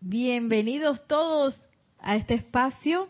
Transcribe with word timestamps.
Bienvenidos 0.00 1.06
todos 1.06 1.54
a 1.98 2.16
este 2.16 2.34
espacio, 2.34 3.08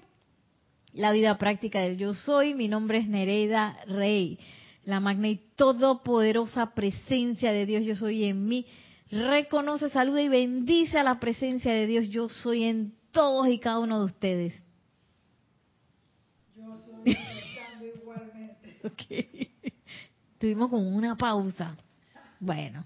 la 0.93 1.13
vida 1.13 1.37
práctica 1.39 1.81
del 1.81 1.97
yo 1.99 2.15
soy. 2.15 2.55
Mi 2.55 2.69
nombre 2.69 2.99
es 2.99 3.09
Nereida 3.09 3.77
Rey, 3.87 4.39
la 4.85 5.01
magna 5.01 5.29
y 5.29 5.37
todopoderosa 5.57 6.75
presencia 6.75 7.53
de 7.53 7.67
Dios 7.67 7.85
yo 7.85 7.97
soy 7.97 8.25
en 8.25 8.47
mí. 8.47 8.67
Reconoce, 9.11 9.91
saluda 9.91 10.23
y 10.23 10.29
bendice 10.29 10.99
a 10.99 11.03
la 11.03 11.19
presencia 11.19 11.73
de 11.73 11.87
Dios 11.87 12.09
yo 12.09 12.29
soy 12.29 12.65
en 12.65 12.95
todos 13.11 13.49
y 13.49 13.59
cada 13.59 13.81
uno 13.81 13.99
de 14.01 14.05
ustedes. 14.07 14.55
Yo 16.57 16.77
soy 16.77 17.17
igualmente. 17.97 18.79
Ok. 18.85 19.75
Tuvimos 20.39 20.71
como 20.71 20.89
una 20.89 21.17
pausa. 21.17 21.77
Bueno, 22.39 22.85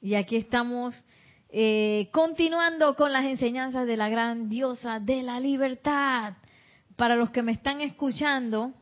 y 0.00 0.14
aquí 0.14 0.36
estamos 0.36 0.94
eh, 1.54 2.08
continuando 2.12 2.96
con 2.96 3.12
las 3.12 3.26
enseñanzas 3.26 3.86
de 3.86 3.98
la 3.98 4.08
gran 4.08 4.48
diosa 4.48 5.00
de 5.00 5.22
la 5.22 5.38
libertad. 5.38 6.32
Para 6.96 7.14
los 7.14 7.30
que 7.30 7.42
me 7.42 7.52
están 7.52 7.82
escuchando, 7.82 8.72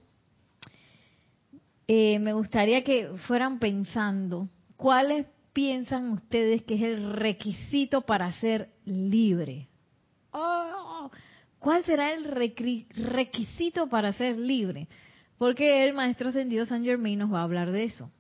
eh, 1.89 2.21
me 2.21 2.33
gustaría 2.33 2.85
que 2.85 3.09
fueran 3.27 3.59
pensando 3.59 4.49
cuáles 4.77 5.27
piensan 5.53 6.13
ustedes 6.13 6.63
que 6.63 6.75
es 6.77 6.83
el 6.83 7.13
requisito 7.13 8.03
para 8.03 8.33
ser 8.35 8.71
libre. 8.85 9.67
Oh, 10.31 11.11
¿Cuál 11.59 11.85
será 11.85 12.13
el 12.13 12.25
requisito 12.25 13.89
para 13.89 14.13
ser 14.13 14.39
libre? 14.39 14.87
Porque 15.39 15.85
el 15.85 15.93
maestro 15.93 16.29
ascendido 16.29 16.67
San 16.67 16.85
Germain 16.85 17.19
nos 17.19 17.33
va 17.33 17.41
a 17.41 17.45
hablar 17.45 17.73
de 17.73 17.83
eso. 17.83 18.13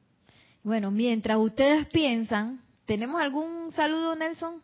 Bueno, 0.64 0.90
mientras 0.90 1.38
ustedes 1.38 1.87
piensan, 1.87 2.60
¿Tenemos 2.90 3.20
algún 3.20 3.70
saludo, 3.70 4.16
Nelson? 4.16 4.60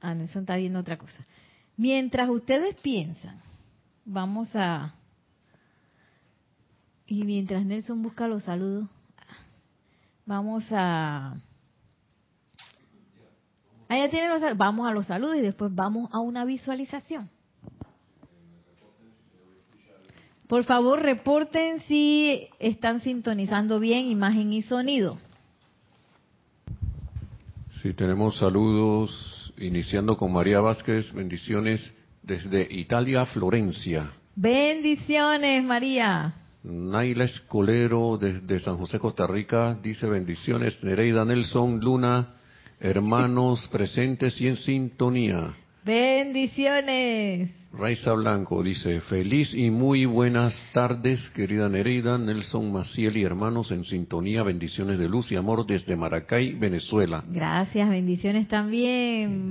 Ah, 0.00 0.14
Nelson 0.14 0.42
está 0.42 0.54
viendo 0.54 0.78
otra 0.78 0.96
cosa. 0.96 1.26
Mientras 1.76 2.30
ustedes 2.30 2.76
piensan, 2.80 3.40
vamos 4.04 4.48
a... 4.54 4.94
Y 7.08 7.24
mientras 7.24 7.66
Nelson 7.66 8.00
busca 8.00 8.28
los 8.28 8.44
saludos, 8.44 8.88
vamos 10.26 10.62
a... 10.70 11.34
Ya 13.88 14.08
tienen 14.10 14.30
los. 14.30 14.56
Vamos 14.56 14.86
a 14.86 14.92
los 14.92 15.06
saludos 15.08 15.38
y 15.38 15.40
después 15.40 15.74
vamos 15.74 16.08
a 16.12 16.20
una 16.20 16.44
visualización. 16.44 17.28
Por 20.48 20.64
favor, 20.64 21.02
reporten 21.02 21.80
si 21.88 22.48
están 22.58 23.00
sintonizando 23.00 23.80
bien 23.80 24.06
imagen 24.06 24.52
y 24.52 24.62
sonido. 24.62 25.18
Sí, 27.82 27.92
tenemos 27.92 28.38
saludos, 28.38 29.52
iniciando 29.58 30.16
con 30.16 30.32
María 30.32 30.60
Vázquez, 30.60 31.12
bendiciones 31.12 31.92
desde 32.22 32.66
Italia, 32.70 33.26
Florencia. 33.26 34.12
Bendiciones, 34.34 35.64
María. 35.64 36.34
Naila 36.62 37.24
Escolero 37.24 38.18
desde 38.18 38.58
San 38.60 38.76
José, 38.76 38.98
Costa 38.98 39.26
Rica, 39.26 39.78
dice 39.82 40.06
bendiciones. 40.06 40.82
Nereida 40.82 41.24
Nelson, 41.24 41.80
Luna, 41.80 42.34
hermanos 42.80 43.68
presentes 43.68 44.40
y 44.40 44.48
en 44.48 44.56
sintonía. 44.56 45.54
Bendiciones. 45.84 47.50
Raiza 47.78 48.14
Blanco 48.14 48.62
dice, 48.62 49.02
feliz 49.02 49.52
y 49.52 49.70
muy 49.70 50.06
buenas 50.06 50.58
tardes, 50.72 51.28
querida 51.34 51.68
Nereida, 51.68 52.16
Nelson 52.16 52.72
Maciel 52.72 53.18
y 53.18 53.22
hermanos 53.22 53.70
en 53.70 53.84
sintonía, 53.84 54.42
bendiciones 54.42 54.98
de 54.98 55.10
luz 55.10 55.30
y 55.30 55.36
amor 55.36 55.66
desde 55.66 55.94
Maracay, 55.94 56.54
Venezuela. 56.54 57.22
Gracias, 57.28 57.86
bendiciones 57.90 58.48
también, 58.48 59.50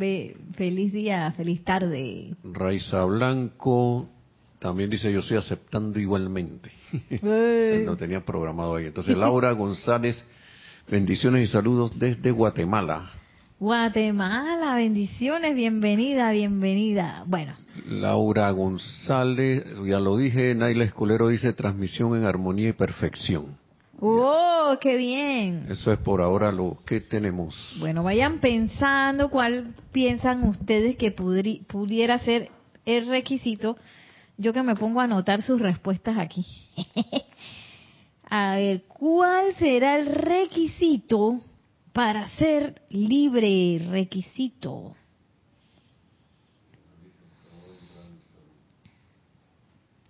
feliz 0.56 0.92
día, 0.92 1.32
feliz 1.38 1.64
tarde. 1.64 2.34
Raiza 2.44 3.04
Blanco 3.06 4.09
también 4.58 4.89
dice, 4.89 5.14
yo 5.14 5.20
estoy 5.20 5.38
aceptando 5.38 5.99
igualmente. 5.99 6.72
no 7.86 7.95
tenía 7.95 8.26
programado 8.26 8.76
ahí. 8.76 8.86
Entonces, 8.88 9.16
Laura 9.20 9.52
González, 9.52 10.26
bendiciones 10.89 11.48
y 11.48 11.52
saludos 11.52 11.92
desde 11.95 12.32
Guatemala. 12.32 13.08
Guatemala, 13.58 14.76
bendiciones, 14.76 15.55
bienvenida, 15.55 16.30
bienvenida. 16.32 17.23
Bueno. 17.26 17.54
Laura 17.88 18.52
González, 18.52 19.64
ya 19.86 19.98
lo 20.02 20.17
dije, 20.17 20.54
Naila 20.54 20.83
Escolero 20.83 21.30
dice 21.30 21.54
transmisión 21.54 22.17
en 22.17 22.26
armonía 22.26 22.70
y 22.70 22.73
perfección. 22.73 23.58
¡Oh, 24.02 24.76
qué 24.82 24.98
bien! 24.98 25.67
Eso 25.70 25.93
es 25.93 25.98
por 25.99 26.20
ahora 26.20 26.52
lo 26.52 26.80
que 26.86 26.99
tenemos. 26.99 27.55
Bueno, 27.80 28.04
vayan 28.04 28.39
pensando 28.39 29.30
cuál 29.30 29.73
piensan 29.93 30.43
ustedes 30.43 30.98
que 30.98 31.11
pudiera 31.11 32.20
ser 32.20 32.52
el 32.86 33.08
requisito. 33.08 33.77
Yo 34.37 34.52
que 34.52 34.64
me 34.64 34.76
pongo 34.76 34.99
a 34.99 35.05
anotar 35.05 35.42
sus 35.43 35.61
respuestas 35.61 36.17
aquí. 36.17 36.45
a 38.30 38.58
ver, 38.58 38.83
¿cuál 38.89 39.55
será 39.55 39.98
el 39.98 40.08
requisito 40.08 41.39
para 41.95 42.28
ser 42.32 42.82
libre, 42.89 43.80
requisito. 43.89 44.94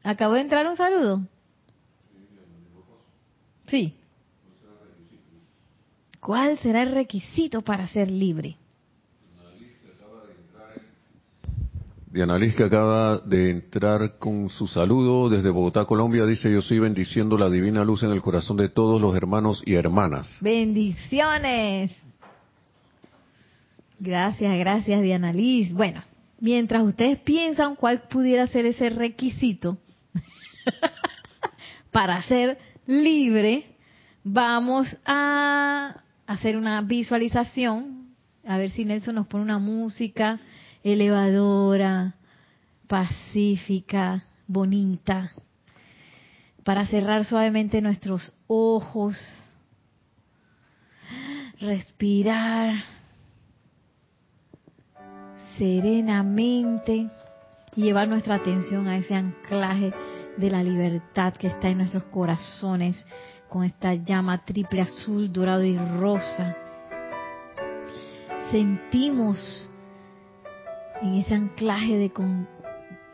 ¿Acabó 0.01 0.33
de 0.33 0.41
entrar 0.41 0.67
un 0.67 0.77
saludo? 0.77 1.21
Sí. 3.67 3.93
¿Cuál 6.19 6.57
será 6.57 6.81
el 6.81 6.91
requisito 6.91 7.61
para 7.61 7.87
ser 7.87 8.09
libre? 8.09 8.57
Diana 12.15 12.39
que 12.39 12.63
acaba 12.63 13.17
de 13.17 13.49
entrar 13.51 14.17
con 14.19 14.49
su 14.49 14.67
saludo 14.67 15.27
desde 15.27 15.49
Bogotá, 15.49 15.83
Colombia, 15.83 16.25
dice, 16.25 16.49
yo 16.49 16.59
estoy 16.59 16.79
bendiciendo 16.79 17.37
la 17.37 17.49
divina 17.49 17.83
luz 17.83 18.03
en 18.03 18.11
el 18.11 18.21
corazón 18.21 18.55
de 18.55 18.69
todos 18.69 19.01
los 19.01 19.13
hermanos 19.17 19.61
y 19.65 19.73
hermanas. 19.73 20.37
Bendiciones. 20.39 21.91
Gracias, 23.99 24.57
gracias, 24.57 25.01
Diana 25.01 25.33
Liz. 25.33 25.73
Bueno, 25.73 26.03
mientras 26.39 26.83
ustedes 26.83 27.19
piensan 27.19 27.75
cuál 27.75 28.03
pudiera 28.09 28.47
ser 28.47 28.65
ese 28.65 28.89
requisito 28.91 29.77
para 31.91 32.21
ser 32.21 32.57
libre, 32.87 33.75
vamos 34.23 34.87
a 35.05 35.97
hacer 36.25 36.55
una 36.55 36.81
visualización. 36.81 38.05
A 38.47 38.57
ver 38.57 38.69
si 38.69 38.85
Nelson 38.85 39.15
nos 39.15 39.27
pone 39.27 39.43
una 39.43 39.59
música 39.59 40.39
elevadora, 40.85 42.13
pacífica, 42.87 44.23
bonita, 44.47 45.31
para 46.63 46.85
cerrar 46.85 47.25
suavemente 47.25 47.81
nuestros 47.81 48.35
ojos, 48.45 49.17
respirar 51.59 52.83
serenamente 55.57 57.09
y 57.75 57.81
llevar 57.81 58.07
nuestra 58.07 58.35
atención 58.35 58.87
a 58.87 58.97
ese 58.97 59.15
anclaje 59.15 59.91
de 60.37 60.51
la 60.51 60.61
libertad 60.61 61.33
que 61.33 61.47
está 61.47 61.67
en 61.69 61.79
nuestros 61.79 62.03
corazones 62.05 63.03
con 63.49 63.63
esta 63.63 63.95
llama 63.95 64.45
triple 64.45 64.81
azul, 64.81 65.33
dorado 65.33 65.63
y 65.63 65.77
rosa. 65.77 66.55
Sentimos 68.51 69.69
en 71.01 71.15
ese 71.15 71.35
anclaje 71.35 71.97
de 71.97 72.11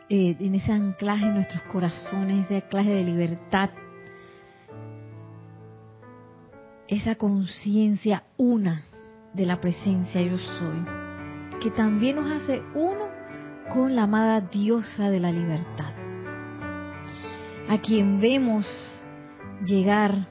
eh, 0.08 0.36
en 0.38 0.54
ese 0.54 0.72
anclaje 0.72 1.24
en 1.24 1.34
nuestros 1.34 1.62
corazones, 1.64 2.46
ese 2.46 2.56
anclaje 2.56 2.90
de 2.90 3.04
libertad, 3.04 3.70
esa 6.88 7.14
conciencia 7.14 8.24
una 8.36 8.82
de 9.32 9.46
la 9.46 9.60
presencia 9.60 10.20
yo 10.20 10.36
soy, 10.38 10.84
que 11.62 11.70
también 11.70 12.16
nos 12.16 12.30
hace 12.30 12.62
uno 12.74 13.08
con 13.72 13.96
la 13.96 14.02
amada 14.02 14.40
diosa 14.40 15.08
de 15.08 15.20
la 15.20 15.32
libertad, 15.32 15.92
a 17.68 17.78
quien 17.78 18.20
vemos 18.20 18.66
llegar 19.64 20.26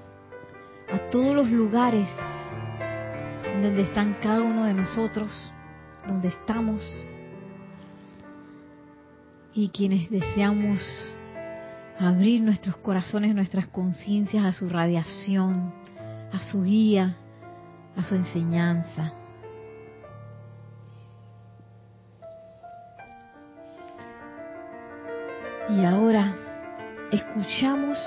a 0.92 1.10
todos 1.10 1.34
los 1.34 1.50
lugares 1.50 2.08
donde 3.62 3.84
están 3.84 4.18
cada 4.22 4.42
uno 4.42 4.66
de 4.66 4.74
nosotros, 4.74 5.32
donde 6.08 6.28
estamos, 6.30 6.82
y 9.54 9.70
quienes 9.70 10.10
deseamos 10.10 10.80
abrir 12.00 12.42
nuestros 12.42 12.78
corazones, 12.78 13.36
nuestras 13.36 13.68
conciencias 13.68 14.46
a 14.46 14.52
su 14.52 14.70
radiación, 14.70 15.74
a 16.32 16.40
su 16.40 16.64
guía, 16.64 17.16
a 17.96 18.04
su 18.04 18.16
enseñanza. 18.16 19.14
Y 25.70 25.86
ahora 25.86 26.36
escuchamos 27.12 27.98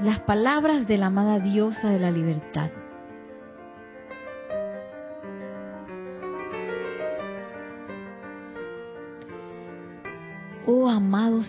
las 0.00 0.20
palabras 0.20 0.86
de 0.86 0.96
la 0.96 1.06
amada 1.06 1.38
diosa 1.38 1.90
de 1.90 1.98
la 1.98 2.10
libertad. 2.10 2.70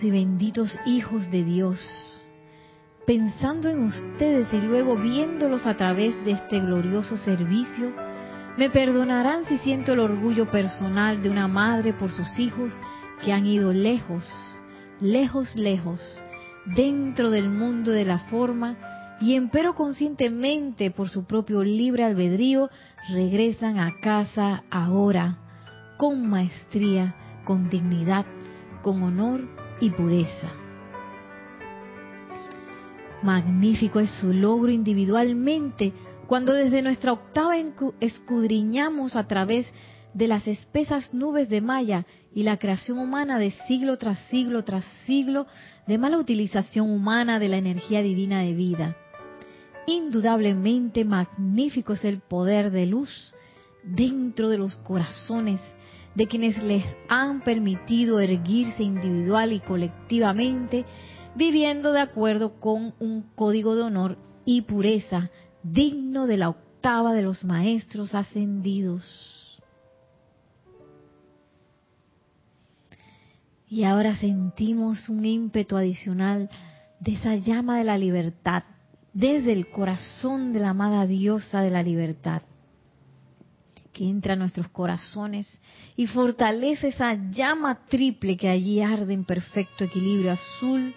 Y 0.02 0.10
benditos 0.10 0.76
hijos 0.86 1.30
de 1.30 1.44
Dios, 1.44 1.78
pensando 3.06 3.68
en 3.68 3.84
ustedes 3.84 4.52
y 4.52 4.60
luego 4.60 4.96
viéndolos 4.96 5.66
a 5.66 5.76
través 5.76 6.12
de 6.24 6.32
este 6.32 6.58
glorioso 6.60 7.16
servicio, 7.16 7.92
me 8.56 8.70
perdonarán 8.70 9.44
si 9.44 9.58
siento 9.58 9.92
el 9.92 10.00
orgullo 10.00 10.50
personal 10.50 11.22
de 11.22 11.30
una 11.30 11.48
madre 11.48 11.92
por 11.92 12.10
sus 12.10 12.38
hijos 12.38 12.72
que 13.24 13.32
han 13.32 13.46
ido 13.46 13.72
lejos, 13.72 14.24
lejos, 15.00 15.54
lejos, 15.54 16.00
dentro 16.64 17.30
del 17.30 17.48
mundo 17.48 17.90
de 17.90 18.04
la 18.04 18.18
forma 18.30 18.76
y 19.20 19.34
empero 19.34 19.74
conscientemente 19.74 20.90
por 20.90 21.08
su 21.08 21.24
propio 21.24 21.62
libre 21.62 22.04
albedrío 22.04 22.70
regresan 23.10 23.78
a 23.78 24.00
casa 24.00 24.64
ahora 24.70 25.38
con 25.98 26.28
maestría, 26.28 27.14
con 27.44 27.68
dignidad, 27.68 28.24
con 28.82 29.02
honor 29.02 29.63
y 29.80 29.90
pureza. 29.90 30.52
Magnífico 33.22 34.00
es 34.00 34.10
su 34.20 34.32
logro 34.32 34.70
individualmente 34.70 35.92
cuando 36.26 36.52
desde 36.52 36.82
nuestra 36.82 37.12
octava 37.12 37.54
escudriñamos 38.00 39.16
a 39.16 39.26
través 39.26 39.66
de 40.12 40.28
las 40.28 40.46
espesas 40.46 41.12
nubes 41.12 41.48
de 41.48 41.60
Maya 41.60 42.06
y 42.34 42.42
la 42.44 42.58
creación 42.58 42.98
humana 42.98 43.38
de 43.38 43.50
siglo 43.66 43.98
tras 43.98 44.18
siglo 44.30 44.62
tras 44.62 44.84
siglo 45.06 45.46
de 45.86 45.98
mala 45.98 46.18
utilización 46.18 46.90
humana 46.90 47.38
de 47.38 47.48
la 47.48 47.56
energía 47.56 48.02
divina 48.02 48.40
de 48.40 48.54
vida. 48.54 48.96
Indudablemente 49.86 51.04
magnífico 51.04 51.94
es 51.94 52.04
el 52.04 52.20
poder 52.20 52.70
de 52.70 52.86
luz 52.86 53.34
dentro 53.82 54.48
de 54.48 54.58
los 54.58 54.76
corazones 54.76 55.60
de 56.14 56.26
quienes 56.26 56.62
les 56.62 56.84
han 57.08 57.42
permitido 57.42 58.20
erguirse 58.20 58.82
individual 58.82 59.52
y 59.52 59.60
colectivamente, 59.60 60.84
viviendo 61.34 61.92
de 61.92 62.00
acuerdo 62.00 62.60
con 62.60 62.94
un 63.00 63.22
código 63.34 63.74
de 63.74 63.82
honor 63.82 64.18
y 64.44 64.62
pureza 64.62 65.30
digno 65.62 66.26
de 66.26 66.36
la 66.36 66.50
octava 66.50 67.12
de 67.12 67.22
los 67.22 67.44
maestros 67.44 68.14
ascendidos. 68.14 69.02
Y 73.68 73.82
ahora 73.82 74.14
sentimos 74.16 75.08
un 75.08 75.24
ímpetu 75.24 75.76
adicional 75.76 76.48
de 77.00 77.14
esa 77.14 77.34
llama 77.34 77.78
de 77.78 77.84
la 77.84 77.98
libertad 77.98 78.62
desde 79.12 79.52
el 79.52 79.68
corazón 79.68 80.52
de 80.52 80.60
la 80.60 80.70
amada 80.70 81.06
diosa 81.06 81.60
de 81.60 81.70
la 81.70 81.82
libertad 81.82 82.42
que 83.94 84.04
entra 84.04 84.34
a 84.34 84.36
nuestros 84.36 84.68
corazones 84.68 85.48
y 85.96 86.08
fortalece 86.08 86.88
esa 86.88 87.14
llama 87.30 87.86
triple 87.88 88.36
que 88.36 88.48
allí 88.48 88.82
arde 88.82 89.14
en 89.14 89.24
perfecto 89.24 89.84
equilibrio 89.84 90.32
azul, 90.32 90.92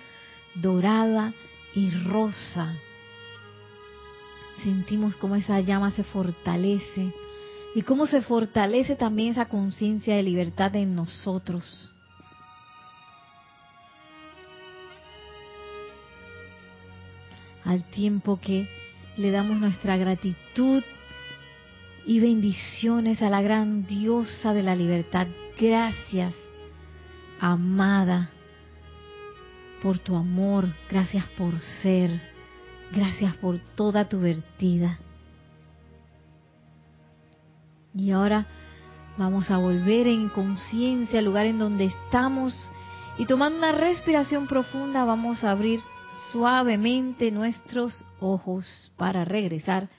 dorada 0.55 1.33
y 1.75 1.91
rosa. 1.91 2.73
Sentimos 4.63 5.15
cómo 5.15 5.35
esa 5.35 5.61
llama 5.61 5.91
se 5.91 6.03
fortalece 6.03 7.13
y 7.75 7.83
cómo 7.83 8.07
se 8.07 8.21
fortalece 8.23 8.95
también 8.95 9.33
esa 9.33 9.45
conciencia 9.45 10.15
de 10.15 10.23
libertad 10.23 10.75
en 10.75 10.95
nosotros. 10.95 11.93
Al 17.63 17.83
tiempo 17.83 18.39
que 18.39 18.67
le 19.17 19.29
damos 19.29 19.57
nuestra 19.57 19.97
gratitud 19.97 20.83
y 22.07 22.21
bendiciones 22.21 23.21
a 23.21 23.29
la 23.29 23.41
gran 23.41 23.85
diosa 23.85 24.53
de 24.53 24.63
la 24.63 24.77
libertad. 24.77 25.27
Gracias, 25.59 26.33
amada, 27.41 28.29
por 29.81 29.99
tu 29.99 30.15
amor. 30.15 30.73
Gracias 30.89 31.25
por 31.37 31.59
ser. 31.59 32.09
Gracias 32.93 33.35
por 33.35 33.59
toda 33.75 34.07
tu 34.07 34.21
vertida. 34.21 34.99
Y 37.93 38.11
ahora 38.11 38.47
vamos 39.17 39.51
a 39.51 39.57
volver 39.57 40.07
en 40.07 40.29
conciencia 40.29 41.19
al 41.19 41.25
lugar 41.25 41.45
en 41.45 41.59
donde 41.59 41.85
estamos 41.85 42.71
y 43.17 43.25
tomando 43.25 43.57
una 43.57 43.73
respiración 43.73 44.47
profunda 44.47 45.03
vamos 45.03 45.43
a 45.43 45.51
abrir 45.51 45.81
suavemente 46.31 47.31
nuestros 47.31 48.05
ojos 48.21 48.93
para 48.95 49.25
regresar 49.25 49.89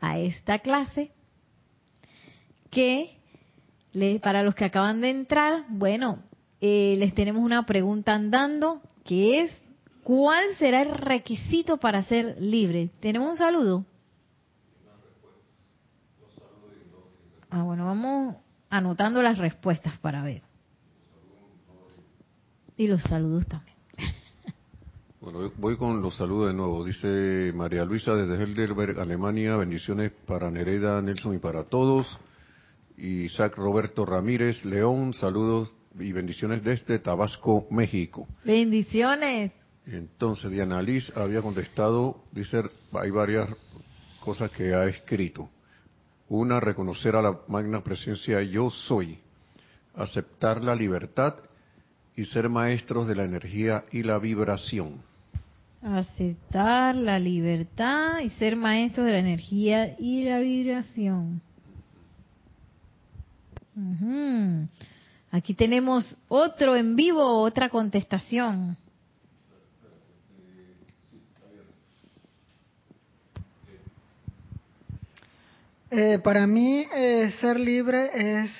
a 0.00 0.18
esta 0.18 0.58
clase 0.58 1.12
que 2.70 3.18
para 4.22 4.42
los 4.42 4.54
que 4.54 4.64
acaban 4.64 5.00
de 5.00 5.10
entrar, 5.10 5.64
bueno, 5.68 6.22
eh, 6.60 6.96
les 6.98 7.14
tenemos 7.14 7.42
una 7.42 7.64
pregunta 7.66 8.14
andando 8.14 8.82
que 9.04 9.40
es 9.40 9.50
¿cuál 10.02 10.56
será 10.58 10.82
el 10.82 10.90
requisito 10.90 11.78
para 11.78 12.02
ser 12.02 12.36
libre? 12.40 12.90
¿Tenemos 13.00 13.30
un 13.32 13.36
saludo? 13.36 13.84
Ah, 17.50 17.62
bueno, 17.62 17.86
vamos 17.86 18.36
anotando 18.68 19.22
las 19.22 19.38
respuestas 19.38 19.98
para 19.98 20.22
ver. 20.22 20.42
Y 22.76 22.86
los 22.86 23.02
saludos 23.02 23.46
también. 23.46 23.76
Bueno, 25.20 25.50
voy 25.56 25.76
con 25.76 26.00
los 26.00 26.16
saludos 26.16 26.48
de 26.48 26.54
nuevo. 26.54 26.84
Dice 26.84 27.52
María 27.52 27.84
Luisa 27.84 28.12
desde 28.12 28.42
Helderberg, 28.42 29.00
Alemania. 29.00 29.56
Bendiciones 29.56 30.12
para 30.26 30.48
Nereda, 30.48 31.02
Nelson 31.02 31.34
y 31.34 31.38
para 31.38 31.64
todos. 31.64 32.18
Isaac 32.98 33.56
Roberto 33.56 34.04
Ramírez 34.04 34.64
León, 34.64 35.14
saludos 35.14 35.74
y 35.98 36.12
bendiciones 36.12 36.62
desde 36.64 36.98
Tabasco, 36.98 37.66
México. 37.70 38.26
Bendiciones. 38.44 39.52
Entonces, 39.86 40.50
Diana 40.50 40.82
Liz 40.82 41.10
había 41.16 41.40
contestado, 41.40 42.24
dice, 42.32 42.62
hay 42.92 43.10
varias 43.10 43.48
cosas 44.20 44.50
que 44.50 44.74
ha 44.74 44.84
escrito. 44.86 45.48
Una, 46.28 46.60
reconocer 46.60 47.16
a 47.16 47.22
la 47.22 47.38
magna 47.48 47.82
presencia 47.82 48.42
yo 48.42 48.70
soy, 48.70 49.18
aceptar 49.94 50.62
la 50.62 50.74
libertad 50.74 51.36
y 52.16 52.24
ser 52.26 52.48
maestros 52.48 53.08
de 53.08 53.14
la 53.14 53.24
energía 53.24 53.84
y 53.90 54.02
la 54.02 54.18
vibración. 54.18 55.00
Aceptar 55.80 56.96
la 56.96 57.18
libertad 57.18 58.18
y 58.20 58.30
ser 58.30 58.56
maestros 58.56 59.06
de 59.06 59.12
la 59.12 59.18
energía 59.20 59.96
y 59.98 60.24
la 60.24 60.40
vibración. 60.40 61.40
Aquí 65.30 65.54
tenemos 65.54 66.16
otro 66.28 66.74
en 66.74 66.96
vivo, 66.96 67.22
otra 67.42 67.68
contestación. 67.68 68.76
Eh, 75.90 76.18
para 76.22 76.46
mí 76.46 76.86
eh, 76.94 77.32
ser 77.40 77.58
libre 77.58 78.10
es 78.42 78.50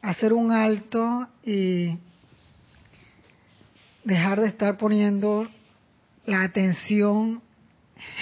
hacer 0.00 0.32
un 0.32 0.52
alto 0.52 1.26
y 1.44 1.98
dejar 4.04 4.40
de 4.40 4.48
estar 4.48 4.76
poniendo 4.76 5.48
la 6.24 6.42
atención 6.42 7.42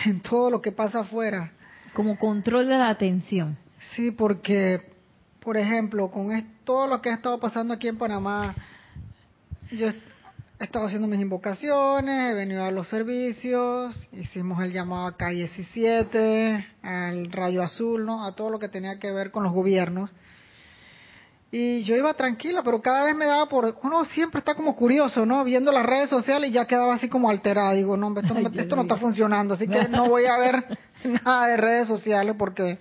en 0.07 0.21
todo 0.21 0.51
lo 0.51 0.63
que 0.63 0.73
pasa 0.73 1.01
afuera. 1.01 1.53
Como 1.93 2.19
control 2.19 2.69
de 2.69 2.79
la 2.79 2.89
atención. 2.89 3.59
Sí, 3.95 4.11
porque 4.11 4.90
por 5.41 5.57
ejemplo, 5.57 6.11
con 6.11 6.31
todo 6.65 6.87
lo 6.87 7.01
que 7.01 7.11
ha 7.11 7.15
estado 7.15 7.39
pasando 7.41 7.75
aquí 7.75 7.89
en 7.89 7.99
Panamá, 7.99 8.55
yo 9.73 9.89
he 9.89 10.65
estado 10.65 10.85
haciendo 10.85 11.09
mis 11.09 11.21
invocaciones, 11.21 12.33
he 12.33 12.35
venido 12.35 12.65
a 12.65 12.71
los 12.71 12.89
servicios, 12.89 14.09
hicimos 14.13 14.63
el 14.63 14.73
llamado 14.73 15.07
a 15.07 15.17
calle 15.17 15.39
17, 15.39 16.67
al 16.83 17.33
rayo 17.33 17.63
azul, 17.63 18.05
¿no? 18.05 18.27
A 18.27 18.35
todo 18.35 18.51
lo 18.51 18.59
que 18.59 18.69
tenía 18.69 18.99
que 18.99 19.11
ver 19.13 19.31
con 19.31 19.43
los 19.45 19.53
gobiernos. 19.53 20.11
Y 21.53 21.83
yo 21.83 21.97
iba 21.97 22.15
tranquila, 22.15 22.63
pero 22.63 22.81
cada 22.81 23.05
vez 23.05 23.17
me 23.17 23.25
daba 23.25 23.49
por... 23.49 23.77
Uno 23.83 24.05
siempre 24.05 24.39
está 24.39 24.55
como 24.55 24.77
curioso, 24.77 25.27
¿no? 25.27 25.43
Viendo 25.43 25.73
las 25.73 25.85
redes 25.85 26.09
sociales 26.09 26.51
y 26.51 26.53
ya 26.53 26.67
quedaba 26.67 26.95
así 26.95 27.09
como 27.09 27.29
alterada. 27.29 27.73
Digo, 27.73 27.97
no, 27.97 28.17
esto 28.21 28.35
no, 28.35 28.49
esto 28.49 28.77
no 28.77 28.83
está 28.83 28.97
funcionando, 28.97 29.55
así 29.55 29.67
que 29.67 29.89
no 29.89 30.09
voy 30.09 30.27
a 30.27 30.37
ver 30.37 30.79
nada 31.25 31.49
de 31.49 31.57
redes 31.57 31.89
sociales 31.89 32.37
porque 32.39 32.79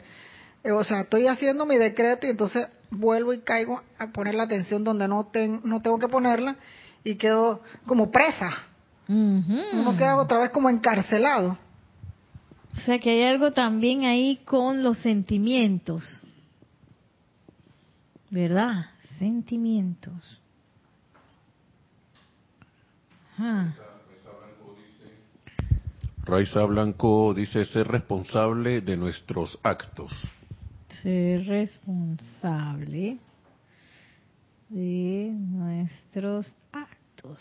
o 0.63 0.84
sea, 0.84 1.01
estoy 1.01 1.28
haciendo 1.28 1.66
mi 1.66 1.78
decreto 1.78 2.28
y 2.28 2.32
entonces 2.32 2.68
vuelvo 2.92 3.34
y 3.34 3.42
caigo 3.42 3.82
a 3.98 4.08
poner 4.08 4.36
la 4.36 4.44
atención 4.44 4.84
donde 4.84 5.08
no, 5.08 5.30
no 5.63 5.82
tengo 5.82 6.00
que 6.00 6.08
ponerla 6.08 6.58
y 7.04 7.16
quedo 7.16 7.62
como 7.86 8.12
presa. 8.12 8.63
Uno 9.08 9.98
queda 9.98 10.18
otra 10.18 10.39
vez 10.39 10.50
como 10.51 10.70
encarcelado. 10.70 11.58
O 12.75 12.80
sea 12.82 13.00
que 13.00 13.10
hay 13.10 13.24
algo 13.24 13.51
también 13.51 14.06
ahí 14.06 14.38
con 14.46 14.84
los 14.84 15.00
sentimientos. 15.00 16.04
¿Verdad? 18.30 18.86
Sentimientos. 19.18 20.39
Raiza 26.25 26.63
Blanco 26.66 27.34
dice 27.34 27.66
ser 27.66 27.88
responsable 27.88 28.82
de 28.82 28.98
nuestros 28.98 29.58
actos 29.63 30.30
ser 31.01 31.46
responsable 31.46 33.18
de 34.70 35.32
nuestros 35.34 36.56
actos. 36.72 37.39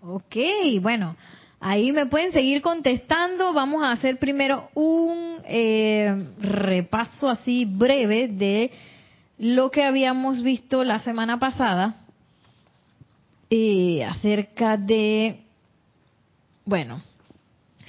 Ok, 0.00 0.36
bueno, 0.80 1.16
ahí 1.60 1.92
me 1.92 2.06
pueden 2.06 2.32
seguir 2.32 2.62
contestando. 2.62 3.52
Vamos 3.52 3.82
a 3.82 3.92
hacer 3.92 4.18
primero 4.18 4.70
un 4.74 5.36
eh, 5.44 6.28
repaso 6.40 7.28
así 7.28 7.64
breve 7.64 8.28
de 8.28 8.70
lo 9.38 9.70
que 9.70 9.84
habíamos 9.84 10.42
visto 10.42 10.84
la 10.84 11.00
semana 11.00 11.38
pasada 11.38 11.96
eh, 13.50 14.04
acerca 14.04 14.76
de, 14.76 15.42
bueno, 16.64 17.02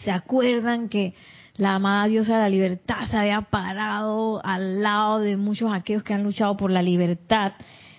¿se 0.03 0.11
acuerdan 0.11 0.89
que 0.89 1.13
la 1.55 1.75
amada 1.75 2.07
diosa 2.07 2.35
de 2.35 2.41
la 2.41 2.49
libertad 2.49 3.05
se 3.09 3.17
había 3.17 3.41
parado 3.41 4.43
al 4.43 4.81
lado 4.81 5.19
de 5.19 5.37
muchos 5.37 5.71
aquellos 5.71 6.03
que 6.03 6.13
han 6.13 6.23
luchado 6.23 6.57
por 6.57 6.71
la 6.71 6.81
libertad? 6.81 7.53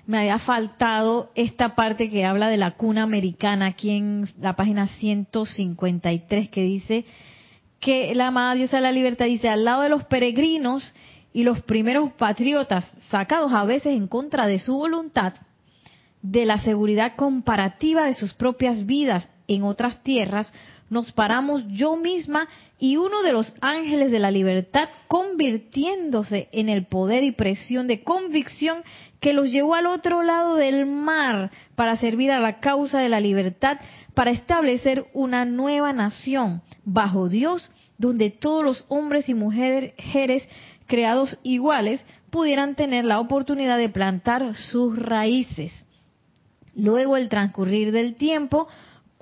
Me 0.06 0.18
había 0.18 0.38
faltado 0.38 1.30
esta 1.34 1.74
parte 1.74 2.10
que 2.10 2.26
habla 2.26 2.48
de 2.48 2.56
la 2.56 2.72
cuna 2.72 3.04
americana 3.04 3.66
aquí 3.66 3.90
en 3.90 4.28
la 4.40 4.54
página 4.56 4.88
153 4.88 6.48
que 6.50 6.62
dice 6.62 7.06
que 7.80 8.14
la 8.14 8.28
amada 8.28 8.54
diosa 8.54 8.78
de 8.78 8.82
la 8.82 8.92
libertad 8.92 9.26
dice 9.26 9.48
al 9.48 9.64
lado 9.64 9.82
de 9.82 9.88
los 9.88 10.04
peregrinos 10.04 10.92
y 11.32 11.42
los 11.42 11.62
primeros 11.62 12.12
patriotas 12.12 12.84
sacados 13.10 13.52
a 13.52 13.64
veces 13.64 13.96
en 13.96 14.08
contra 14.08 14.46
de 14.46 14.58
su 14.58 14.74
voluntad, 14.76 15.34
de 16.22 16.46
la 16.46 16.58
seguridad 16.60 17.16
comparativa 17.16 18.06
de 18.06 18.14
sus 18.14 18.32
propias 18.34 18.86
vidas 18.86 19.28
en 19.46 19.62
otras 19.62 20.02
tierras, 20.02 20.50
nos 20.90 21.12
paramos 21.12 21.66
yo 21.68 21.96
misma 21.96 22.48
y 22.78 22.96
uno 22.96 23.22
de 23.22 23.32
los 23.32 23.54
ángeles 23.60 24.10
de 24.10 24.18
la 24.18 24.30
libertad 24.30 24.88
convirtiéndose 25.08 26.48
en 26.52 26.68
el 26.68 26.86
poder 26.86 27.24
y 27.24 27.32
presión 27.32 27.86
de 27.86 28.02
convicción 28.02 28.82
que 29.20 29.32
los 29.32 29.50
llevó 29.50 29.74
al 29.74 29.86
otro 29.86 30.22
lado 30.22 30.56
del 30.56 30.86
mar 30.86 31.50
para 31.74 31.96
servir 31.96 32.30
a 32.30 32.40
la 32.40 32.60
causa 32.60 33.00
de 33.00 33.08
la 33.08 33.20
libertad, 33.20 33.78
para 34.12 34.30
establecer 34.30 35.06
una 35.14 35.44
nueva 35.44 35.92
nación 35.92 36.62
bajo 36.84 37.28
Dios, 37.28 37.70
donde 37.96 38.30
todos 38.30 38.62
los 38.62 38.84
hombres 38.88 39.28
y 39.28 39.34
mujeres 39.34 40.46
creados 40.86 41.38
iguales 41.42 42.04
pudieran 42.30 42.74
tener 42.74 43.04
la 43.04 43.20
oportunidad 43.20 43.78
de 43.78 43.88
plantar 43.88 44.54
sus 44.54 44.98
raíces. 44.98 45.72
Luego 46.74 47.16
el 47.16 47.28
transcurrir 47.28 47.92
del 47.92 48.16
tiempo, 48.16 48.66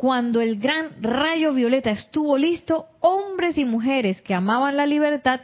cuando 0.03 0.41
el 0.41 0.59
gran 0.59 1.01
rayo 1.01 1.55
violeta 1.55 1.93
estuvo 1.93 2.37
listo, 2.37 2.87
hombres 2.99 3.57
y 3.57 3.65
mujeres 3.65 4.21
que 4.21 4.35
amaban 4.35 4.77
la 4.77 4.85
libertad 4.85 5.39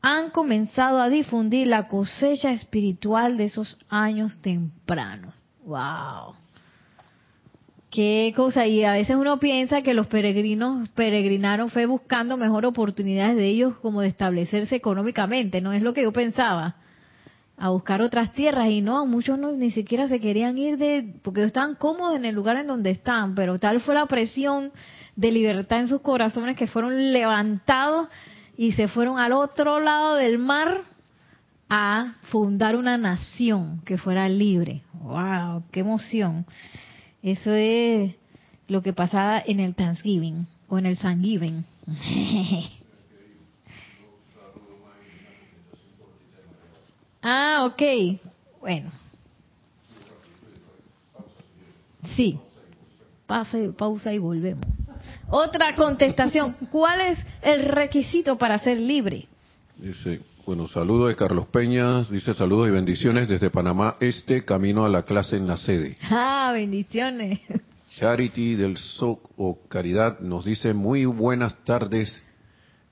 han 0.00 0.30
comenzado 0.30 1.00
a 1.00 1.08
difundir 1.08 1.66
la 1.66 1.88
cosecha 1.88 2.52
espiritual 2.52 3.36
de 3.36 3.46
esos 3.46 3.76
años 3.88 4.40
tempranos. 4.40 5.34
¡Wow! 5.64 6.36
Qué 7.90 8.32
cosa, 8.36 8.64
y 8.68 8.84
a 8.84 8.92
veces 8.92 9.16
uno 9.16 9.40
piensa 9.40 9.82
que 9.82 9.92
los 9.92 10.06
peregrinos 10.06 10.88
peregrinaron 10.90 11.68
fue 11.70 11.86
buscando 11.86 12.36
mejor 12.36 12.64
oportunidades 12.64 13.36
de 13.36 13.48
ellos 13.48 13.74
como 13.78 14.02
de 14.02 14.06
establecerse 14.06 14.76
económicamente, 14.76 15.60
no 15.60 15.72
es 15.72 15.82
lo 15.82 15.92
que 15.94 16.04
yo 16.04 16.12
pensaba 16.12 16.76
a 17.58 17.70
buscar 17.70 18.02
otras 18.02 18.32
tierras 18.32 18.68
y 18.70 18.82
no, 18.82 19.06
muchos 19.06 19.38
no, 19.38 19.52
ni 19.52 19.70
siquiera 19.70 20.08
se 20.08 20.20
querían 20.20 20.58
ir 20.58 20.76
de, 20.76 21.14
porque 21.22 21.42
estaban 21.42 21.74
cómodos 21.74 22.16
en 22.16 22.24
el 22.24 22.34
lugar 22.34 22.56
en 22.58 22.66
donde 22.66 22.90
están, 22.90 23.34
pero 23.34 23.58
tal 23.58 23.80
fue 23.80 23.94
la 23.94 24.06
presión 24.06 24.72
de 25.16 25.32
libertad 25.32 25.80
en 25.80 25.88
sus 25.88 26.02
corazones 26.02 26.56
que 26.56 26.66
fueron 26.66 27.12
levantados 27.12 28.08
y 28.56 28.72
se 28.72 28.88
fueron 28.88 29.18
al 29.18 29.32
otro 29.32 29.80
lado 29.80 30.16
del 30.16 30.38
mar 30.38 30.82
a 31.68 32.14
fundar 32.24 32.76
una 32.76 32.98
nación 32.98 33.80
que 33.84 33.98
fuera 33.98 34.28
libre. 34.28 34.82
¡Wow! 34.92 35.64
¡Qué 35.72 35.80
emoción! 35.80 36.46
Eso 37.22 37.52
es 37.52 38.14
lo 38.68 38.82
que 38.82 38.92
pasaba 38.92 39.42
en 39.44 39.60
el 39.60 39.74
Thanksgiving 39.74 40.46
o 40.68 40.78
en 40.78 40.86
el 40.86 40.98
Thanksgiving. 40.98 41.64
Ah, 47.28 47.64
ok. 47.64 47.82
Bueno. 48.60 48.88
Sí. 52.14 52.38
pausa 53.26 54.12
y 54.14 54.18
volvemos. 54.18 54.64
Otra 55.28 55.74
contestación. 55.74 56.56
¿Cuál 56.70 57.00
es 57.00 57.18
el 57.42 57.64
requisito 57.64 58.38
para 58.38 58.60
ser 58.60 58.76
libre? 58.76 59.26
Dice, 59.76 60.20
bueno, 60.46 60.68
saludo 60.68 61.08
de 61.08 61.16
Carlos 61.16 61.48
Peñas. 61.48 62.08
Dice 62.08 62.32
saludos 62.32 62.68
y 62.68 62.70
bendiciones 62.70 63.26
desde 63.26 63.50
Panamá 63.50 63.96
Este, 63.98 64.44
camino 64.44 64.84
a 64.84 64.88
la 64.88 65.02
clase 65.02 65.36
en 65.36 65.48
la 65.48 65.56
sede. 65.56 65.98
Ah, 66.08 66.52
bendiciones. 66.54 67.40
Charity 67.96 68.54
del 68.54 68.76
SOC 68.76 69.30
o 69.36 69.58
Caridad 69.66 70.20
nos 70.20 70.44
dice 70.44 70.74
muy 70.74 71.06
buenas 71.06 71.56
tardes, 71.64 72.22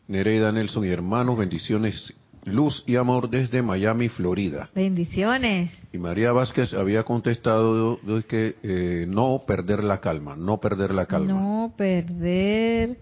Nereida 0.09 0.51
Nelson 0.51 0.85
y 0.87 0.89
hermanos, 0.89 1.39
bendiciones 1.39 2.13
luz 2.45 2.83
y 2.87 2.97
amor 2.97 3.31
desde 3.31 3.63
Miami, 3.63 4.09
Florida. 4.09 4.69
Bendiciones. 4.75 5.71
Y 5.93 5.99
María 5.99 6.33
Vázquez 6.33 6.75
había 6.75 7.05
contestado 7.05 7.97
de, 7.97 8.23
que 8.25 8.57
eh, 8.63 9.07
no 9.09 9.43
perder 9.47 9.83
la 9.83 10.01
calma, 10.01 10.37
no 10.37 10.59
perder 10.59 10.93
la 10.93 11.07
calma. 11.07 11.33
No 11.33 11.75
perder 11.77 12.97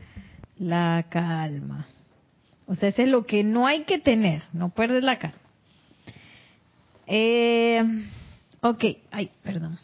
la 0.58 1.06
calma. 1.08 1.86
O 2.66 2.74
sea, 2.74 2.88
eso 2.88 3.02
es 3.02 3.08
lo 3.08 3.24
que 3.24 3.44
no 3.44 3.66
hay 3.66 3.84
que 3.84 3.98
tener, 3.98 4.42
no 4.52 4.70
perder 4.70 5.02
la 5.02 5.18
calma. 5.18 5.36
Eh, 7.06 7.82
ok, 8.60 8.84
ay, 9.10 9.30
perdón. 9.42 9.78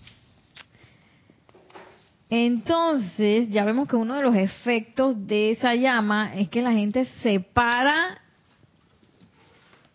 Entonces, 2.30 3.48
ya 3.48 3.64
vemos 3.64 3.88
que 3.88 3.96
uno 3.96 4.14
de 4.14 4.22
los 4.22 4.36
efectos 4.36 5.26
de 5.26 5.50
esa 5.52 5.74
llama 5.74 6.34
es 6.34 6.48
que 6.48 6.62
la 6.62 6.72
gente 6.72 7.06
se 7.22 7.40
para 7.40 8.20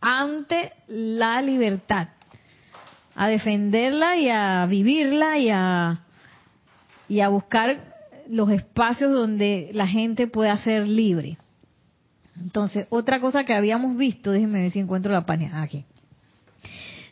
ante 0.04 0.74
la 0.88 1.42
libertad, 1.42 2.10
a 3.16 3.28
defenderla 3.30 4.18
y 4.18 4.30
a 4.30 4.66
vivirla 4.66 5.38
y 5.38 5.50
a, 5.50 6.02
y 7.08 7.22
a 7.22 7.30
buscar 7.30 7.96
los 8.30 8.52
espacios 8.52 9.14
donde 9.14 9.72
la 9.74 9.88
gente 9.88 10.28
pueda 10.28 10.58
ser 10.58 10.88
libre. 10.88 11.38
Entonces, 12.36 12.86
otra 12.90 13.22
cosa 13.22 13.46
que 13.46 13.54
habíamos 13.54 13.96
visto, 13.96 14.32
déjenme 14.32 14.64
ver 14.64 14.72
si 14.72 14.80
encuentro 14.80 15.14
la 15.14 15.26
página 15.26 15.62
aquí, 15.62 15.86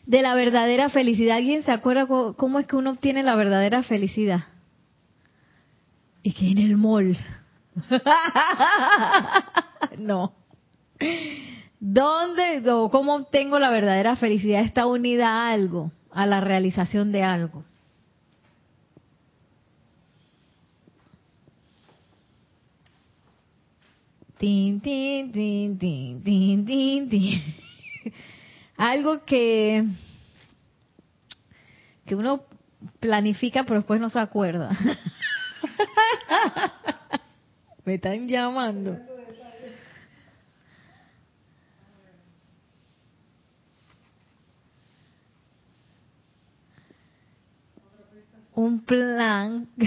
de 0.04 0.20
la 0.20 0.34
verdadera 0.34 0.90
felicidad. 0.90 1.38
¿Alguien 1.38 1.62
se 1.62 1.72
acuerda 1.72 2.06
cómo 2.06 2.58
es 2.58 2.66
que 2.66 2.76
uno 2.76 2.90
obtiene 2.90 3.22
la 3.22 3.36
verdadera 3.36 3.82
felicidad? 3.82 4.44
Es 6.22 6.34
que 6.34 6.50
en 6.50 6.58
el 6.58 6.76
mall. 6.76 7.16
no. 9.98 10.34
¿Dónde 11.84 12.62
o 12.70 12.90
cómo 12.90 13.16
obtengo 13.16 13.58
la 13.58 13.68
verdadera 13.68 14.14
felicidad? 14.14 14.62
Está 14.62 14.86
unida 14.86 15.26
a 15.26 15.50
algo, 15.50 15.90
a 16.12 16.26
la 16.26 16.40
realización 16.40 17.10
de 17.10 17.24
algo. 17.24 17.64
Algo 28.76 29.24
que, 29.24 29.84
que 32.06 32.14
uno 32.14 32.44
planifica 33.00 33.64
pero 33.64 33.80
después 33.80 34.00
no 34.00 34.08
se 34.08 34.20
acuerda. 34.20 34.70
Me 37.84 37.94
están 37.94 38.28
llamando. 38.28 39.00
Un 48.54 48.84
plan. 48.84 49.68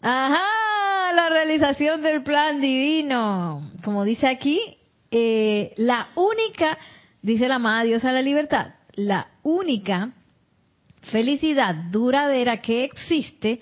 Ajá, 0.00 1.12
la 1.14 1.28
realización 1.30 2.02
del 2.02 2.22
plan 2.22 2.60
divino. 2.60 3.70
Como 3.82 4.04
dice 4.04 4.28
aquí, 4.28 4.60
eh, 5.10 5.72
la 5.76 6.08
única, 6.14 6.76
dice 7.22 7.48
la 7.48 7.54
amada 7.54 7.84
diosa 7.84 8.08
de 8.08 8.14
la 8.14 8.22
libertad, 8.22 8.74
la 8.94 9.28
única 9.42 10.12
felicidad 11.10 11.74
duradera 11.90 12.60
que 12.60 12.84
existe 12.84 13.60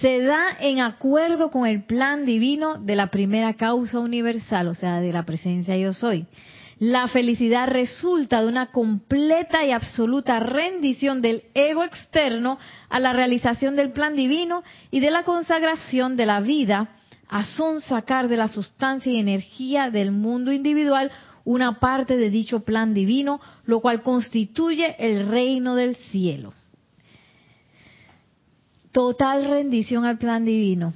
se 0.00 0.20
da 0.20 0.56
en 0.60 0.80
acuerdo 0.80 1.50
con 1.50 1.66
el 1.66 1.84
plan 1.84 2.24
divino 2.24 2.78
de 2.78 2.96
la 2.96 3.08
primera 3.08 3.54
causa 3.54 3.98
universal, 3.98 4.68
o 4.68 4.74
sea, 4.74 5.00
de 5.00 5.12
la 5.12 5.24
presencia 5.24 5.76
yo 5.76 5.92
soy. 5.92 6.26
La 6.78 7.08
felicidad 7.08 7.66
resulta 7.66 8.40
de 8.40 8.48
una 8.48 8.70
completa 8.70 9.64
y 9.64 9.72
absoluta 9.72 10.38
rendición 10.38 11.20
del 11.20 11.42
ego 11.54 11.82
externo 11.82 12.58
a 12.88 13.00
la 13.00 13.12
realización 13.12 13.74
del 13.74 13.90
plan 13.90 14.14
divino 14.14 14.62
y 14.92 15.00
de 15.00 15.10
la 15.10 15.24
consagración 15.24 16.16
de 16.16 16.26
la 16.26 16.40
vida 16.40 16.90
a 17.28 17.44
sacar 17.80 18.28
de 18.28 18.36
la 18.36 18.48
sustancia 18.48 19.12
y 19.12 19.18
energía 19.18 19.90
del 19.90 20.12
mundo 20.12 20.52
individual 20.52 21.10
una 21.44 21.80
parte 21.80 22.16
de 22.16 22.30
dicho 22.30 22.60
plan 22.60 22.94
divino, 22.94 23.40
lo 23.64 23.80
cual 23.80 24.02
constituye 24.02 24.94
el 24.98 25.28
reino 25.28 25.74
del 25.74 25.96
cielo. 25.96 26.52
Total 28.92 29.44
rendición 29.44 30.04
al 30.04 30.18
plan 30.18 30.44
divino. 30.44 30.92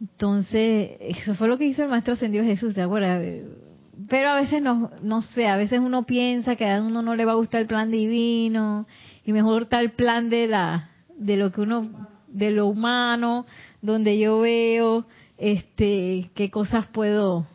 Entonces, 0.00 0.92
eso 1.00 1.34
fue 1.34 1.48
lo 1.48 1.58
que 1.58 1.66
hizo 1.66 1.82
el 1.82 1.88
Maestro 1.88 2.14
Ascendido 2.14 2.44
Jesús, 2.44 2.74
¿te 2.74 2.82
acuerdas? 2.82 3.22
Pero 4.08 4.30
a 4.30 4.40
veces 4.40 4.60
no, 4.60 4.90
no 5.02 5.22
sé, 5.22 5.46
a 5.46 5.56
veces 5.56 5.80
uno 5.80 6.04
piensa 6.04 6.56
que 6.56 6.68
a 6.68 6.82
uno 6.82 7.02
no 7.02 7.14
le 7.14 7.24
va 7.24 7.32
a 7.32 7.36
gustar 7.36 7.62
el 7.62 7.66
plan 7.66 7.90
divino 7.90 8.86
y 9.24 9.32
mejor 9.32 9.62
está 9.62 9.80
el 9.80 9.92
plan 9.92 10.28
de 10.28 10.46
la, 10.46 10.90
de 11.16 11.36
lo 11.36 11.50
que 11.50 11.62
uno, 11.62 12.08
de 12.28 12.50
lo 12.50 12.66
humano, 12.66 13.46
donde 13.80 14.18
yo 14.18 14.40
veo, 14.40 15.06
este, 15.38 16.30
qué 16.34 16.50
cosas 16.50 16.86
puedo 16.88 17.46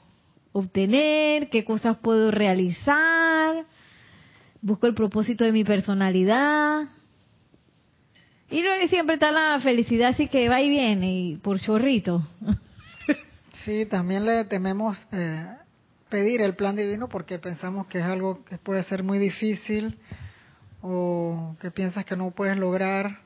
obtener, 0.52 1.50
qué 1.50 1.64
cosas 1.64 1.98
puedo 1.98 2.32
realizar, 2.32 3.66
busco 4.62 4.88
el 4.88 4.96
propósito 4.96 5.44
de 5.44 5.52
mi 5.52 5.64
personalidad. 5.64 6.90
Y 8.50 8.64
luego 8.64 8.88
siempre 8.88 9.14
está 9.16 9.32
la 9.32 9.60
felicidad, 9.62 10.10
así 10.10 10.28
que 10.28 10.50
va 10.50 10.60
y 10.62 10.70
viene, 10.70 11.20
y 11.20 11.36
por 11.38 11.60
chorrito. 11.60 12.22
Sí, 13.64 13.86
también 13.86 14.26
le 14.26 14.44
tememos 14.46 14.98
eh, 15.12 15.46
pedir 16.12 16.42
el 16.42 16.54
plan 16.54 16.76
divino 16.76 17.08
porque 17.08 17.40
pensamos 17.40 17.88
que 17.88 18.00
es 18.00 18.04
algo 18.04 18.44
que 18.46 18.58
puede 18.58 18.84
ser 18.84 19.02
muy 19.02 19.18
difícil 19.18 19.98
o 20.84 21.56
que 21.60 21.72
piensas 21.72 22.06
que 22.06 22.16
no 22.16 22.32
puedes 22.32 22.58
lograr 22.58 23.20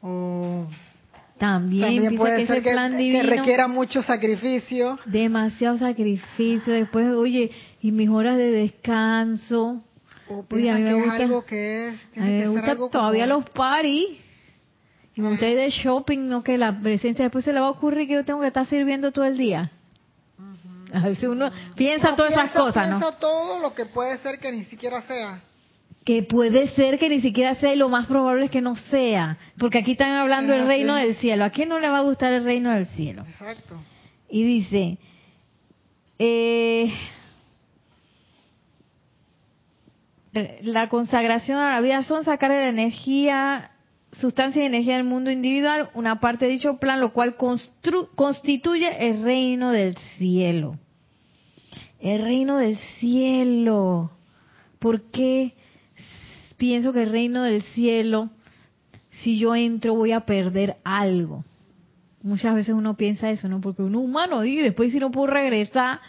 o 0.00 0.66
también, 1.38 2.16
puede 2.16 2.46
ser 2.46 2.62
que, 2.62 3.22
requiera 3.22 3.68
mucho 3.68 4.02
sacrificio. 4.02 4.98
Demasiado 5.04 5.76
sacrificio. 5.76 6.72
Después, 6.72 7.08
oye, 7.08 7.50
y 7.82 7.92
mis 7.92 8.08
horas 8.08 8.38
de 8.38 8.50
descanso. 8.52 9.84
oye, 10.50 10.70
a 10.70 10.76
mí 10.76 10.82
me 10.82 10.94
gusta, 10.94 11.16
algo 11.16 11.44
que 11.44 11.88
es, 11.88 12.08
a 12.16 12.20
mí 12.20 12.30
me 12.30 12.48
gusta 12.48 12.76
todavía 12.90 13.26
los 13.26 13.48
paris. 13.50 14.18
Y 15.14 15.20
me 15.20 15.28
gusta 15.28 15.46
ir 15.46 15.56
de 15.56 15.68
shopping, 15.68 16.26
no 16.26 16.42
que 16.42 16.56
la 16.56 16.80
presencia 16.80 17.26
después 17.26 17.44
se 17.44 17.52
le 17.52 17.60
va 17.60 17.66
a 17.66 17.70
ocurrir 17.70 18.08
que 18.08 18.14
yo 18.14 18.24
tengo 18.24 18.40
que 18.40 18.46
estar 18.46 18.66
sirviendo 18.66 19.12
todo 19.12 19.26
el 19.26 19.36
día. 19.36 19.72
A 21.04 21.08
veces 21.08 21.28
uno 21.28 21.50
piensa 21.74 22.16
todas 22.16 22.32
esas 22.32 22.50
cosas, 22.50 22.88
¿no? 22.88 22.98
Piensa 22.98 23.18
todo 23.18 23.60
lo 23.60 23.74
que 23.74 23.86
puede 23.86 24.16
ser 24.18 24.38
que 24.38 24.50
ni 24.52 24.64
siquiera 24.64 25.02
sea 25.02 25.40
que 26.06 26.22
puede 26.22 26.68
ser 26.68 27.00
que 27.00 27.08
ni 27.08 27.20
siquiera 27.20 27.56
sea 27.56 27.74
y 27.74 27.76
lo 27.76 27.88
más 27.88 28.06
probable 28.06 28.44
es 28.44 28.50
que 28.52 28.60
no 28.60 28.76
sea, 28.76 29.38
porque 29.58 29.78
aquí 29.78 29.92
están 29.92 30.12
hablando 30.12 30.52
del 30.52 30.68
reino 30.68 30.94
del 30.94 31.16
cielo. 31.16 31.44
¿A 31.44 31.50
quién 31.50 31.68
no 31.68 31.80
le 31.80 31.90
va 31.90 31.98
a 31.98 32.02
gustar 32.02 32.32
el 32.32 32.44
reino 32.44 32.70
del 32.70 32.86
cielo? 32.86 33.24
Exacto. 33.28 33.82
Y 34.30 34.44
dice, 34.44 34.98
eh, 36.20 36.94
la 40.62 40.88
consagración 40.88 41.58
a 41.58 41.72
la 41.72 41.80
vida 41.80 42.00
son 42.02 42.22
sacar 42.22 42.52
de 42.52 42.60
la 42.60 42.68
energía, 42.68 43.72
sustancia 44.12 44.62
y 44.62 44.66
energía 44.66 44.98
del 44.98 45.04
mundo 45.04 45.32
individual, 45.32 45.90
una 45.94 46.20
parte 46.20 46.46
de 46.46 46.52
dicho 46.52 46.76
plan, 46.76 47.00
lo 47.00 47.12
cual 47.12 47.34
constituye 48.14 49.08
el 49.08 49.24
reino 49.24 49.72
del 49.72 49.96
cielo. 49.96 50.76
El 52.00 52.22
reino 52.22 52.58
del 52.58 52.76
cielo. 52.76 54.10
¿Por 54.78 55.02
qué? 55.10 55.54
pienso 56.56 56.92
que 56.92 57.02
el 57.02 57.10
reino 57.10 57.42
del 57.42 57.62
cielo, 57.62 58.30
si 59.10 59.38
yo 59.38 59.54
entro 59.54 59.94
voy 59.94 60.12
a 60.12 60.20
perder 60.20 60.76
algo. 60.84 61.44
Muchas 62.22 62.54
veces 62.54 62.74
uno 62.74 62.94
piensa 62.94 63.30
eso, 63.30 63.48
¿no? 63.48 63.60
Porque 63.60 63.82
uno 63.82 64.00
humano 64.00 64.44
y 64.44 64.56
después 64.56 64.92
si 64.92 64.98
no 64.98 65.10
puedo 65.10 65.28
regresar, 65.28 66.00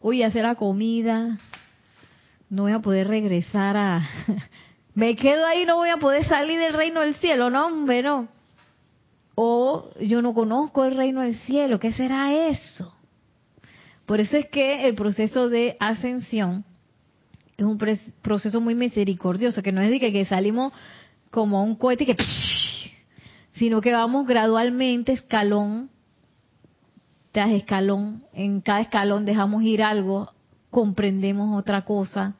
voy 0.00 0.22
a 0.22 0.28
hacer 0.28 0.44
la 0.44 0.54
comida, 0.54 1.38
no 2.48 2.62
voy 2.62 2.72
a 2.72 2.80
poder 2.80 3.08
regresar 3.08 3.76
a... 3.76 4.08
Me 4.94 5.14
quedo 5.14 5.44
ahí, 5.44 5.66
no 5.66 5.76
voy 5.76 5.90
a 5.90 5.98
poder 5.98 6.24
salir 6.26 6.58
del 6.58 6.72
reino 6.72 7.02
del 7.02 7.16
cielo, 7.16 7.50
no, 7.50 7.66
hombre, 7.66 8.02
no. 8.02 8.28
O 9.34 9.90
yo 10.00 10.22
no 10.22 10.32
conozco 10.32 10.84
el 10.84 10.96
reino 10.96 11.20
del 11.20 11.34
cielo, 11.40 11.78
¿qué 11.78 11.92
será 11.92 12.32
eso? 12.48 12.95
Por 14.06 14.20
eso 14.20 14.36
es 14.36 14.46
que 14.48 14.88
el 14.88 14.94
proceso 14.94 15.48
de 15.48 15.76
ascensión 15.80 16.64
es 17.56 17.64
un 17.64 17.78
proceso 18.22 18.60
muy 18.60 18.74
misericordioso, 18.74 19.62
que 19.62 19.72
no 19.72 19.80
es 19.80 19.90
de 19.90 19.98
que, 19.98 20.24
salimos 20.24 20.72
como 21.30 21.62
un 21.64 21.74
cohete 21.74 22.06
que 22.06 22.16
sino 23.54 23.80
que 23.80 23.92
vamos 23.92 24.26
gradualmente 24.26 25.12
escalón 25.12 25.90
tras 27.32 27.50
escalón, 27.50 28.22
en 28.32 28.62
cada 28.62 28.80
escalón 28.80 29.26
dejamos 29.26 29.62
ir 29.62 29.82
algo, 29.82 30.32
comprendemos 30.70 31.58
otra 31.58 31.84
cosa, 31.84 32.36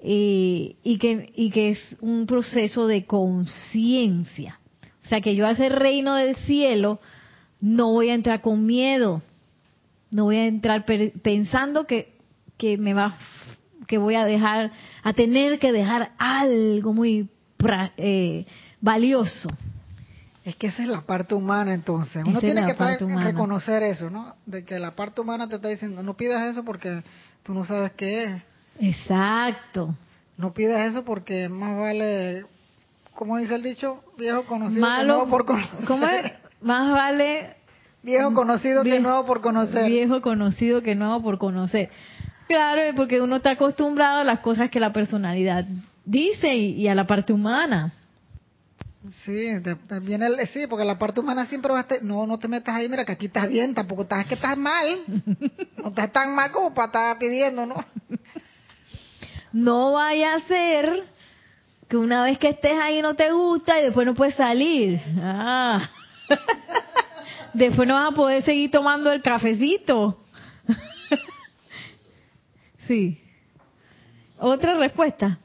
eh, 0.00 0.74
y, 0.82 0.98
que, 0.98 1.32
y 1.36 1.50
que 1.50 1.70
es 1.70 1.78
un 2.00 2.26
proceso 2.26 2.88
de 2.88 3.04
conciencia. 3.04 4.58
O 5.04 5.08
sea 5.08 5.20
que 5.20 5.36
yo 5.36 5.46
a 5.46 5.52
ese 5.52 5.68
reino 5.68 6.16
del 6.16 6.34
cielo 6.34 6.98
no 7.60 7.92
voy 7.92 8.10
a 8.10 8.14
entrar 8.14 8.40
con 8.40 8.66
miedo, 8.66 9.22
no 10.14 10.22
voy 10.24 10.36
a 10.36 10.46
entrar 10.46 10.84
pensando 10.84 11.88
que, 11.88 12.14
que 12.56 12.78
me 12.78 12.94
va 12.94 13.16
que 13.88 13.98
voy 13.98 14.14
a 14.14 14.24
dejar, 14.24 14.70
a 15.02 15.12
tener 15.12 15.58
que 15.58 15.72
dejar 15.72 16.12
algo 16.18 16.92
muy 16.92 17.28
eh, 17.96 18.46
valioso. 18.80 19.50
Es 20.44 20.54
que 20.54 20.68
esa 20.68 20.84
es 20.84 20.88
la 20.88 21.00
parte 21.00 21.34
humana 21.34 21.74
entonces. 21.74 22.22
Uno 22.24 22.38
tiene 22.38 22.64
que 22.64 22.74
reconocer 22.74 23.82
eso, 23.82 24.08
¿no? 24.08 24.36
De 24.46 24.64
que 24.64 24.78
la 24.78 24.92
parte 24.92 25.20
humana 25.20 25.48
te 25.48 25.56
está 25.56 25.66
diciendo, 25.68 26.00
no 26.04 26.14
pidas 26.14 26.46
eso 26.48 26.64
porque 26.64 27.02
tú 27.42 27.52
no 27.52 27.64
sabes 27.64 27.90
qué 27.92 28.24
es. 28.24 28.42
Exacto. 28.78 29.96
No 30.38 30.54
pidas 30.54 30.92
eso 30.92 31.04
porque 31.04 31.48
más 31.48 31.76
vale, 31.76 32.46
como 33.16 33.36
dice 33.38 33.56
el 33.56 33.64
dicho, 33.64 34.04
viejo 34.16 34.44
conocido 34.44 34.86
que 34.96 35.04
nuevo 35.04 35.26
por 35.26 35.44
conocer. 35.44 35.84
¿Cómo 35.88 36.06
es? 36.06 36.32
Más 36.62 36.92
vale 36.92 37.63
viejo 38.04 38.34
conocido 38.34 38.84
que 38.84 39.00
nuevo 39.00 39.24
por 39.24 39.40
conocer. 39.40 39.90
Viejo 39.90 40.20
conocido 40.20 40.82
que 40.82 40.94
nuevo 40.94 41.22
por 41.22 41.38
conocer. 41.38 41.90
Claro, 42.46 42.82
porque 42.94 43.20
uno 43.20 43.36
está 43.36 43.50
acostumbrado 43.52 44.20
a 44.20 44.24
las 44.24 44.40
cosas 44.40 44.70
que 44.70 44.78
la 44.78 44.92
personalidad 44.92 45.64
dice 46.04 46.54
y, 46.54 46.86
a 46.88 46.94
la 46.94 47.06
parte 47.06 47.32
humana. 47.32 47.92
Sí, 49.24 49.48
el, 49.48 50.48
sí, 50.52 50.66
porque 50.68 50.84
la 50.84 50.98
parte 50.98 51.20
humana 51.20 51.46
siempre 51.46 51.72
va 51.72 51.80
a 51.80 51.82
estar, 51.82 52.02
no, 52.02 52.26
no 52.26 52.38
te 52.38 52.48
metas 52.48 52.74
ahí, 52.74 52.88
mira 52.88 53.04
que 53.04 53.12
aquí 53.12 53.26
estás 53.26 53.48
bien, 53.48 53.74
tampoco 53.74 54.02
estás 54.02 54.26
que 54.26 54.34
estás 54.34 54.56
mal, 54.56 55.00
no 55.76 55.88
estás 55.88 56.10
tan 56.10 56.34
mal 56.34 56.50
como 56.52 56.72
para 56.72 56.86
estar 56.86 57.18
pidiendo, 57.18 57.66
¿no? 57.66 57.84
No 59.52 59.92
vaya 59.92 60.34
a 60.34 60.40
ser 60.40 61.04
que 61.88 61.98
una 61.98 62.24
vez 62.24 62.38
que 62.38 62.48
estés 62.48 62.78
ahí 62.80 63.02
no 63.02 63.14
te 63.14 63.30
gusta 63.30 63.78
y 63.78 63.84
después 63.84 64.06
no 64.06 64.14
puedes 64.14 64.34
salir. 64.34 65.00
Ah. 65.20 65.90
después 67.54 67.88
no 67.88 67.94
vas 67.94 68.12
a 68.12 68.14
poder 68.14 68.42
seguir 68.42 68.70
tomando 68.70 69.10
el 69.12 69.22
cafecito. 69.22 70.18
Sí. 72.86 73.18
¿Otra 74.38 74.74
respuesta? 74.74 75.38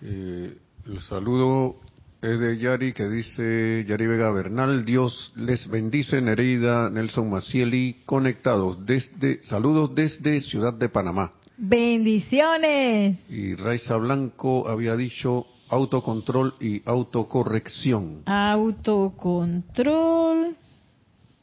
Eh, 0.00 0.56
el 0.86 1.00
saludo 1.00 1.76
es 2.20 2.38
de 2.38 2.58
Yari 2.58 2.92
que 2.92 3.08
dice, 3.08 3.84
Yari 3.88 4.06
Vega 4.06 4.30
Bernal, 4.30 4.84
Dios 4.84 5.32
les 5.34 5.68
bendice, 5.68 6.20
Nereida, 6.20 6.88
Nelson 6.88 7.30
Macieli, 7.30 8.02
conectados 8.06 8.86
desde, 8.86 9.42
saludos 9.44 9.92
desde 9.94 10.40
Ciudad 10.40 10.72
de 10.72 10.88
Panamá. 10.88 11.32
Bendiciones. 11.56 13.18
Y 13.28 13.54
Raiza 13.56 13.96
Blanco 13.96 14.68
había 14.68 14.94
dicho 14.96 15.46
autocontrol 15.72 16.54
y 16.60 16.82
autocorrección. 16.84 18.22
Autocontrol 18.26 20.54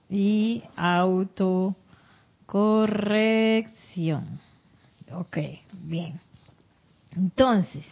y 0.09 0.63
auto 0.75 1.75
Corrección. 2.45 4.39
Ok, 5.13 5.37
bien. 5.83 6.19
Entonces, 7.15 7.85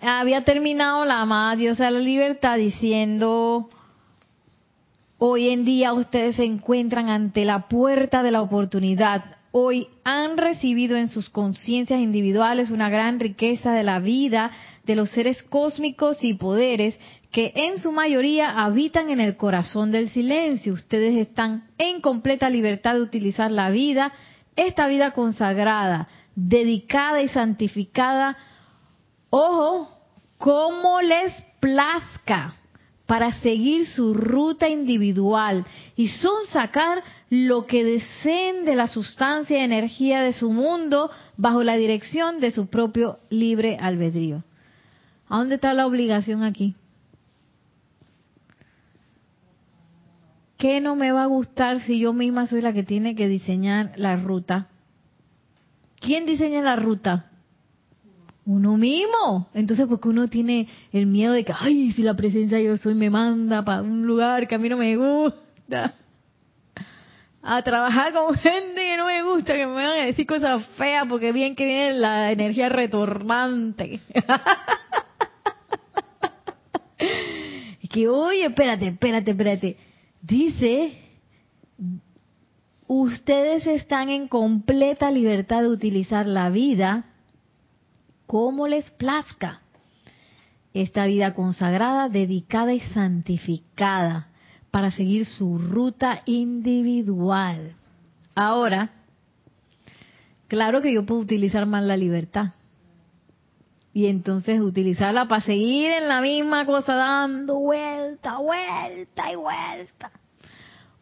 había 0.00 0.44
terminado 0.44 1.04
la 1.04 1.20
amada 1.20 1.54
diosa 1.54 1.84
de 1.84 1.90
la 1.92 2.00
libertad 2.00 2.56
diciendo, 2.56 3.68
hoy 5.18 5.50
en 5.50 5.64
día 5.64 5.92
ustedes 5.92 6.34
se 6.36 6.44
encuentran 6.44 7.08
ante 7.08 7.44
la 7.44 7.68
puerta 7.68 8.24
de 8.24 8.32
la 8.32 8.42
oportunidad. 8.42 9.36
Hoy 9.52 9.88
han 10.04 10.36
recibido 10.36 10.96
en 10.96 11.08
sus 11.08 11.28
conciencias 11.28 11.98
individuales 11.98 12.70
una 12.70 12.88
gran 12.88 13.18
riqueza 13.18 13.72
de 13.72 13.82
la 13.82 13.98
vida 13.98 14.52
de 14.84 14.94
los 14.94 15.10
seres 15.10 15.42
cósmicos 15.42 16.22
y 16.22 16.34
poderes 16.34 16.96
que 17.32 17.52
en 17.54 17.78
su 17.78 17.90
mayoría 17.90 18.60
habitan 18.62 19.10
en 19.10 19.20
el 19.20 19.36
corazón 19.36 19.90
del 19.90 20.10
silencio. 20.10 20.72
Ustedes 20.72 21.16
están 21.16 21.68
en 21.78 22.00
completa 22.00 22.48
libertad 22.48 22.94
de 22.94 23.02
utilizar 23.02 23.50
la 23.50 23.70
vida, 23.70 24.12
esta 24.54 24.86
vida 24.86 25.10
consagrada, 25.12 26.06
dedicada 26.36 27.20
y 27.20 27.28
santificada, 27.28 28.36
ojo, 29.30 29.88
como 30.38 31.00
les 31.00 31.32
plazca, 31.60 32.54
para 33.10 33.32
seguir 33.40 33.88
su 33.88 34.14
ruta 34.14 34.68
individual 34.68 35.66
y 35.96 36.06
son 36.06 36.46
sacar 36.52 37.02
lo 37.28 37.66
que 37.66 37.82
deseen 37.82 38.64
de 38.64 38.76
la 38.76 38.86
sustancia 38.86 39.58
y 39.58 39.64
energía 39.64 40.22
de 40.22 40.32
su 40.32 40.52
mundo 40.52 41.10
bajo 41.36 41.64
la 41.64 41.76
dirección 41.76 42.38
de 42.38 42.52
su 42.52 42.68
propio 42.68 43.18
libre 43.28 43.78
albedrío. 43.80 44.44
¿A 45.28 45.38
dónde 45.38 45.56
está 45.56 45.74
la 45.74 45.88
obligación 45.88 46.44
aquí? 46.44 46.76
¿Qué 50.56 50.80
no 50.80 50.94
me 50.94 51.10
va 51.10 51.24
a 51.24 51.26
gustar 51.26 51.80
si 51.80 51.98
yo 51.98 52.12
misma 52.12 52.46
soy 52.46 52.60
la 52.60 52.72
que 52.72 52.84
tiene 52.84 53.16
que 53.16 53.26
diseñar 53.26 53.92
la 53.96 54.14
ruta? 54.14 54.68
¿Quién 55.98 56.26
diseña 56.26 56.62
la 56.62 56.76
ruta? 56.76 57.29
Uno 58.50 58.76
mismo. 58.76 59.48
Entonces, 59.54 59.86
porque 59.88 60.08
uno 60.08 60.26
tiene 60.26 60.66
el 60.92 61.06
miedo 61.06 61.34
de 61.34 61.44
que, 61.44 61.54
ay, 61.56 61.92
si 61.92 62.02
la 62.02 62.14
presencia 62.14 62.60
yo 62.60 62.76
soy 62.78 62.96
me 62.96 63.08
manda 63.08 63.64
para 63.64 63.80
un 63.80 64.04
lugar 64.04 64.48
que 64.48 64.56
a 64.56 64.58
mí 64.58 64.68
no 64.68 64.76
me 64.76 64.96
gusta. 64.96 65.94
A 67.42 67.62
trabajar 67.62 68.12
con 68.12 68.34
gente 68.34 68.74
que 68.74 68.96
no 68.96 69.06
me 69.06 69.22
gusta, 69.22 69.54
que 69.54 69.68
me 69.68 69.74
van 69.74 70.00
a 70.00 70.04
decir 70.04 70.26
cosas 70.26 70.66
feas, 70.76 71.06
porque 71.08 71.30
bien 71.30 71.54
que 71.54 71.64
viene 71.64 71.92
la 71.92 72.32
energía 72.32 72.68
retornante. 72.68 74.00
y 77.82 77.86
que, 77.86 78.08
oye, 78.08 78.46
espérate, 78.46 78.88
espérate, 78.88 79.30
espérate. 79.30 79.76
Dice, 80.22 80.98
ustedes 82.88 83.64
están 83.68 84.08
en 84.08 84.26
completa 84.26 85.08
libertad 85.12 85.62
de 85.62 85.68
utilizar 85.68 86.26
la 86.26 86.50
vida 86.50 87.09
como 88.30 88.68
les 88.68 88.88
plazca. 88.92 89.60
Esta 90.72 91.04
vida 91.06 91.32
consagrada, 91.32 92.08
dedicada 92.08 92.72
y 92.72 92.78
santificada 92.78 94.28
para 94.70 94.92
seguir 94.92 95.26
su 95.26 95.58
ruta 95.58 96.22
individual. 96.26 97.74
Ahora, 98.36 98.90
claro 100.46 100.80
que 100.80 100.94
yo 100.94 101.04
puedo 101.04 101.22
utilizar 101.22 101.66
más 101.66 101.82
la 101.82 101.96
libertad. 101.96 102.52
Y 103.92 104.06
entonces 104.06 104.60
utilizarla 104.60 105.26
para 105.26 105.42
seguir 105.42 105.90
en 105.90 106.06
la 106.06 106.20
misma 106.20 106.64
cosa, 106.66 106.94
dando 106.94 107.58
vuelta, 107.58 108.38
vuelta 108.38 109.32
y 109.32 109.34
vuelta. 109.34 110.12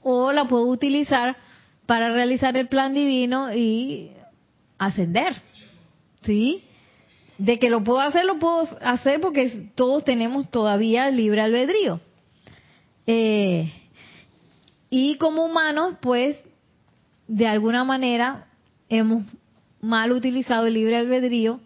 O 0.00 0.32
la 0.32 0.46
puedo 0.46 0.64
utilizar 0.64 1.36
para 1.84 2.10
realizar 2.10 2.56
el 2.56 2.68
plan 2.68 2.94
divino 2.94 3.54
y 3.54 4.12
ascender. 4.78 5.34
¿Sí? 6.22 6.64
De 7.38 7.58
que 7.58 7.70
lo 7.70 7.84
puedo 7.84 8.00
hacer, 8.00 8.24
lo 8.24 8.38
puedo 8.38 8.68
hacer 8.82 9.20
porque 9.20 9.70
todos 9.74 10.04
tenemos 10.04 10.50
todavía 10.50 11.10
libre 11.10 11.40
albedrío. 11.40 12.00
Eh, 13.06 13.72
y 14.90 15.16
como 15.16 15.44
humanos, 15.44 15.94
pues, 16.00 16.36
de 17.28 17.46
alguna 17.46 17.84
manera 17.84 18.46
hemos 18.88 19.24
mal 19.80 20.12
utilizado 20.12 20.66
el 20.66 20.74
libre 20.74 20.96
albedrío 20.96 21.60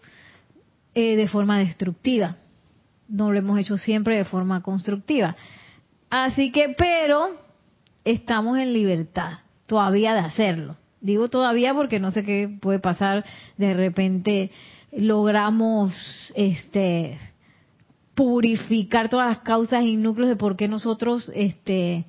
eh, 0.94 1.16
de 1.16 1.28
forma 1.28 1.58
destructiva. 1.58 2.36
No 3.08 3.32
lo 3.32 3.38
hemos 3.38 3.58
hecho 3.58 3.78
siempre 3.78 4.16
de 4.16 4.24
forma 4.24 4.62
constructiva. 4.62 5.36
Así 6.10 6.52
que, 6.52 6.74
pero, 6.76 7.38
estamos 8.04 8.58
en 8.58 8.72
libertad 8.72 9.38
todavía 9.66 10.12
de 10.12 10.20
hacerlo. 10.20 10.76
Digo 11.00 11.28
todavía 11.28 11.74
porque 11.74 11.98
no 11.98 12.10
sé 12.10 12.22
qué 12.22 12.48
puede 12.60 12.78
pasar 12.78 13.24
de 13.56 13.74
repente 13.74 14.50
logramos 14.92 15.94
este 16.34 17.18
purificar 18.14 19.08
todas 19.08 19.28
las 19.28 19.38
causas 19.38 19.84
y 19.84 19.96
núcleos 19.96 20.28
de 20.28 20.36
por 20.36 20.56
qué 20.56 20.68
nosotros 20.68 21.30
este 21.34 22.04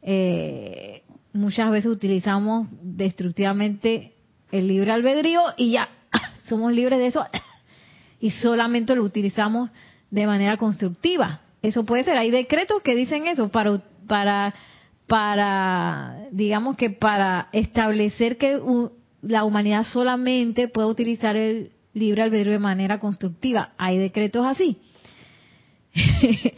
eh, 0.00 1.02
muchas 1.34 1.70
veces 1.70 1.90
utilizamos 1.90 2.68
destructivamente 2.82 4.14
el 4.50 4.68
libre 4.68 4.92
albedrío 4.92 5.42
y 5.56 5.72
ya 5.72 5.90
somos 6.48 6.72
libres 6.72 6.98
de 6.98 7.06
eso 7.08 7.26
y 8.20 8.30
solamente 8.30 8.96
lo 8.96 9.04
utilizamos 9.04 9.70
de 10.10 10.26
manera 10.26 10.56
constructiva. 10.56 11.40
Eso 11.62 11.84
puede 11.84 12.04
ser, 12.04 12.16
hay 12.18 12.30
decretos 12.30 12.82
que 12.82 12.94
dicen 12.94 13.26
eso 13.26 13.48
para 13.50 13.82
para 14.06 14.54
para 15.06 16.26
digamos 16.30 16.76
que 16.76 16.90
para 16.90 17.48
establecer 17.52 18.38
que 18.38 18.58
la 19.20 19.44
humanidad 19.44 19.84
solamente 19.84 20.68
puede 20.68 20.88
utilizar 20.88 21.36
el 21.36 21.72
libre 21.94 22.22
albedrío 22.22 22.52
de 22.52 22.58
manera 22.58 22.98
constructiva. 22.98 23.72
Hay 23.76 23.98
decretos 23.98 24.44
así. 24.46 24.78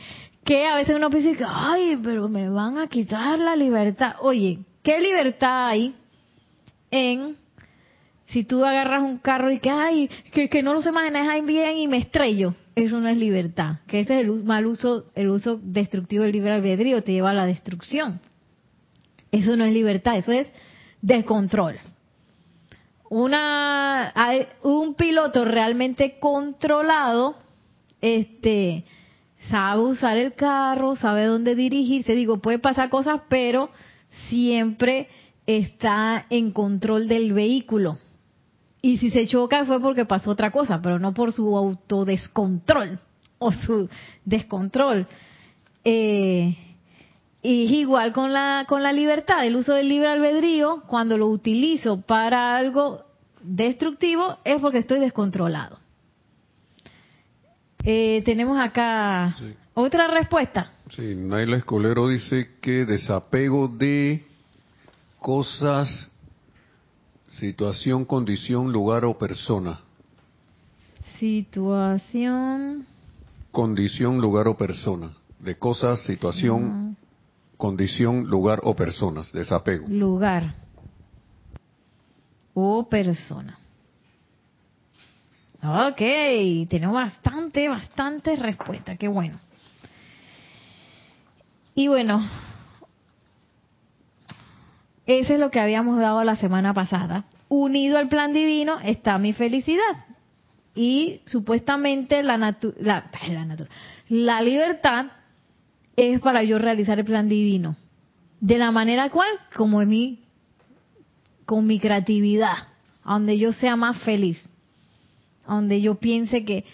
que 0.44 0.66
a 0.66 0.77
veces 0.77 0.97
uno 0.97 1.11
piensa, 1.11 1.47
ay, 1.49 1.99
pero 2.03 2.29
me 2.29 2.49
van 2.49 2.79
a 2.79 2.87
quitar 2.87 3.38
la 3.38 3.57
libertad. 3.57 4.16
Oye, 4.20 4.61
¿qué 4.83 5.01
libertad 5.01 5.68
hay 5.68 5.94
en 6.90 7.37
si 8.27 8.44
tú 8.44 8.64
agarras 8.64 9.03
un 9.03 9.18
carro 9.18 9.51
y 9.51 9.59
que, 9.59 9.70
ay, 9.70 10.09
que, 10.33 10.49
que 10.49 10.62
no 10.62 10.75
lo 10.75 10.83
se 10.83 10.92
maneja 10.92 11.40
bien 11.40 11.79
y 11.79 11.88
me 11.88 11.99
estrello? 11.99 12.55
Eso 12.75 13.01
no 13.01 13.09
es 13.09 13.16
libertad. 13.16 13.77
Que 13.87 14.01
ese 14.01 14.20
es 14.20 14.27
el 14.27 14.44
mal 14.44 14.66
uso, 14.66 15.07
el 15.14 15.31
uso 15.31 15.61
destructivo 15.62 16.25
del 16.25 16.33
libre 16.33 16.53
albedrío, 16.53 17.03
te 17.03 17.12
lleva 17.12 17.31
a 17.31 17.35
la 17.35 17.47
destrucción. 17.47 18.20
Eso 19.31 19.57
no 19.57 19.64
es 19.64 19.73
libertad, 19.73 20.16
eso 20.16 20.33
es 20.33 20.49
descontrol 21.01 21.79
una 23.14 24.12
un 24.64 24.94
piloto 24.94 25.44
realmente 25.44 26.18
controlado 26.18 27.37
este 28.00 28.85
sabe 29.48 29.83
usar 29.83 30.16
el 30.16 30.35
carro, 30.35 30.96
sabe 30.96 31.27
dónde 31.27 31.55
dirigirse, 31.55 32.16
digo, 32.16 32.38
puede 32.38 32.59
pasar 32.59 32.90
cosas, 32.90 33.20
pero 33.29 33.70
siempre 34.29 35.09
está 35.46 36.27
en 36.29 36.50
control 36.50 37.07
del 37.07 37.33
vehículo. 37.33 37.98
Y 38.83 38.96
si 38.96 39.11
se 39.11 39.29
choca 39.29 39.64
fue 39.64 39.81
porque 39.81 40.07
pasó 40.07 40.33
otra 40.33 40.50
cosa, 40.50 40.81
pero 40.83 40.98
no 40.98 41.14
por 41.14 41.33
su 41.33 41.57
autodescontrol 41.57 42.98
o 43.38 43.53
su 43.53 43.88
descontrol. 44.24 45.07
Eh, 45.85 46.57
y 47.46 47.76
igual 47.76 48.14
con 48.14 48.33
la, 48.33 48.64
con 48.66 48.83
la 48.83 48.90
libertad, 48.90 49.44
el 49.44 49.57
uso 49.57 49.74
del 49.74 49.90
libre 49.90 50.09
albedrío, 50.09 50.83
cuando 50.87 51.18
lo 51.18 51.26
utilizo 51.26 52.00
para 52.00 52.57
algo 52.57 53.04
destructivo, 53.42 54.38
es 54.44 54.59
porque 54.62 54.78
estoy 54.78 54.98
descontrolado. 54.98 55.78
Eh, 57.85 58.22
tenemos 58.24 58.59
acá 58.59 59.37
otra 59.74 60.07
respuesta. 60.07 60.72
Sí, 60.88 61.14
Naila 61.14 61.59
Escolero 61.59 62.09
dice 62.09 62.48
que 62.62 62.87
desapego 62.87 63.68
de 63.68 64.24
cosas, 65.18 66.11
situación, 67.28 68.07
condición, 68.07 68.72
lugar 68.72 69.04
o 69.04 69.18
persona. 69.18 69.80
Situación. 71.18 72.87
Condición, 73.52 74.18
lugar 74.18 74.48
o 74.48 74.57
persona. 74.57 75.11
De 75.40 75.59
cosas, 75.59 76.00
situación, 76.07 76.96
condición, 77.64 78.24
lugar 78.24 78.61
o 78.62 78.77
personas, 78.77 79.33
desapego. 79.33 79.87
Lugar 79.88 80.53
o 82.53 82.87
persona. 82.90 83.59
Ok, 85.62 86.03
tenemos 86.68 86.94
bastante, 86.94 87.66
bastante 87.70 88.37
respuesta, 88.37 88.96
qué 88.96 89.09
bueno. 89.09 89.40
Y 91.74 91.88
bueno, 91.88 92.20
eso 95.07 95.33
es 95.33 95.40
lo 95.40 95.50
que 95.50 95.59
habíamos 95.59 95.98
dado 95.98 96.22
la 96.22 96.37
semana 96.37 96.74
pasada. 96.74 97.24
Unido 97.48 97.96
al 97.96 98.09
plan 98.09 98.35
divino 98.35 98.79
está 98.81 99.16
mi 99.16 99.33
felicidad. 99.33 100.05
Y 100.74 101.22
supuestamente 101.24 102.22
la, 102.22 102.37
la, 102.37 102.55
la, 102.79 103.66
la 104.11 104.42
libertad 104.42 105.07
es 105.96 106.20
para 106.20 106.42
yo 106.42 106.59
realizar 106.59 106.98
el 106.98 107.04
plan 107.04 107.28
divino. 107.28 107.76
De 108.40 108.59
la 108.59 108.70
manera 108.70 109.11
cual, 109.11 109.28
como 109.57 109.83
en 109.83 109.88
mi, 109.88 110.18
con 111.46 111.66
mi 111.66 111.78
creatividad, 111.78 112.68
donde 113.04 113.38
yo 113.38 113.52
sea 113.52 113.76
más 113.76 114.00
feliz, 114.02 114.48
donde 115.46 115.80
yo 115.80 115.96
piense 115.96 116.44
que, 116.44 116.64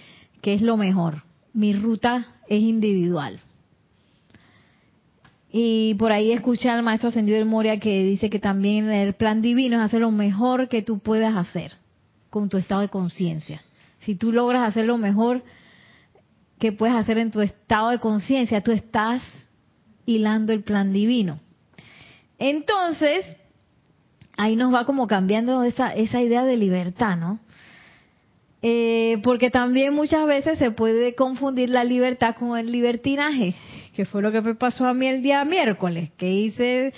que 0.40 0.54
es 0.54 0.62
lo 0.62 0.76
mejor. 0.76 1.22
Mi 1.52 1.72
ruta 1.72 2.26
es 2.48 2.60
individual. 2.60 3.40
Y 5.52 5.94
por 5.94 6.12
ahí 6.12 6.30
escuché 6.30 6.70
al 6.70 6.82
maestro 6.82 7.08
ascendido 7.08 7.36
del 7.36 7.46
Moria 7.46 7.80
que 7.80 8.04
dice 8.04 8.30
que 8.30 8.38
también 8.38 8.88
el 8.90 9.14
plan 9.14 9.42
divino 9.42 9.76
es 9.76 9.82
hacer 9.82 10.00
lo 10.00 10.12
mejor 10.12 10.68
que 10.68 10.82
tú 10.82 11.00
puedas 11.00 11.36
hacer 11.36 11.72
con 12.30 12.48
tu 12.48 12.56
estado 12.56 12.82
de 12.82 12.88
conciencia. 12.88 13.62
Si 14.00 14.14
tú 14.14 14.32
logras 14.32 14.68
hacer 14.68 14.86
lo 14.86 14.96
mejor 14.96 15.42
que 16.60 16.70
puedes 16.72 16.94
hacer 16.94 17.18
en 17.18 17.32
tu 17.32 17.40
estado 17.40 17.90
de 17.90 17.98
conciencia. 17.98 18.62
Tú 18.62 18.70
estás 18.70 19.22
hilando 20.06 20.52
el 20.52 20.62
plan 20.62 20.92
divino. 20.92 21.40
Entonces, 22.38 23.36
ahí 24.36 24.54
nos 24.56 24.72
va 24.72 24.84
como 24.84 25.06
cambiando 25.06 25.64
esa, 25.64 25.92
esa 25.94 26.20
idea 26.20 26.44
de 26.44 26.56
libertad, 26.56 27.16
¿no? 27.16 27.40
Eh, 28.62 29.18
porque 29.22 29.50
también 29.50 29.94
muchas 29.94 30.26
veces 30.26 30.58
se 30.58 30.70
puede 30.70 31.14
confundir 31.14 31.70
la 31.70 31.82
libertad 31.82 32.36
con 32.36 32.58
el 32.58 32.70
libertinaje. 32.70 33.54
que 33.94 34.04
fue 34.04 34.22
lo 34.22 34.30
que 34.30 34.40
me 34.40 34.54
pasó 34.54 34.86
a 34.86 34.94
mí 34.94 35.06
el 35.06 35.22
día 35.22 35.44
miércoles, 35.44 36.10
que 36.16 36.30
hice 36.30 36.92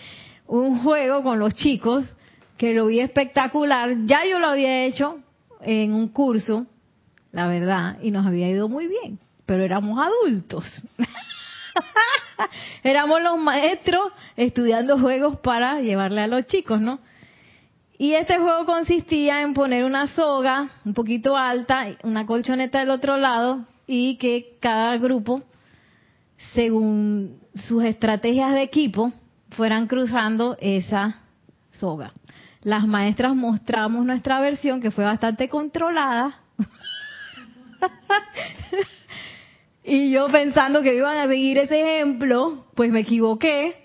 un 0.47 0.81
juego 0.81 1.23
con 1.23 1.39
los 1.39 1.55
chicos 1.55 2.05
que 2.59 2.75
lo 2.75 2.87
vi 2.87 3.01
espectacular. 3.01 3.97
Ya 4.07 4.21
yo 4.29 4.39
lo 4.39 4.49
había 4.49 4.85
hecho 4.85 5.21
en 5.61 5.93
un 5.95 6.09
curso, 6.09 6.67
la 7.31 7.47
verdad, 7.47 7.99
y 8.03 8.11
nos 8.11 8.27
había 8.27 8.49
ido 8.49 8.69
muy 8.69 8.89
bien, 8.89 9.19
pero 9.53 9.65
éramos 9.65 9.99
adultos. 10.03 10.65
éramos 12.83 13.23
los 13.23 13.39
maestros 13.39 14.11
estudiando 14.35 14.99
juegos 14.99 15.41
para 15.41 15.83
llevarle 15.83 16.23
a 16.23 16.27
los 16.27 16.47
chicos, 16.47 16.81
¿no? 16.81 17.01
Y 17.99 18.15
este 18.15 18.39
juego 18.39 18.65
consistía 18.65 19.43
en 19.43 19.53
poner 19.53 19.85
una 19.85 20.07
soga 20.07 20.71
un 20.87 20.95
poquito 20.95 21.37
alta, 21.37 21.85
una 22.03 22.25
colchoneta 22.25 22.79
del 22.79 22.89
otro 22.89 23.19
lado 23.19 23.67
y 23.87 24.17
que 24.17 24.57
cada 24.59 24.97
grupo, 24.97 25.43
según 26.55 27.39
sus 27.69 27.85
estrategias 27.85 28.55
de 28.55 28.63
equipo, 28.63 29.13
fueran 29.51 29.87
cruzando 29.87 30.57
esa 30.63 31.21
soga. 31.73 32.15
Las 32.63 32.87
maestras 32.87 33.35
mostramos 33.35 34.07
nuestra 34.07 34.41
versión 34.41 34.81
que 34.81 34.91
fue 34.91 35.05
bastante 35.05 35.51
controlada. 35.51 36.41
y 39.85 40.11
yo 40.11 40.29
pensando 40.29 40.83
que 40.83 40.95
iban 40.95 41.17
a 41.17 41.27
seguir 41.27 41.59
ese 41.59 41.81
ejemplo, 41.81 42.67
pues 42.75 42.91
me 42.91 43.01
equivoqué 43.01 43.77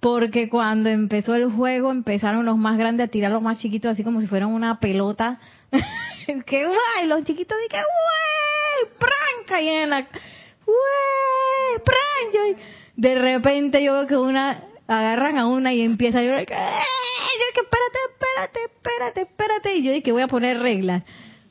porque 0.00 0.48
cuando 0.48 0.90
empezó 0.90 1.34
el 1.34 1.50
juego 1.50 1.90
empezaron 1.90 2.44
los 2.44 2.56
más 2.56 2.76
grandes 2.76 3.08
a 3.08 3.10
tirar 3.10 3.30
los 3.30 3.42
más 3.42 3.58
chiquitos 3.58 3.92
así 3.92 4.04
como 4.04 4.20
si 4.20 4.26
fueran 4.26 4.50
una 4.50 4.80
pelota. 4.80 5.40
que 6.46 6.64
guay, 6.64 7.06
los 7.06 7.24
chiquitos 7.24 7.56
dije, 7.68 7.82
guay, 7.82 8.98
pran, 8.98 9.46
caían 9.46 9.82
en 9.84 9.90
la, 9.90 10.00
guay, 10.00 11.82
pran, 11.84 12.56
de 12.96 13.14
repente 13.14 13.82
yo 13.82 13.94
veo 13.94 14.06
que 14.06 14.16
una, 14.16 14.64
agarran 14.86 15.38
a 15.38 15.46
una 15.46 15.72
y 15.72 15.82
empieza 15.82 16.18
a 16.18 16.22
llorar, 16.22 16.46
yo 16.46 16.54
dije, 16.54 17.60
espérate, 17.62 17.98
espérate, 18.10 18.60
espérate, 18.64 19.20
espérate, 19.22 19.76
y 19.76 19.82
yo 19.84 19.92
dije, 19.92 20.12
voy 20.12 20.22
a 20.22 20.28
poner 20.28 20.60
reglas. 20.60 21.02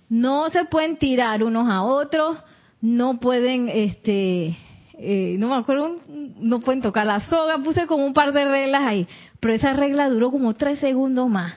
No 0.10 0.50
se 0.52 0.66
pueden 0.66 0.98
tirar 0.98 1.44
unos 1.44 1.68
a 1.70 1.82
otros, 1.82 2.38
no 2.84 3.18
pueden, 3.18 3.70
este, 3.70 4.58
eh, 5.00 5.38
no 5.40 5.48
me 5.48 5.56
acuerdo, 5.56 6.02
no 6.10 6.60
pueden 6.60 6.82
tocar 6.82 7.08
la 7.08 7.22
soga, 7.22 7.58
puse 7.60 7.88
como 7.88 8.06
un 8.06 8.14
par 8.14 8.34
de 8.34 8.44
reglas 8.44 8.82
ahí, 8.84 9.08
pero 9.40 9.54
esa 9.54 9.72
regla 9.72 10.10
duró 10.10 10.32
como 10.32 10.54
tres 10.56 10.80
segundos 10.80 11.30
más, 11.30 11.54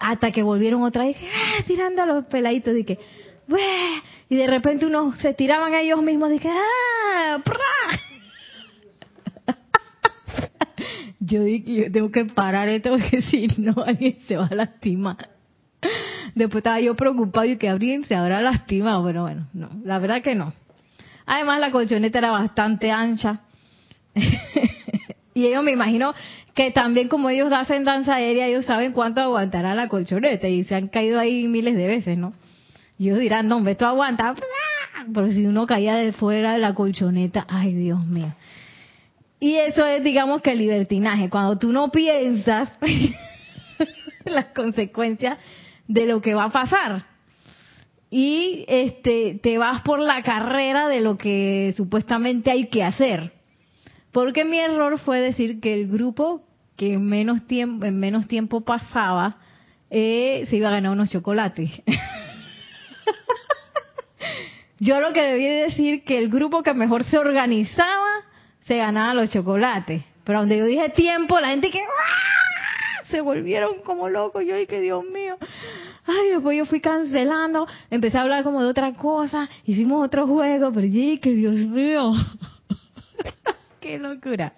hasta 0.00 0.32
que 0.32 0.42
volvieron 0.42 0.82
otra 0.82 1.04
vez, 1.04 1.18
ah, 1.20 1.62
tirando 1.66 2.00
a 2.00 2.06
los 2.06 2.24
peladitos, 2.24 2.74
dije, 2.74 2.98
y 4.30 4.36
de 4.36 4.46
repente 4.46 4.86
unos 4.86 5.18
se 5.18 5.34
tiraban 5.34 5.74
a 5.74 5.82
ellos 5.82 6.02
mismos, 6.02 6.30
dije, 6.30 6.48
ah, 6.50 7.42
yo 11.20 11.44
dije, 11.44 11.74
yo 11.74 11.92
tengo 11.92 12.10
que 12.10 12.24
parar 12.24 12.70
esto 12.70 12.88
porque 12.98 13.20
si 13.20 13.48
no 13.58 13.74
alguien 13.84 14.16
se 14.26 14.38
va 14.38 14.46
a 14.46 14.54
lastimar. 14.54 15.33
Después 16.34 16.60
estaba 16.60 16.80
yo 16.80 16.96
preocupado 16.96 17.46
y 17.46 17.56
que 17.56 17.68
alguien 17.68 18.04
se 18.04 18.14
habrá 18.14 18.40
lastimado, 18.42 19.04
pero 19.04 19.22
bueno, 19.22 19.46
no, 19.52 19.70
la 19.84 19.98
verdad 19.98 20.22
que 20.22 20.34
no. 20.34 20.52
Además, 21.26 21.60
la 21.60 21.70
colchoneta 21.70 22.18
era 22.18 22.32
bastante 22.32 22.90
ancha. 22.90 23.40
y 25.34 25.46
ellos 25.46 25.62
me 25.62 25.72
imagino 25.72 26.12
que 26.54 26.70
también 26.70 27.08
como 27.08 27.30
ellos 27.30 27.52
hacen 27.52 27.84
danza 27.84 28.14
aérea, 28.14 28.46
ellos 28.46 28.64
saben 28.64 28.92
cuánto 28.92 29.20
aguantará 29.20 29.74
la 29.74 29.88
colchoneta 29.88 30.48
y 30.48 30.64
se 30.64 30.74
han 30.74 30.88
caído 30.88 31.18
ahí 31.18 31.46
miles 31.48 31.76
de 31.76 31.86
veces, 31.86 32.18
¿no? 32.18 32.32
Y 32.98 33.08
ellos 33.08 33.20
dirán, 33.20 33.48
no, 33.48 33.66
esto 33.68 33.86
aguanta. 33.86 34.34
Pero 35.12 35.32
si 35.32 35.46
uno 35.46 35.66
caía 35.66 35.96
de 35.96 36.12
fuera 36.12 36.52
de 36.54 36.60
la 36.60 36.74
colchoneta, 36.74 37.44
ay 37.48 37.74
Dios 37.74 38.04
mío. 38.06 38.32
Y 39.40 39.56
eso 39.56 39.84
es, 39.84 40.02
digamos, 40.02 40.40
que 40.40 40.52
el 40.52 40.58
libertinaje. 40.58 41.28
Cuando 41.28 41.58
tú 41.58 41.72
no 41.72 41.90
piensas 41.90 42.70
las 44.24 44.46
consecuencias 44.46 45.38
de 45.88 46.06
lo 46.06 46.20
que 46.20 46.34
va 46.34 46.44
a 46.44 46.50
pasar 46.50 47.14
y 48.16 48.64
este 48.68 49.40
te 49.42 49.58
vas 49.58 49.82
por 49.82 49.98
la 49.98 50.22
carrera 50.22 50.86
de 50.86 51.00
lo 51.00 51.18
que 51.18 51.74
supuestamente 51.76 52.52
hay 52.52 52.68
que 52.68 52.84
hacer. 52.84 53.32
Porque 54.12 54.44
mi 54.44 54.60
error 54.60 55.00
fue 55.00 55.18
decir 55.18 55.58
que 55.58 55.74
el 55.74 55.88
grupo 55.88 56.46
que 56.76 56.92
en 56.92 57.08
menos 57.08 57.44
tiempo, 57.48 57.84
en 57.84 57.98
menos 57.98 58.28
tiempo 58.28 58.60
pasaba 58.60 59.38
eh, 59.90 60.46
se 60.48 60.54
iba 60.54 60.68
a 60.68 60.70
ganar 60.70 60.92
unos 60.92 61.10
chocolates. 61.10 61.72
Yo 64.78 65.00
lo 65.00 65.12
que 65.12 65.22
debí 65.22 65.48
decir 65.48 66.04
que 66.04 66.18
el 66.18 66.28
grupo 66.28 66.62
que 66.62 66.72
mejor 66.72 67.02
se 67.02 67.18
organizaba 67.18 68.22
se 68.60 68.76
ganaba 68.76 69.14
los 69.14 69.30
chocolates. 69.30 70.04
Pero 70.22 70.38
donde 70.38 70.58
yo 70.58 70.66
dije 70.66 70.88
tiempo, 70.90 71.40
la 71.40 71.48
gente 71.48 71.70
que 71.70 71.80
¡ah! 71.80 72.44
se 73.10 73.20
volvieron 73.20 73.80
como 73.82 74.08
locos. 74.08 74.44
Yo 74.44 74.56
dije, 74.56 74.80
Dios 74.80 75.04
mío, 75.04 75.36
Ay, 76.20 76.30
después 76.30 76.56
yo 76.56 76.66
fui 76.66 76.80
cancelando, 76.80 77.66
empecé 77.90 78.18
a 78.18 78.22
hablar 78.22 78.44
como 78.44 78.62
de 78.62 78.68
otra 78.68 78.92
cosa, 78.92 79.48
hicimos 79.64 80.04
otro 80.04 80.26
juego, 80.26 80.72
pero 80.72 80.86
sí, 80.86 81.18
que 81.18 81.30
Dios 81.30 81.54
mío, 81.54 82.12
qué 83.80 83.98
locura. 83.98 84.52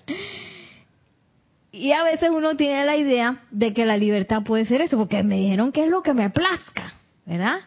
Y 1.72 1.92
a 1.92 2.02
veces 2.04 2.30
uno 2.30 2.56
tiene 2.56 2.84
la 2.84 2.96
idea 2.96 3.42
de 3.50 3.74
que 3.74 3.84
la 3.84 3.96
libertad 3.96 4.42
puede 4.42 4.64
ser 4.64 4.80
eso, 4.80 4.96
porque 4.96 5.22
me 5.22 5.36
dijeron 5.36 5.72
que 5.72 5.84
es 5.84 5.90
lo 5.90 6.02
que 6.02 6.14
me 6.14 6.30
plazca, 6.30 6.94
¿verdad? 7.24 7.58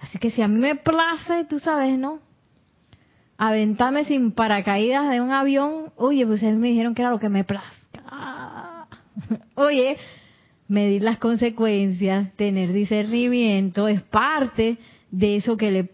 Así 0.00 0.18
que 0.18 0.30
si 0.30 0.42
a 0.42 0.48
mí 0.48 0.58
me 0.58 0.76
place, 0.76 1.44
tú 1.48 1.58
sabes, 1.58 1.98
¿no? 1.98 2.20
Aventarme 3.36 4.04
sin 4.04 4.32
paracaídas 4.32 5.08
de 5.10 5.20
un 5.20 5.32
avión, 5.32 5.92
oye, 5.96 6.26
pues 6.26 6.42
mí 6.42 6.52
me 6.52 6.68
dijeron 6.68 6.94
que 6.94 7.02
era 7.02 7.10
lo 7.10 7.18
que 7.18 7.28
me 7.28 7.44
plazca. 7.44 8.86
Oye, 9.54 9.96
medir 10.68 11.02
las 11.02 11.18
consecuencias, 11.18 12.32
tener 12.36 12.72
discernimiento, 12.72 13.88
es 13.88 14.02
parte 14.02 14.76
de 15.10 15.36
eso 15.36 15.56
que 15.56 15.70
le, 15.70 15.90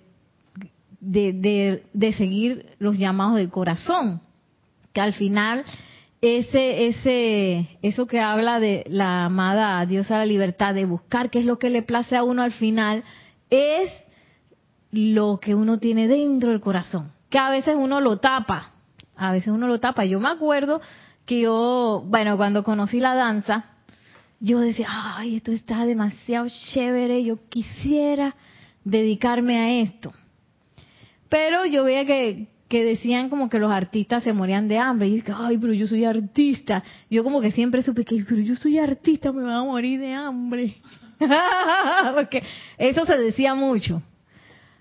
de, 1.00 1.82
de, 1.92 2.12
seguir 2.14 2.74
los 2.78 2.98
llamados 2.98 3.36
del 3.36 3.50
corazón, 3.50 4.20
que 4.92 5.00
al 5.00 5.14
final 5.14 5.64
ese, 6.20 6.86
ese, 6.88 7.68
eso 7.82 8.06
que 8.06 8.20
habla 8.20 8.58
de 8.58 8.84
la 8.88 9.26
amada 9.26 9.84
diosa 9.86 10.14
de 10.14 10.20
la 10.20 10.26
libertad, 10.26 10.74
de 10.74 10.86
buscar 10.86 11.30
qué 11.30 11.38
es 11.38 11.44
lo 11.44 11.58
que 11.58 11.70
le 11.70 11.82
place 11.82 12.16
a 12.16 12.24
uno 12.24 12.42
al 12.42 12.52
final, 12.52 13.04
es 13.50 13.90
lo 14.90 15.38
que 15.40 15.54
uno 15.54 15.78
tiene 15.78 16.08
dentro 16.08 16.50
del 16.50 16.60
corazón, 16.60 17.12
que 17.28 17.38
a 17.38 17.50
veces 17.50 17.76
uno 17.78 18.00
lo 18.00 18.18
tapa, 18.18 18.72
a 19.16 19.32
veces 19.32 19.48
uno 19.48 19.68
lo 19.68 19.78
tapa. 19.78 20.04
Yo 20.04 20.18
me 20.18 20.28
acuerdo 20.28 20.80
que 21.26 21.42
yo, 21.42 22.02
bueno, 22.06 22.36
cuando 22.36 22.64
conocí 22.64 23.00
la 23.00 23.14
danza, 23.14 23.73
yo 24.44 24.60
decía, 24.60 24.86
ay, 24.90 25.36
esto 25.36 25.52
está 25.52 25.86
demasiado 25.86 26.46
chévere, 26.74 27.24
yo 27.24 27.38
quisiera 27.48 28.36
dedicarme 28.84 29.58
a 29.58 29.80
esto. 29.80 30.12
Pero 31.30 31.64
yo 31.64 31.82
veía 31.84 32.04
que, 32.04 32.48
que 32.68 32.84
decían 32.84 33.30
como 33.30 33.48
que 33.48 33.58
los 33.58 33.72
artistas 33.72 34.22
se 34.22 34.34
morían 34.34 34.68
de 34.68 34.76
hambre. 34.76 35.08
Y 35.08 35.14
dije, 35.14 35.32
ay, 35.34 35.56
pero 35.56 35.72
yo 35.72 35.86
soy 35.86 36.04
artista. 36.04 36.84
Yo 37.08 37.24
como 37.24 37.40
que 37.40 37.52
siempre 37.52 37.80
supe 37.80 38.04
que, 38.04 38.22
pero 38.28 38.42
yo 38.42 38.54
soy 38.54 38.78
artista, 38.78 39.32
me 39.32 39.44
voy 39.44 39.52
a 39.52 39.62
morir 39.62 39.98
de 39.98 40.12
hambre. 40.12 40.76
Porque 42.14 42.42
eso 42.76 43.06
se 43.06 43.16
decía 43.16 43.54
mucho. 43.54 44.02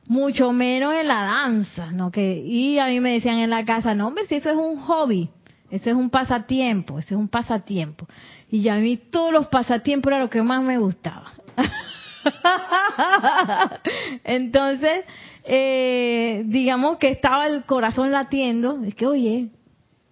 Mucho 0.07 0.51
menos 0.51 0.93
en 0.93 1.07
la 1.07 1.21
danza, 1.21 1.89
¿no? 1.91 2.11
Que, 2.11 2.43
y 2.45 2.79
a 2.79 2.87
mí 2.87 2.99
me 2.99 3.13
decían 3.13 3.37
en 3.37 3.49
la 3.49 3.63
casa, 3.63 3.95
no, 3.95 4.07
hombre, 4.07 4.25
si 4.25 4.35
eso 4.35 4.49
es 4.49 4.57
un 4.57 4.75
hobby, 4.81 5.29
eso 5.73 5.89
es 5.89 5.95
un 5.95 6.11
pasatiempo, 6.11 6.99
eso 6.99 7.15
es 7.15 7.19
un 7.19 7.27
pasatiempo. 7.27 8.07
Y 8.51 8.67
a 8.67 8.75
mí 8.75 8.95
todos 8.95 9.33
los 9.33 9.47
pasatiempos 9.47 10.11
era 10.11 10.21
lo 10.21 10.29
que 10.29 10.43
más 10.43 10.61
me 10.61 10.77
gustaba. 10.77 11.33
Entonces, 14.23 15.03
eh, 15.43 16.43
digamos 16.45 16.97
que 16.97 17.09
estaba 17.09 17.47
el 17.47 17.63
corazón 17.63 18.11
latiendo, 18.11 18.83
es 18.85 18.93
que 18.93 19.07
oye, 19.07 19.49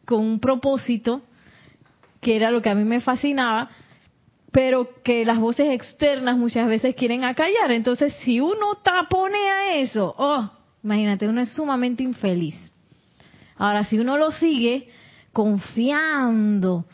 con 0.04 0.21
un 0.21 0.39
propósito, 0.39 1.21
que 2.21 2.36
era 2.36 2.50
lo 2.50 2.63
que 2.63 2.71
a 2.71 2.76
mí 2.76 2.84
me 2.84 3.00
fascinaba, 3.00 3.69
pero 4.52 4.89
que 5.04 5.26
las 5.26 5.38
voces 5.38 5.71
externas 5.71 6.39
muchas 6.39 6.67
veces 6.67 6.95
quieren 6.95 7.24
acallar. 7.24 7.71
Entonces, 7.71 8.15
si 8.24 8.39
uno 8.39 8.78
taponea 8.84 9.76
eso, 9.76 10.15
oh, 10.17 10.50
imagínate, 10.84 11.28
uno 11.28 11.41
es 11.41 11.52
sumamente 11.52 12.02
infeliz. 12.02 12.56
Ahora, 13.58 13.86
si 13.86 14.00
uno 14.00 14.17
lo 14.17 14.32
sigue 14.32 14.89
confiando, 15.34 16.86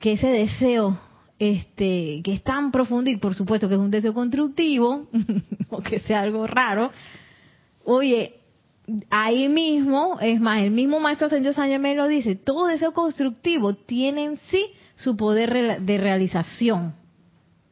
que 0.00 0.12
ese 0.12 0.28
deseo 0.28 0.98
este 1.38 2.20
que 2.22 2.32
es 2.32 2.42
tan 2.42 2.70
profundo 2.70 3.10
y 3.10 3.16
por 3.16 3.34
supuesto 3.34 3.68
que 3.68 3.74
es 3.74 3.80
un 3.80 3.90
deseo 3.90 4.14
constructivo 4.14 5.08
o 5.68 5.80
que 5.80 5.98
sea 5.98 6.20
algo 6.20 6.46
raro 6.46 6.92
oye 7.84 8.36
ahí 9.10 9.48
mismo 9.48 10.18
es 10.20 10.40
más 10.40 10.62
el 10.62 10.70
mismo 10.70 11.00
maestro 11.00 11.28
San 11.28 11.44
José 11.44 11.76
me 11.80 11.96
lo 11.96 12.06
dice 12.06 12.36
todo 12.36 12.68
deseo 12.68 12.92
constructivo 12.92 13.74
tiene 13.74 14.26
en 14.26 14.36
sí 14.48 14.64
su 14.94 15.16
poder 15.16 15.82
de 15.82 15.98
realización 15.98 16.94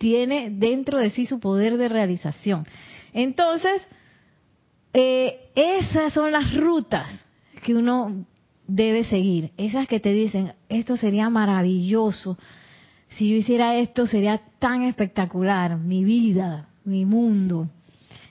tiene 0.03 0.51
dentro 0.51 0.99
de 0.99 1.11
sí 1.11 1.27
su 1.27 1.39
poder 1.39 1.77
de 1.77 1.89
realización. 1.89 2.67
Entonces 3.13 3.81
eh, 4.93 5.53
esas 5.55 6.13
son 6.13 6.33
las 6.33 6.53
rutas 6.57 7.25
que 7.65 7.73
uno 7.73 8.27
debe 8.67 9.05
seguir. 9.05 9.53
Esas 9.57 9.89
que 9.89 10.01
te 10.01 10.13
dicen, 10.13 10.55
esto 10.69 10.97
sería 10.97 11.29
maravilloso. 11.31 12.39
Si 13.11 13.31
yo 13.31 13.37
hiciera 13.37 13.77
esto 13.77 14.07
sería 14.07 14.41
tan 14.59 14.83
espectacular, 14.83 15.77
mi 15.77 16.05
vida, 16.05 16.69
mi 16.85 17.05
mundo. 17.05 17.69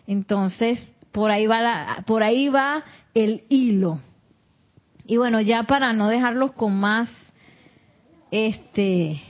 Entonces, 0.08 0.80
por 1.12 1.32
ahí 1.32 1.46
va 1.48 1.62
la, 1.62 2.04
por 2.08 2.24
ahí 2.24 2.50
va 2.50 2.84
el 3.14 3.44
hilo. 3.50 4.00
Y 5.06 5.18
bueno, 5.18 5.42
ya 5.42 5.64
para 5.64 5.94
no 5.94 6.08
dejarlos 6.08 6.54
con 6.54 6.80
más 6.80 7.10
este 8.32 9.22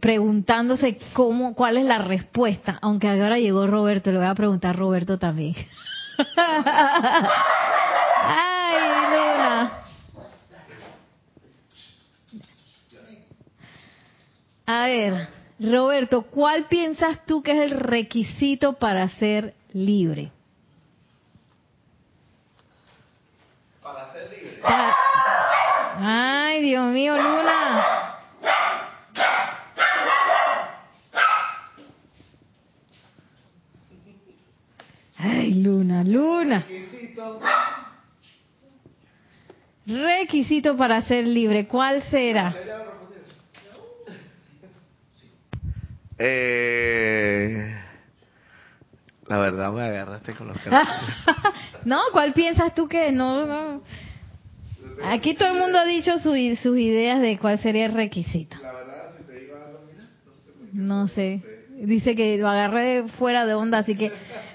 preguntándose 0.00 0.98
cómo 1.12 1.54
cuál 1.54 1.76
es 1.76 1.84
la 1.84 1.98
respuesta, 1.98 2.78
aunque 2.80 3.08
ahora 3.08 3.38
llegó 3.38 3.66
Roberto, 3.66 4.10
le 4.10 4.18
voy 4.18 4.26
a 4.26 4.34
preguntar 4.34 4.70
a 4.70 4.78
Roberto 4.78 5.18
también. 5.18 5.54
Ay, 8.20 8.76
Luna. 9.10 9.72
A 14.66 14.86
ver, 14.86 15.28
Roberto, 15.60 16.22
¿cuál 16.22 16.64
piensas 16.64 17.24
tú 17.24 17.42
que 17.42 17.52
es 17.52 17.58
el 17.60 17.78
requisito 17.78 18.74
para 18.74 19.08
ser 19.10 19.54
libre? 19.72 20.32
Para 23.82 24.12
ser 24.12 24.28
libre. 24.30 24.60
Ay, 26.00 26.62
Dios 26.62 26.92
mío, 26.92 27.16
Luna. 27.16 27.84
Ay, 35.20 35.54
Luna, 35.54 35.77
Luna. 36.12 36.64
Requisito 39.86 40.76
para 40.76 41.00
ser 41.02 41.26
libre, 41.26 41.66
¿cuál 41.66 42.02
será? 42.10 42.54
Eh, 46.18 47.74
la 49.28 49.38
verdad 49.38 49.72
me 49.72 49.82
agarraste 49.82 50.34
con 50.34 50.48
los 50.48 50.56
no, 51.84 52.00
¿cuál 52.12 52.32
piensas 52.32 52.74
tú 52.74 52.88
que 52.88 53.12
no, 53.12 53.46
no? 53.46 53.82
Aquí 55.04 55.34
todo 55.34 55.48
el 55.52 55.58
mundo 55.60 55.78
ha 55.78 55.84
dicho 55.84 56.18
sus 56.18 56.36
ideas 56.36 57.20
de 57.20 57.38
cuál 57.38 57.58
sería 57.58 57.86
el 57.86 57.94
requisito. 57.94 58.56
La 58.60 58.72
verdad, 58.72 59.10
si 59.16 59.24
te 59.24 59.44
iba 59.44 59.58
a 59.58 59.68
no 60.72 61.08
sé. 61.08 61.42
Dice 61.80 62.16
que 62.16 62.36
lo 62.38 62.48
agarré 62.48 63.04
fuera 63.18 63.46
de 63.46 63.54
onda, 63.54 63.78
así 63.78 63.94
que 63.94 64.10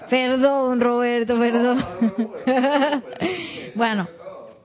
perdón, 0.08 0.80
Roberto, 0.80 1.38
perdón. 1.38 1.84
bueno, 3.74 4.08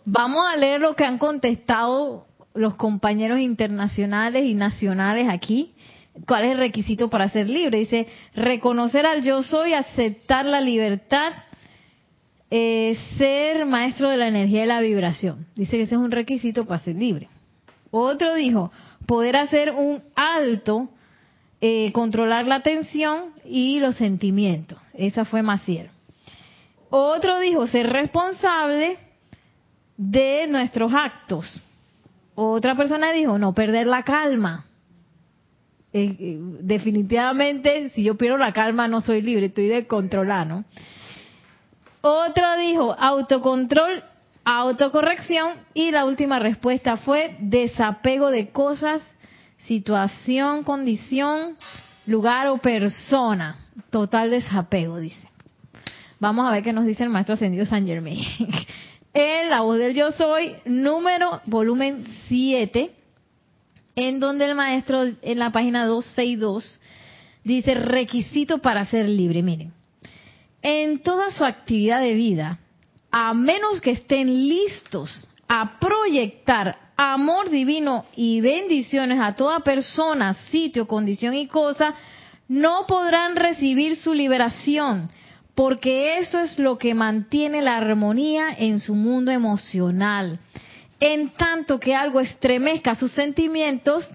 vamos 0.05 0.43
a 0.51 0.57
leer 0.57 0.81
lo 0.81 0.95
que 0.95 1.05
han 1.05 1.17
contestado 1.17 2.25
los 2.53 2.75
compañeros 2.75 3.39
internacionales 3.39 4.43
y 4.45 4.53
nacionales 4.53 5.27
aquí. 5.29 5.73
¿Cuál 6.27 6.45
es 6.45 6.51
el 6.51 6.57
requisito 6.57 7.09
para 7.09 7.29
ser 7.29 7.49
libre? 7.49 7.79
Dice, 7.79 8.07
reconocer 8.35 9.05
al 9.05 9.21
yo 9.21 9.43
soy, 9.43 9.73
aceptar 9.73 10.45
la 10.45 10.59
libertad, 10.59 11.31
eh, 12.51 12.97
ser 13.17 13.65
maestro 13.65 14.09
de 14.09 14.17
la 14.17 14.27
energía 14.27 14.63
y 14.63 14.67
la 14.67 14.81
vibración. 14.81 15.45
Dice 15.55 15.77
que 15.77 15.83
ese 15.83 15.95
es 15.95 16.01
un 16.01 16.11
requisito 16.11 16.65
para 16.65 16.83
ser 16.83 16.95
libre. 16.95 17.29
Otro 17.91 18.35
dijo, 18.35 18.71
poder 19.05 19.37
hacer 19.37 19.71
un 19.71 20.03
alto, 20.15 20.89
eh, 21.61 21.91
controlar 21.91 22.47
la 22.47 22.55
atención 22.55 23.33
y 23.45 23.79
los 23.79 23.95
sentimientos. 23.95 24.79
Esa 24.93 25.25
fue 25.25 25.41
Maciel. 25.41 25.89
Otro 26.89 27.39
dijo, 27.39 27.67
ser 27.67 27.89
responsable 27.89 28.97
de 29.97 30.47
nuestros 30.47 30.93
actos. 30.93 31.61
Otra 32.35 32.75
persona 32.75 33.11
dijo, 33.11 33.37
no 33.37 33.53
perder 33.53 33.87
la 33.87 34.03
calma. 34.03 34.65
Eh, 35.91 36.37
definitivamente, 36.61 37.89
si 37.89 38.03
yo 38.03 38.15
pierdo 38.15 38.37
la 38.37 38.53
calma, 38.53 38.87
no 38.87 39.01
soy 39.01 39.21
libre, 39.21 39.47
estoy 39.47 39.67
de 39.67 39.87
controlar, 39.87 40.47
¿no? 40.47 40.63
Otro 42.01 42.57
dijo 42.57 42.95
autocontrol, 42.97 44.03
autocorrección 44.45 45.55
y 45.73 45.91
la 45.91 46.05
última 46.05 46.39
respuesta 46.39 46.95
fue 46.97 47.35
desapego 47.39 48.31
de 48.31 48.49
cosas, 48.51 49.01
situación, 49.59 50.63
condición, 50.63 51.57
lugar 52.05 52.47
o 52.47 52.57
persona. 52.57 53.57
Total 53.89 54.29
desapego, 54.29 54.97
dice. 54.97 55.27
Vamos 56.19 56.47
a 56.47 56.51
ver 56.51 56.63
qué 56.63 56.73
nos 56.73 56.85
dice 56.85 57.03
el 57.03 57.09
maestro 57.09 57.35
ascendido 57.35 57.65
San 57.65 57.87
Germain. 57.87 58.23
en 59.13 59.49
La 59.49 59.61
voz 59.61 59.77
del 59.77 59.93
yo 59.93 60.11
soy, 60.11 60.55
número, 60.65 61.41
volumen 61.45 62.05
7, 62.27 62.91
en 63.95 64.19
donde 64.19 64.45
el 64.45 64.55
maestro 64.55 65.03
en 65.03 65.39
la 65.39 65.51
página 65.51 65.85
262 65.85 66.79
dice 67.43 67.73
requisito 67.73 68.59
para 68.59 68.85
ser 68.85 69.07
libre. 69.07 69.41
Miren, 69.43 69.73
en 70.61 70.99
toda 70.99 71.31
su 71.31 71.45
actividad 71.45 72.01
de 72.01 72.13
vida, 72.13 72.59
a 73.11 73.33
menos 73.33 73.81
que 73.81 73.91
estén 73.91 74.47
listos 74.47 75.27
a 75.47 75.79
proyectar 75.79 76.88
amor 77.01 77.49
divino 77.49 78.03
y 78.17 78.41
bendiciones 78.41 79.21
a 79.21 79.33
toda 79.33 79.61
persona, 79.61 80.33
sitio, 80.33 80.85
condición 80.85 81.33
y 81.33 81.47
cosa, 81.47 81.95
no 82.49 82.85
podrán 82.87 83.37
recibir 83.37 83.95
su 83.95 84.13
liberación, 84.13 85.09
porque 85.55 86.17
eso 86.17 86.39
es 86.39 86.59
lo 86.59 86.77
que 86.77 86.93
mantiene 86.93 87.61
la 87.61 87.77
armonía 87.77 88.49
en 88.57 88.81
su 88.81 88.95
mundo 88.95 89.31
emocional. 89.31 90.39
En 90.99 91.29
tanto 91.29 91.79
que 91.79 91.95
algo 91.95 92.19
estremezca 92.19 92.95
sus 92.95 93.11
sentimientos, 93.11 94.09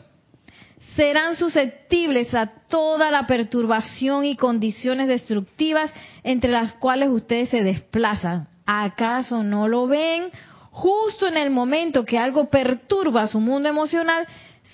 serán 0.95 1.37
susceptibles 1.37 2.35
a 2.35 2.53
toda 2.69 3.11
la 3.11 3.27
perturbación 3.27 4.27
y 4.27 4.37
condiciones 4.37 5.09
destructivas 5.09 5.91
entre 6.23 6.51
las 6.51 6.75
cuales 6.75 7.09
ustedes 7.09 7.49
se 7.49 7.63
desplazan. 7.63 8.47
¿Acaso 8.67 9.43
no 9.43 9.69
lo 9.69 9.87
ven? 9.87 10.31
Justo 10.75 11.29
en 11.29 11.37
el 11.37 11.51
momento 11.51 12.05
que 12.05 12.19
algo 12.19 12.51
perturba 12.51 13.29
su 13.29 13.39
mundo 13.39 13.69
emocional, 13.69 14.27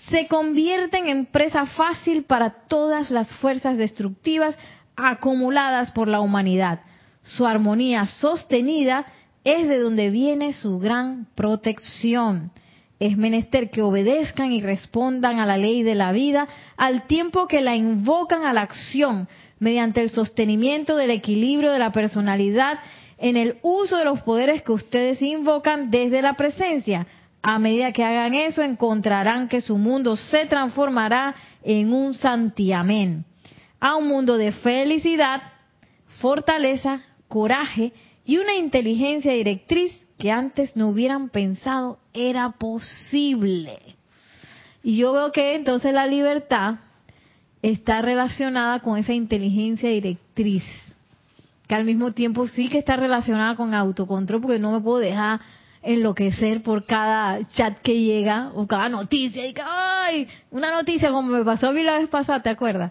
se 0.09 0.27
convierten 0.29 1.07
en 1.07 1.27
presa 1.27 1.67
fácil 1.67 2.25
para 2.25 2.67
todas 2.69 3.11
las 3.11 3.29
fuerzas 3.29 3.77
destructivas 3.77 4.57
acumuladas 4.97 5.91
por 5.91 6.09
la 6.09 6.23
humanidad. 6.23 6.81
Su 7.23 7.45
armonía 7.47 8.07
sostenida 8.07 9.05
es 9.45 9.69
de 9.69 9.79
donde 9.79 10.09
viene 10.09 10.55
su 10.55 10.79
gran 10.79 11.27
protección 11.35 12.51
es 13.01 13.17
menester 13.17 13.71
que 13.71 13.81
obedezcan 13.81 14.53
y 14.53 14.61
respondan 14.61 15.41
a 15.41 15.47
la 15.47 15.57
ley 15.57 15.83
de 15.83 15.95
la 15.95 16.13
vida 16.13 16.47
al 16.77 17.07
tiempo 17.07 17.49
que 17.49 17.63
la 17.63 17.75
invocan 17.75 18.45
a 18.45 18.53
la 18.53 18.61
acción 18.61 19.27
mediante 19.59 20.03
el 20.03 20.11
sostenimiento 20.11 20.97
del 20.97 21.11
equilibrio 21.11 21.73
de 21.73 21.79
la 21.79 21.93
personalidad 21.93 22.79
en 23.21 23.37
el 23.37 23.59
uso 23.63 23.99
de 23.99 24.05
los 24.05 24.23
poderes 24.23 24.63
que 24.63 24.73
ustedes 24.73 25.21
invocan 25.21 25.91
desde 25.91 26.23
la 26.23 26.35
presencia. 26.35 27.07
A 27.43 27.59
medida 27.59 27.93
que 27.93 28.03
hagan 28.03 28.35
eso, 28.35 28.63
encontrarán 28.63 29.49
que 29.49 29.61
su 29.61 29.79
mundo 29.79 30.17
se 30.17 30.47
transformará 30.47 31.35
en 31.63 31.93
un 31.93 32.15
santiamén, 32.15 33.25
a 33.79 33.97
un 33.97 34.09
mundo 34.09 34.37
de 34.37 34.53
felicidad, 34.53 35.43
fortaleza, 36.21 37.01
coraje 37.29 37.93
y 38.25 38.39
una 38.39 38.55
inteligencia 38.55 39.33
directriz 39.33 39.93
que 40.19 40.31
antes 40.31 40.75
no 40.77 40.89
hubieran 40.89 41.29
pensado 41.29 41.99
era 42.13 42.51
posible. 42.53 43.79
Y 44.83 44.97
yo 44.97 45.13
veo 45.13 45.31
que 45.33 45.55
entonces 45.55 45.93
la 45.93 46.07
libertad 46.07 46.77
está 47.63 48.01
relacionada 48.01 48.81
con 48.81 48.99
esa 48.99 49.13
inteligencia 49.13 49.91
directriz, 49.91 50.65
que 51.71 51.77
al 51.77 51.85
mismo 51.85 52.11
tiempo 52.11 52.49
sí 52.49 52.69
que 52.69 52.79
está 52.79 52.97
relacionada 52.97 53.55
con 53.55 53.75
autocontrol, 53.75 54.41
porque 54.41 54.59
no 54.59 54.73
me 54.73 54.81
puedo 54.81 54.99
dejar 54.99 55.39
enloquecer 55.85 56.64
por 56.64 56.85
cada 56.85 57.47
chat 57.51 57.79
que 57.79 57.97
llega 57.97 58.51
o 58.57 58.66
cada 58.66 58.89
noticia. 58.89 59.47
Y 59.47 59.55
que, 59.55 59.62
¡ay! 59.64 60.27
Una 60.51 60.73
noticia 60.73 61.12
como 61.12 61.29
me 61.31 61.45
pasó 61.45 61.68
a 61.68 61.73
mí 61.73 61.85
la 61.85 61.99
vez 61.99 62.09
pasada, 62.09 62.43
¿te 62.43 62.51
acuerdas? 62.51 62.91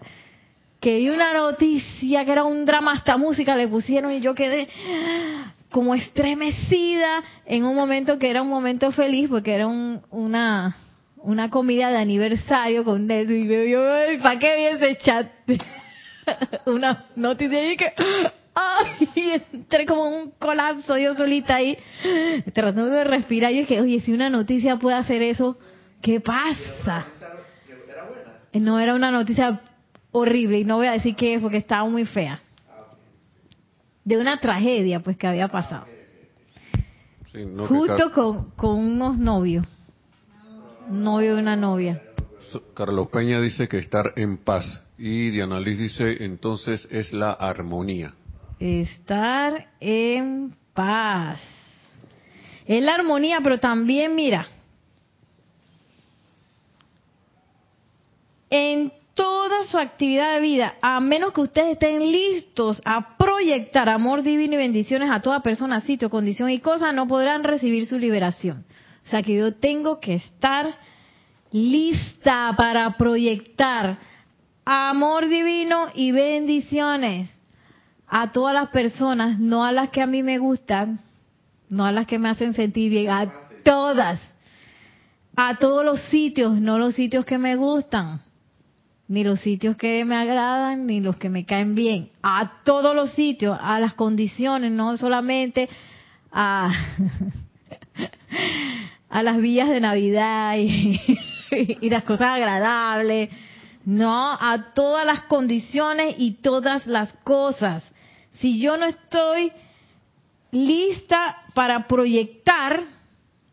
Que 0.80 0.96
vi 0.96 1.10
una 1.10 1.34
noticia 1.34 2.24
que 2.24 2.32
era 2.32 2.44
un 2.44 2.64
drama, 2.64 2.92
hasta 2.94 3.18
música 3.18 3.54
le 3.54 3.68
pusieron 3.68 4.12
y 4.12 4.22
yo 4.22 4.34
quedé 4.34 4.66
como 5.70 5.94
estremecida 5.94 7.22
en 7.44 7.66
un 7.66 7.76
momento 7.76 8.18
que 8.18 8.30
era 8.30 8.40
un 8.40 8.48
momento 8.48 8.92
feliz 8.92 9.28
porque 9.28 9.56
era 9.56 9.66
una 9.66 10.74
una 11.18 11.50
comida 11.50 11.90
de 11.90 11.98
aniversario 11.98 12.82
con 12.82 13.10
eso 13.10 13.34
y 13.34 13.70
yo, 13.70 13.78
¿para 14.22 14.38
qué 14.38 14.56
vi 14.56 14.64
ese 14.64 14.96
chat? 14.96 15.26
una 16.64 17.04
noticia 17.14 17.74
y 17.74 17.76
que 17.76 17.92
¡ay! 18.54 19.42
entré 19.52 19.86
como 19.86 20.08
un 20.08 20.30
colapso 20.32 20.96
yo 20.98 21.14
solita 21.14 21.56
ahí 21.56 21.78
tratando 22.52 22.86
de 22.86 23.04
respirar 23.04 23.52
y 23.52 23.60
dije, 23.60 23.80
oye, 23.80 24.00
si 24.00 24.12
una 24.12 24.30
noticia 24.30 24.76
puede 24.76 24.96
hacer 24.96 25.22
eso, 25.22 25.56
¿qué 26.02 26.20
pasa? 26.20 27.06
No 28.52 28.80
era 28.80 28.94
una 28.94 29.10
noticia 29.10 29.60
horrible 30.12 30.60
y 30.60 30.64
no 30.64 30.76
voy 30.76 30.88
a 30.88 30.92
decir 30.92 31.14
qué 31.14 31.34
es 31.34 31.40
porque 31.40 31.58
estaba 31.58 31.88
muy 31.88 32.04
fea 32.04 32.40
de 34.04 34.18
una 34.18 34.40
tragedia 34.40 35.00
pues 35.00 35.16
que 35.16 35.26
había 35.26 35.48
pasado. 35.48 35.86
Sí, 37.32 37.44
no, 37.46 37.62
que 37.62 37.68
justo 37.68 38.10
con, 38.10 38.50
con 38.56 38.78
unos 38.78 39.18
novios. 39.18 39.66
Un 40.88 41.04
novio 41.04 41.36
y 41.36 41.40
una 41.40 41.54
novia. 41.54 42.02
Carlos 42.74 43.08
Peña 43.08 43.40
dice 43.40 43.68
que 43.68 43.78
estar 43.78 44.12
en 44.16 44.38
paz. 44.38 44.82
Y 44.98 45.30
Diana 45.30 45.60
Liz 45.60 45.78
dice, 45.78 46.24
entonces 46.24 46.86
es 46.90 47.12
la 47.12 47.32
armonía. 47.32 48.14
Estar 48.60 49.68
en 49.80 50.54
paz. 50.74 51.40
Es 52.66 52.82
la 52.82 52.94
armonía, 52.94 53.40
pero 53.42 53.58
también, 53.58 54.14
mira, 54.14 54.46
en 58.50 58.92
toda 59.14 59.64
su 59.64 59.78
actividad 59.78 60.34
de 60.34 60.40
vida, 60.40 60.74
a 60.82 61.00
menos 61.00 61.32
que 61.32 61.40
ustedes 61.40 61.72
estén 61.72 62.12
listos 62.12 62.82
a 62.84 63.16
proyectar 63.16 63.88
amor 63.88 64.22
divino 64.22 64.54
y 64.54 64.58
bendiciones 64.58 65.10
a 65.10 65.20
toda 65.20 65.40
persona, 65.40 65.80
sitio, 65.80 66.10
condición 66.10 66.50
y 66.50 66.60
cosa, 66.60 66.92
no 66.92 67.08
podrán 67.08 67.44
recibir 67.44 67.86
su 67.86 67.98
liberación. 67.98 68.66
O 69.06 69.08
sea 69.08 69.22
que 69.22 69.36
yo 69.36 69.54
tengo 69.54 70.00
que 70.00 70.14
estar 70.14 70.76
lista 71.50 72.54
para 72.56 72.96
proyectar 72.96 73.98
amor 74.64 75.28
divino 75.28 75.88
y 75.94 76.12
bendiciones 76.12 77.39
a 78.10 78.32
todas 78.32 78.52
las 78.52 78.70
personas, 78.70 79.38
no 79.38 79.64
a 79.64 79.70
las 79.70 79.90
que 79.90 80.02
a 80.02 80.06
mí 80.06 80.22
me 80.24 80.38
gustan, 80.38 81.00
no 81.68 81.86
a 81.86 81.92
las 81.92 82.06
que 82.06 82.18
me 82.18 82.28
hacen 82.28 82.54
sentir 82.54 82.90
bien, 82.90 83.08
a 83.08 83.32
todas, 83.62 84.20
a 85.36 85.56
todos 85.56 85.84
los 85.84 86.00
sitios, 86.10 86.60
no 86.60 86.78
los 86.78 86.96
sitios 86.96 87.24
que 87.24 87.38
me 87.38 87.54
gustan, 87.54 88.20
ni 89.06 89.22
los 89.22 89.40
sitios 89.40 89.76
que 89.76 90.04
me 90.04 90.16
agradan, 90.16 90.86
ni 90.86 91.00
los 91.00 91.16
que 91.16 91.28
me 91.28 91.46
caen 91.46 91.76
bien, 91.76 92.10
a 92.20 92.62
todos 92.64 92.96
los 92.96 93.12
sitios, 93.12 93.56
a 93.60 93.78
las 93.78 93.94
condiciones, 93.94 94.72
no 94.72 94.96
solamente 94.96 95.68
a, 96.32 96.68
las 99.22 99.38
villas 99.38 99.68
de 99.68 99.80
Navidad 99.80 100.56
y 100.58 101.90
las 101.90 102.02
cosas 102.02 102.28
agradables, 102.28 103.30
no, 103.84 104.32
a 104.32 104.72
todas 104.74 105.06
las 105.06 105.22
condiciones 105.22 106.16
y 106.18 106.32
todas 106.32 106.88
las 106.88 107.12
cosas. 107.24 107.84
Si 108.40 108.58
yo 108.58 108.76
no 108.76 108.86
estoy 108.86 109.52
lista 110.50 111.36
para 111.54 111.86
proyectar 111.86 112.84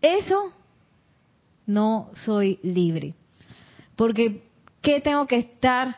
eso, 0.02 0.54
no 1.66 2.10
soy 2.14 2.60
libre. 2.64 3.14
Porque, 3.98 4.44
¿qué 4.82 5.02
tengo 5.02 5.28
que 5.28 5.38
estar, 5.38 5.98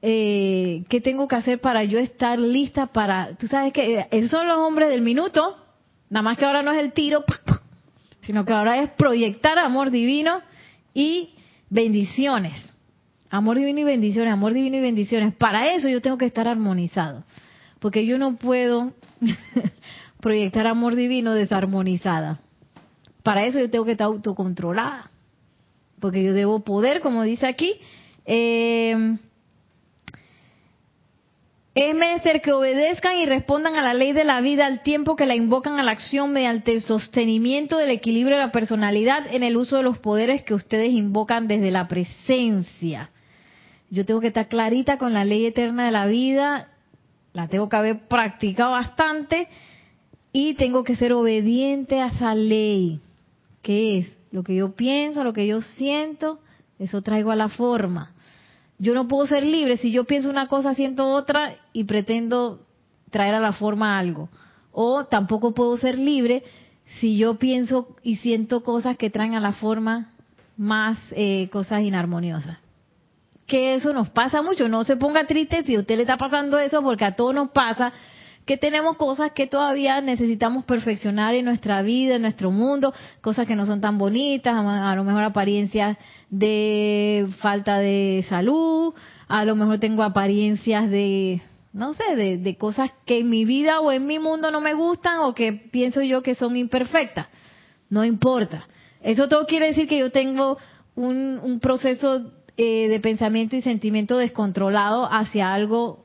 eh, 0.00 0.84
qué 0.88 1.00
tengo 1.02 1.28
que 1.28 1.36
hacer 1.36 1.60
para 1.60 1.84
yo 1.84 1.98
estar 1.98 2.38
lista 2.38 2.86
para, 2.86 3.36
tú 3.36 3.46
sabes 3.46 3.74
que 3.74 4.06
esos 4.10 4.30
son 4.30 4.48
los 4.48 4.56
hombres 4.56 4.88
del 4.88 5.02
minuto, 5.02 5.58
nada 6.08 6.22
más 6.22 6.38
que 6.38 6.46
ahora 6.46 6.62
no 6.62 6.72
es 6.72 6.78
el 6.78 6.92
tiro, 6.94 7.24
sino 8.22 8.46
que 8.46 8.54
ahora 8.54 8.78
es 8.78 8.90
proyectar 8.90 9.58
amor 9.58 9.90
divino 9.90 10.40
y 10.94 11.34
bendiciones. 11.68 12.72
Amor 13.28 13.56
divino 13.56 13.80
y 13.80 13.84
bendiciones, 13.84 14.32
amor 14.32 14.54
divino 14.54 14.76
y 14.76 14.80
bendiciones. 14.80 15.34
Para 15.34 15.74
eso 15.74 15.88
yo 15.88 16.00
tengo 16.00 16.18
que 16.18 16.26
estar 16.26 16.48
armonizado. 16.48 17.24
Porque 17.82 18.06
yo 18.06 18.16
no 18.16 18.36
puedo 18.36 18.92
proyectar 20.20 20.68
amor 20.68 20.94
divino 20.94 21.34
desarmonizada. 21.34 22.38
Para 23.24 23.44
eso 23.44 23.58
yo 23.58 23.68
tengo 23.70 23.84
que 23.84 23.92
estar 23.92 24.06
autocontrolada. 24.06 25.10
Porque 25.98 26.22
yo 26.22 26.32
debo 26.32 26.60
poder, 26.60 27.00
como 27.00 27.24
dice 27.24 27.48
aquí, 27.48 27.74
eh, 28.24 29.16
es 31.74 31.94
menester 31.96 32.40
que 32.40 32.52
obedezcan 32.52 33.16
y 33.16 33.26
respondan 33.26 33.74
a 33.74 33.82
la 33.82 33.94
ley 33.94 34.12
de 34.12 34.24
la 34.24 34.40
vida 34.40 34.66
al 34.66 34.84
tiempo 34.84 35.16
que 35.16 35.26
la 35.26 35.34
invocan 35.34 35.80
a 35.80 35.82
la 35.82 35.90
acción 35.90 36.32
mediante 36.32 36.72
el 36.72 36.82
sostenimiento 36.82 37.78
del 37.78 37.90
equilibrio 37.90 38.36
de 38.36 38.44
la 38.44 38.52
personalidad 38.52 39.26
en 39.26 39.42
el 39.42 39.56
uso 39.56 39.76
de 39.76 39.82
los 39.82 39.98
poderes 39.98 40.44
que 40.44 40.54
ustedes 40.54 40.92
invocan 40.92 41.48
desde 41.48 41.72
la 41.72 41.88
presencia. 41.88 43.10
Yo 43.90 44.04
tengo 44.04 44.20
que 44.20 44.28
estar 44.28 44.46
clarita 44.46 44.98
con 44.98 45.12
la 45.12 45.24
ley 45.24 45.46
eterna 45.46 45.84
de 45.84 45.90
la 45.90 46.06
vida, 46.06 46.68
la 47.32 47.48
tengo 47.48 47.68
que 47.68 47.76
haber 47.76 48.08
practicado 48.08 48.72
bastante 48.72 49.48
y 50.32 50.54
tengo 50.54 50.84
que 50.84 50.96
ser 50.96 51.12
obediente 51.12 52.00
a 52.00 52.08
esa 52.08 52.34
ley. 52.34 53.00
¿Qué 53.62 53.98
es? 53.98 54.18
Lo 54.30 54.42
que 54.42 54.54
yo 54.54 54.72
pienso, 54.74 55.24
lo 55.24 55.32
que 55.32 55.46
yo 55.46 55.60
siento, 55.60 56.40
eso 56.78 57.02
traigo 57.02 57.30
a 57.30 57.36
la 57.36 57.48
forma. 57.48 58.12
Yo 58.78 58.94
no 58.94 59.06
puedo 59.06 59.26
ser 59.26 59.44
libre 59.44 59.76
si 59.76 59.92
yo 59.92 60.04
pienso 60.04 60.28
una 60.28 60.48
cosa, 60.48 60.74
siento 60.74 61.08
otra 61.10 61.56
y 61.72 61.84
pretendo 61.84 62.66
traer 63.10 63.34
a 63.34 63.40
la 63.40 63.52
forma 63.52 63.98
algo. 63.98 64.28
O 64.72 65.04
tampoco 65.04 65.52
puedo 65.52 65.76
ser 65.76 65.98
libre 65.98 66.42
si 67.00 67.16
yo 67.16 67.36
pienso 67.36 67.94
y 68.02 68.16
siento 68.16 68.62
cosas 68.62 68.96
que 68.96 69.10
traen 69.10 69.34
a 69.34 69.40
la 69.40 69.52
forma 69.52 70.12
más 70.56 70.98
eh, 71.12 71.48
cosas 71.52 71.82
inarmoniosas. 71.82 72.58
Que 73.52 73.74
eso 73.74 73.92
nos 73.92 74.08
pasa 74.08 74.40
mucho. 74.40 74.66
No 74.66 74.82
se 74.84 74.96
ponga 74.96 75.26
triste 75.26 75.62
si 75.66 75.76
usted 75.76 75.96
le 75.96 76.04
está 76.04 76.16
pasando 76.16 76.58
eso, 76.58 76.80
porque 76.80 77.04
a 77.04 77.16
todos 77.16 77.34
nos 77.34 77.50
pasa 77.50 77.92
que 78.46 78.56
tenemos 78.56 78.96
cosas 78.96 79.32
que 79.32 79.46
todavía 79.46 80.00
necesitamos 80.00 80.64
perfeccionar 80.64 81.34
en 81.34 81.44
nuestra 81.44 81.82
vida, 81.82 82.14
en 82.14 82.22
nuestro 82.22 82.50
mundo, 82.50 82.94
cosas 83.20 83.46
que 83.46 83.54
no 83.54 83.66
son 83.66 83.82
tan 83.82 83.98
bonitas, 83.98 84.54
a 84.54 84.90
a 84.90 84.96
lo 84.96 85.04
mejor 85.04 85.24
apariencias 85.24 85.98
de 86.30 87.28
falta 87.40 87.78
de 87.78 88.24
salud, 88.26 88.94
a 89.28 89.44
lo 89.44 89.54
mejor 89.54 89.78
tengo 89.78 90.02
apariencias 90.02 90.90
de, 90.90 91.42
no 91.74 91.92
sé, 91.92 92.16
de, 92.16 92.38
de 92.38 92.56
cosas 92.56 92.90
que 93.04 93.18
en 93.18 93.28
mi 93.28 93.44
vida 93.44 93.80
o 93.80 93.92
en 93.92 94.06
mi 94.06 94.18
mundo 94.18 94.50
no 94.50 94.62
me 94.62 94.72
gustan 94.72 95.18
o 95.18 95.34
que 95.34 95.52
pienso 95.52 96.00
yo 96.00 96.22
que 96.22 96.34
son 96.34 96.56
imperfectas. 96.56 97.26
No 97.90 98.02
importa. 98.02 98.66
Eso 99.02 99.28
todo 99.28 99.44
quiere 99.44 99.66
decir 99.66 99.86
que 99.86 99.98
yo 99.98 100.10
tengo 100.10 100.56
un, 100.94 101.38
un 101.42 101.60
proceso 101.60 102.32
eh, 102.56 102.88
de 102.88 103.00
pensamiento 103.00 103.56
y 103.56 103.62
sentimiento 103.62 104.18
descontrolado 104.18 105.08
hacia 105.10 105.52
algo 105.52 106.04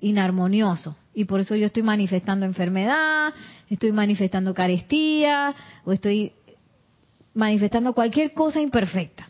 inarmonioso. 0.00 0.96
Y 1.14 1.24
por 1.24 1.40
eso 1.40 1.54
yo 1.56 1.66
estoy 1.66 1.82
manifestando 1.82 2.46
enfermedad, 2.46 3.34
estoy 3.68 3.92
manifestando 3.92 4.54
carestía, 4.54 5.54
o 5.84 5.92
estoy 5.92 6.32
manifestando 7.34 7.92
cualquier 7.92 8.32
cosa 8.32 8.60
imperfecta. 8.60 9.28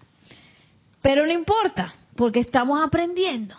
Pero 1.01 1.27
no 1.27 1.33
importa, 1.33 1.93
porque 2.15 2.41
estamos 2.41 2.81
aprendiendo. 2.85 3.55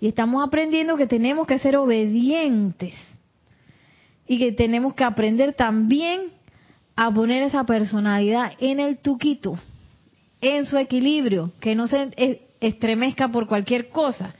Y 0.00 0.08
estamos 0.08 0.46
aprendiendo 0.46 0.96
que 0.96 1.06
tenemos 1.06 1.46
que 1.46 1.58
ser 1.58 1.76
obedientes. 1.76 2.94
Y 4.26 4.38
que 4.38 4.52
tenemos 4.52 4.94
que 4.94 5.04
aprender 5.04 5.54
también 5.54 6.28
a 6.96 7.12
poner 7.12 7.42
esa 7.42 7.64
personalidad 7.64 8.52
en 8.58 8.80
el 8.80 8.98
tuquito, 8.98 9.58
en 10.40 10.66
su 10.66 10.76
equilibrio, 10.78 11.52
que 11.60 11.74
no 11.74 11.86
se 11.86 12.10
eh, 12.16 12.42
estremezca 12.60 13.28
por 13.28 13.46
cualquier 13.46 13.88
cosa. 13.88 14.34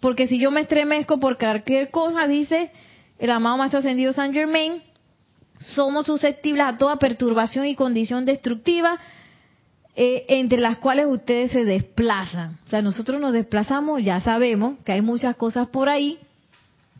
Porque 0.00 0.26
si 0.26 0.38
yo 0.38 0.50
me 0.50 0.60
estremezco 0.60 1.18
por 1.18 1.38
cualquier 1.38 1.90
cosa, 1.90 2.26
dice 2.26 2.70
el 3.18 3.30
amado 3.30 3.56
Maestro 3.56 3.78
Ascendido 3.80 4.12
San 4.12 4.32
Germain, 4.32 4.82
somos 5.58 6.06
susceptibles 6.06 6.64
a 6.64 6.76
toda 6.76 6.96
perturbación 6.96 7.66
y 7.66 7.74
condición 7.74 8.24
destructiva 8.24 8.98
eh, 9.96 10.24
entre 10.28 10.58
las 10.58 10.78
cuales 10.78 11.06
ustedes 11.08 11.52
se 11.52 11.64
desplazan. 11.64 12.58
O 12.66 12.68
sea, 12.68 12.82
nosotros 12.82 13.20
nos 13.20 13.32
desplazamos, 13.32 14.02
ya 14.02 14.20
sabemos 14.20 14.78
que 14.84 14.92
hay 14.92 15.00
muchas 15.00 15.36
cosas 15.36 15.68
por 15.68 15.88
ahí, 15.88 16.18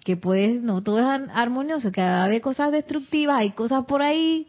que 0.04 0.16
pues 0.16 0.62
no 0.62 0.82
todo 0.82 1.00
es 1.00 1.04
ar- 1.04 1.30
armonioso, 1.34 1.90
que 1.90 2.00
hay 2.00 2.40
cosas 2.40 2.70
destructivas, 2.72 3.38
hay 3.40 3.50
cosas 3.50 3.84
por 3.86 4.02
ahí 4.02 4.46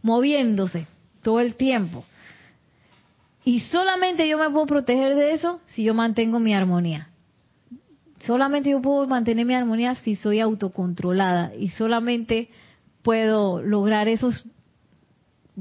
moviéndose 0.00 0.86
todo 1.22 1.40
el 1.40 1.54
tiempo. 1.54 2.04
Y 3.44 3.60
solamente 3.60 4.28
yo 4.28 4.38
me 4.38 4.50
puedo 4.50 4.66
proteger 4.66 5.16
de 5.16 5.32
eso 5.32 5.60
si 5.66 5.82
yo 5.82 5.94
mantengo 5.94 6.38
mi 6.38 6.54
armonía. 6.54 7.08
Solamente 8.20 8.70
yo 8.70 8.80
puedo 8.80 9.06
mantener 9.08 9.44
mi 9.46 9.54
armonía 9.54 9.96
si 9.96 10.14
soy 10.14 10.38
autocontrolada 10.38 11.52
y 11.56 11.68
solamente 11.70 12.50
puedo 13.02 13.60
lograr 13.62 14.06
esos 14.08 14.44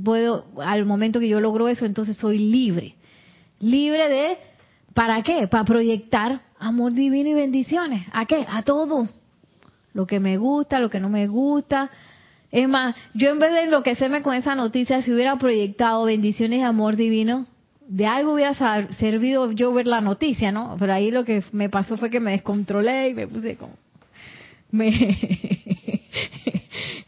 puedo 0.03 0.45
al 0.61 0.85
momento 0.85 1.19
que 1.19 1.27
yo 1.27 1.41
logro 1.41 1.67
eso 1.67 1.85
entonces 1.85 2.17
soy 2.17 2.37
libre. 2.37 2.95
Libre 3.59 4.09
de 4.09 4.37
para 4.93 5.23
qué 5.23 5.47
para 5.47 5.65
proyectar 5.65 6.41
amor 6.59 6.93
divino 6.93 7.29
y 7.29 7.33
bendiciones. 7.33 8.05
A 8.13 8.25
qué 8.25 8.45
a 8.47 8.61
todo. 8.61 9.09
Lo 9.93 10.05
que 10.05 10.19
me 10.19 10.37
gusta 10.37 10.79
lo 10.79 10.91
que 10.91 10.99
no 10.99 11.09
me 11.09 11.25
gusta. 11.25 11.89
Es 12.51 12.69
más 12.69 12.95
yo 13.15 13.31
en 13.31 13.39
vez 13.39 13.53
de 13.53 13.63
enloquecerme 13.63 14.21
con 14.21 14.35
esa 14.35 14.53
noticia 14.53 15.01
si 15.01 15.11
hubiera 15.11 15.37
proyectado 15.37 16.03
bendiciones 16.05 16.59
y 16.59 16.63
amor 16.63 16.95
divino 16.95 17.47
de 17.91 18.07
algo 18.07 18.35
hubiera 18.35 18.53
servido 18.93 19.51
yo 19.51 19.73
ver 19.73 19.85
la 19.85 19.99
noticia 19.99 20.49
no 20.49 20.77
pero 20.79 20.93
ahí 20.93 21.11
lo 21.11 21.25
que 21.25 21.43
me 21.51 21.67
pasó 21.67 21.97
fue 21.97 22.09
que 22.09 22.21
me 22.21 22.31
descontrolé 22.31 23.09
y 23.09 23.13
me 23.13 23.27
puse 23.27 23.57
como 23.57 23.73
me 24.71 25.17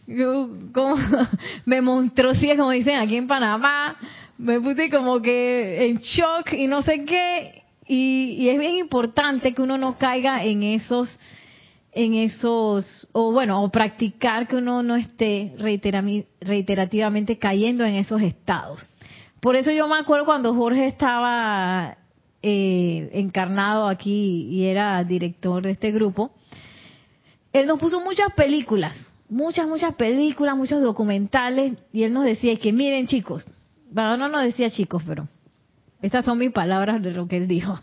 como 0.73 0.97
me 1.65 1.79
monstruosé 1.79 2.57
como 2.57 2.71
dicen 2.71 2.97
aquí 2.97 3.15
en 3.15 3.27
Panamá 3.27 3.95
me 4.37 4.59
puse 4.59 4.89
como 4.89 5.21
que 5.21 5.85
en 5.85 5.99
shock 5.99 6.51
y 6.51 6.67
no 6.67 6.81
sé 6.81 7.05
qué 7.05 7.63
y, 7.87 8.35
y 8.39 8.49
es 8.49 8.59
bien 8.59 8.75
importante 8.75 9.53
que 9.53 9.61
uno 9.61 9.77
no 9.77 9.97
caiga 9.97 10.43
en 10.43 10.63
esos 10.63 11.17
en 11.95 12.15
esos, 12.15 13.07
o 13.11 13.31
bueno, 13.31 13.63
o 13.63 13.69
practicar 13.69 14.47
que 14.47 14.55
uno 14.55 14.81
no 14.81 14.95
esté 14.95 15.53
reiterativamente 16.39 17.37
cayendo 17.37 17.85
en 17.85 17.93
esos 17.93 18.19
estados. 18.21 18.89
Por 19.43 19.57
eso 19.57 19.71
yo 19.71 19.89
me 19.89 19.97
acuerdo 19.97 20.23
cuando 20.23 20.53
Jorge 20.55 20.87
estaba 20.87 21.97
eh, 22.41 23.09
encarnado 23.11 23.89
aquí 23.89 24.47
y 24.49 24.67
era 24.67 25.03
director 25.03 25.61
de 25.61 25.71
este 25.71 25.91
grupo, 25.91 26.31
él 27.51 27.67
nos 27.67 27.77
puso 27.77 27.99
muchas 27.99 28.31
películas, 28.35 28.95
muchas, 29.27 29.67
muchas 29.67 29.95
películas, 29.95 30.55
muchos 30.55 30.81
documentales, 30.81 31.73
y 31.91 32.03
él 32.03 32.13
nos 32.13 32.23
decía 32.23 32.57
que 32.57 32.71
miren 32.71 33.05
chicos, 33.05 33.45
bueno, 33.91 34.15
no 34.15 34.29
nos 34.29 34.43
decía 34.43 34.69
chicos, 34.69 35.03
pero 35.05 35.27
estas 36.01 36.23
son 36.23 36.37
mis 36.37 36.53
palabras 36.53 37.03
de 37.03 37.11
lo 37.11 37.27
que 37.27 37.35
él 37.35 37.49
dijo. 37.49 37.77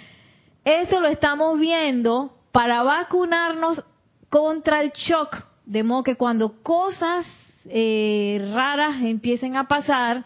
Esto 0.64 1.00
lo 1.00 1.08
estamos 1.08 1.58
viendo 1.58 2.32
para 2.52 2.84
vacunarnos 2.84 3.82
contra 4.30 4.80
el 4.80 4.92
shock, 4.92 5.46
de 5.66 5.82
modo 5.82 6.04
que 6.04 6.14
cuando 6.14 6.62
cosas 6.62 7.26
eh, 7.64 8.48
raras 8.54 9.02
empiecen 9.02 9.56
a 9.56 9.66
pasar, 9.66 10.24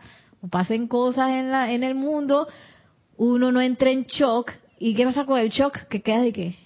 pasen 0.50 0.88
cosas 0.88 1.30
en, 1.30 1.50
la, 1.50 1.72
en 1.72 1.84
el 1.84 1.94
mundo, 1.94 2.48
uno 3.16 3.52
no 3.52 3.60
entre 3.60 3.92
en 3.92 4.04
shock. 4.04 4.52
¿Y 4.78 4.94
qué 4.94 5.04
pasa 5.04 5.24
con 5.24 5.38
el 5.38 5.50
shock? 5.50 5.86
Que 5.88 6.02
queda 6.02 6.20
de 6.20 6.32
qué? 6.32 6.56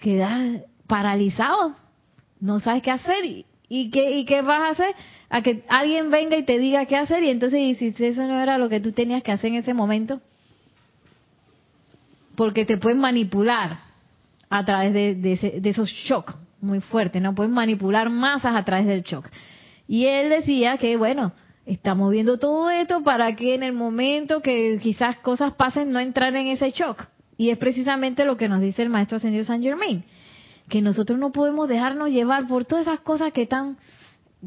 Queda 0.00 0.62
paralizado. 0.86 1.76
No 2.40 2.60
sabes 2.60 2.82
qué 2.82 2.90
hacer. 2.90 3.24
¿Y, 3.24 3.46
y, 3.68 3.90
qué, 3.90 4.18
¿Y 4.18 4.24
qué 4.24 4.42
vas 4.42 4.60
a 4.60 4.68
hacer? 4.70 4.94
A 5.28 5.42
que 5.42 5.64
alguien 5.68 6.10
venga 6.10 6.36
y 6.36 6.44
te 6.44 6.58
diga 6.58 6.86
qué 6.86 6.96
hacer 6.96 7.22
y 7.22 7.30
entonces 7.30 7.78
si 7.78 7.94
eso 8.04 8.22
no 8.22 8.40
era 8.40 8.58
lo 8.58 8.68
que 8.68 8.80
tú 8.80 8.92
tenías 8.92 9.22
que 9.22 9.32
hacer 9.32 9.50
en 9.50 9.56
ese 9.56 9.74
momento. 9.74 10.20
Porque 12.34 12.64
te 12.64 12.76
pueden 12.76 12.98
manipular 12.98 13.80
a 14.48 14.64
través 14.64 14.92
de, 14.94 15.14
de 15.14 15.68
esos 15.68 15.90
shocks 15.90 16.34
muy 16.60 16.80
fuertes, 16.80 17.20
¿no? 17.22 17.34
Pueden 17.34 17.52
manipular 17.52 18.10
masas 18.10 18.54
a 18.54 18.64
través 18.64 18.86
del 18.86 19.02
shock. 19.02 19.28
Y 19.86 20.06
él 20.06 20.28
decía 20.28 20.76
que, 20.78 20.96
bueno, 20.96 21.32
estamos 21.68 22.10
viendo 22.10 22.38
todo 22.38 22.70
esto 22.70 23.02
para 23.02 23.36
que 23.36 23.54
en 23.54 23.62
el 23.62 23.74
momento 23.74 24.40
que 24.40 24.78
quizás 24.82 25.18
cosas 25.18 25.52
pasen 25.52 25.92
no 25.92 26.00
entrar 26.00 26.34
en 26.34 26.48
ese 26.48 26.70
shock. 26.70 27.04
Y 27.36 27.50
es 27.50 27.58
precisamente 27.58 28.24
lo 28.24 28.36
que 28.36 28.48
nos 28.48 28.60
dice 28.60 28.82
el 28.82 28.88
maestro 28.88 29.18
ascendido 29.18 29.44
San 29.44 29.62
Germain, 29.62 30.02
que 30.68 30.80
nosotros 30.80 31.18
no 31.18 31.30
podemos 31.30 31.68
dejarnos 31.68 32.08
llevar 32.08 32.48
por 32.48 32.64
todas 32.64 32.86
esas 32.86 33.00
cosas 33.00 33.32
que 33.32 33.42
están 33.42 33.76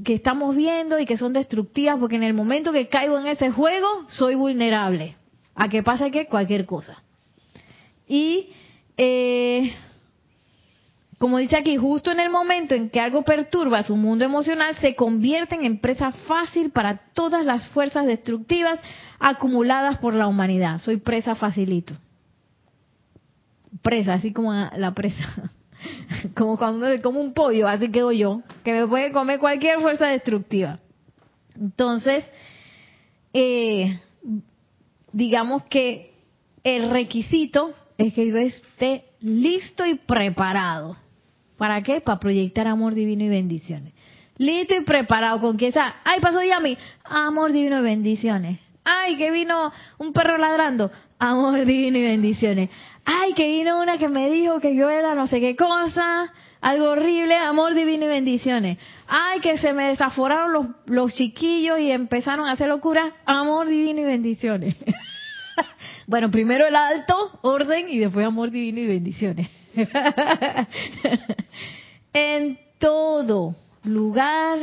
que 0.06 0.14
estamos 0.14 0.56
viendo 0.56 1.00
y 1.00 1.06
que 1.06 1.18
son 1.18 1.34
destructivas, 1.34 1.98
porque 2.00 2.16
en 2.16 2.24
el 2.24 2.34
momento 2.34 2.72
que 2.72 2.88
caigo 2.88 3.20
en 3.20 3.28
ese 3.28 3.52
juego 3.52 3.88
soy 4.08 4.36
vulnerable 4.36 5.18
a 5.54 5.68
que 5.68 5.84
pase 5.84 6.12
que 6.12 6.28
cualquier 6.28 6.66
cosa. 6.66 7.04
Y 8.08 8.50
eh, 8.96 9.74
como 11.22 11.38
dice 11.38 11.56
aquí, 11.56 11.78
justo 11.78 12.12
en 12.12 12.20
el 12.20 12.32
momento 12.32 12.74
en 12.74 12.90
que 12.90 13.00
algo 13.00 13.22
perturba 13.22 13.84
su 13.84 13.96
mundo 13.96 14.26
emocional, 14.26 14.76
se 14.78 14.96
convierten 14.96 15.64
en 15.64 15.78
presa 15.78 16.12
fácil 16.12 16.72
para 16.72 16.98
todas 17.14 17.46
las 17.46 17.68
fuerzas 17.68 18.08
destructivas 18.08 18.80
acumuladas 19.20 20.00
por 20.00 20.16
la 20.16 20.26
humanidad. 20.26 20.80
Soy 20.80 20.98
presa 20.98 21.36
facilito. 21.36 21.94
Presa, 23.84 24.16
así 24.16 24.34
como 24.34 24.52
la 24.52 24.94
presa. 24.96 25.52
Como 26.36 26.58
cuando 26.58 26.86
como 27.02 27.20
un 27.20 27.34
pollo, 27.34 27.68
así 27.68 27.90
quedo 27.90 28.12
yo, 28.12 28.44
que 28.64 28.72
me 28.72 28.88
puede 28.88 29.12
comer 29.12 29.40
cualquier 29.40 29.80
fuerza 29.80 30.08
destructiva. 30.08 30.78
Entonces, 31.56 32.24
eh, 33.34 34.00
digamos 35.12 35.64
que 35.64 36.14
el 36.64 36.92
requisito 36.92 37.74
es 37.98 38.14
que 38.14 38.28
yo 38.28 38.38
esté 38.38 39.06
listo 39.22 39.88
y 39.88 39.96
preparado 39.96 40.98
¿Para 41.62 41.84
qué? 41.84 42.02
Para 42.02 42.20
proyectar 42.20 42.68
amor 42.68 42.96
divino 42.96 43.24
y 43.24 43.30
bendiciones. 43.30 43.94
Listo 44.40 44.74
y 44.74 44.82
preparado 44.82 45.40
con 45.40 45.58
que 45.58 45.68
esa, 45.68 45.98
ay, 46.04 46.20
pasó 46.20 46.42
Yami, 46.42 46.76
amor 47.04 47.52
divino 47.52 47.82
y 47.82 47.84
bendiciones. 47.84 48.60
Ay, 48.84 49.16
que 49.16 49.30
vino 49.30 49.72
un 50.00 50.12
perro 50.12 50.40
ladrando, 50.40 50.90
amor 51.20 51.64
divino 51.66 52.00
y 52.00 52.02
bendiciones. 52.02 52.72
Ay, 53.06 53.34
que 53.36 53.48
vino 53.48 53.80
una 53.80 54.00
que 54.00 54.10
me 54.10 54.32
dijo 54.32 54.60
que 54.60 54.76
yo 54.76 54.90
era 54.90 55.14
no 55.14 55.28
sé 55.28 55.40
qué 55.40 55.56
cosa, 55.56 56.34
algo 56.62 56.90
horrible, 56.90 57.38
amor 57.38 57.76
divino 57.76 58.06
y 58.06 58.08
bendiciones. 58.08 58.80
Ay, 59.08 59.40
que 59.42 59.60
se 59.60 59.72
me 59.74 59.90
desaforaron 59.90 60.54
los, 60.54 60.66
los 60.88 61.14
chiquillos 61.14 61.80
y 61.80 61.92
empezaron 61.92 62.48
a 62.48 62.54
hacer 62.54 62.70
locura, 62.70 63.18
amor 63.24 63.68
divino 63.68 64.02
y 64.02 64.06
bendiciones. 64.06 64.76
bueno, 66.08 66.32
primero 66.32 66.66
el 66.66 66.76
alto 66.76 67.38
orden 67.44 67.88
y 67.88 68.00
después 68.00 68.26
amor 68.26 68.50
divino 68.50 68.80
y 68.80 68.88
bendiciones. 68.88 69.61
en 72.14 72.60
todo 72.80 73.56
lugar, 73.84 74.60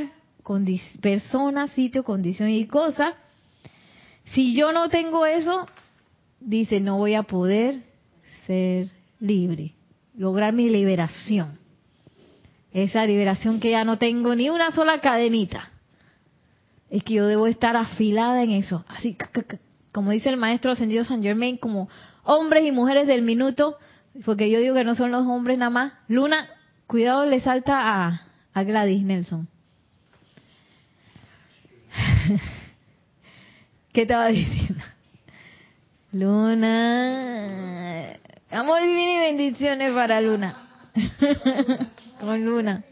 persona, 1.00 1.68
sitio, 1.68 2.02
condición 2.04 2.50
y 2.50 2.66
cosa. 2.66 3.14
Si 4.32 4.54
yo 4.54 4.72
no 4.72 4.88
tengo 4.88 5.26
eso, 5.26 5.66
dice, 6.40 6.80
no 6.80 6.98
voy 6.98 7.14
a 7.14 7.22
poder 7.22 7.82
ser 8.46 8.88
libre, 9.20 9.72
lograr 10.16 10.52
mi 10.52 10.68
liberación. 10.68 11.58
Esa 12.72 13.06
liberación 13.06 13.60
que 13.60 13.70
ya 13.70 13.84
no 13.84 13.98
tengo 13.98 14.34
ni 14.34 14.50
una 14.50 14.70
sola 14.70 15.00
cadenita. 15.00 15.70
Es 16.90 17.02
que 17.02 17.14
yo 17.14 17.26
debo 17.26 17.46
estar 17.46 17.76
afilada 17.76 18.42
en 18.42 18.50
eso. 18.50 18.84
Así, 18.88 19.16
como 19.92 20.10
dice 20.10 20.28
el 20.28 20.36
maestro 20.36 20.72
ascendido 20.72 21.04
San 21.04 21.22
Germain, 21.22 21.56
como 21.56 21.88
hombres 22.24 22.64
y 22.64 22.72
mujeres 22.72 23.06
del 23.06 23.22
minuto, 23.22 23.76
porque 24.24 24.50
yo 24.50 24.60
digo 24.60 24.74
que 24.74 24.84
no 24.84 24.94
son 24.94 25.10
los 25.10 25.26
hombres 25.26 25.58
nada 25.58 25.70
más. 25.70 25.92
Luna, 26.08 26.48
cuidado, 26.86 27.26
le 27.26 27.40
salta 27.40 28.06
a, 28.06 28.22
Gladys 28.54 29.02
Nelson. 29.04 29.48
¿Qué 33.92 34.02
estaba 34.02 34.28
diciendo? 34.28 34.82
Luna. 36.12 37.16
Amor 38.50 38.82
divino 38.82 39.12
y 39.12 39.18
bendiciones 39.18 39.92
para 39.92 40.20
Luna. 40.20 40.56
Con 42.20 42.44
Luna. 42.44 42.82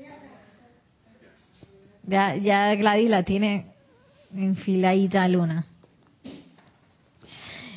Ya, 2.04 2.36
ya 2.36 2.72
Gladys 2.76 3.10
la 3.10 3.24
tiene 3.24 3.72
enfiladita 4.32 5.26
Luna. 5.26 5.66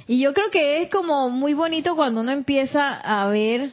Y 0.09 0.17
yo 0.17 0.33
creo 0.33 0.49
que 0.49 0.81
es 0.81 0.89
como 0.89 1.29
muy 1.29 1.53
bonito 1.53 1.95
cuando 1.95 2.21
uno 2.21 2.31
empieza 2.31 2.95
a 2.95 3.27
ver 3.27 3.69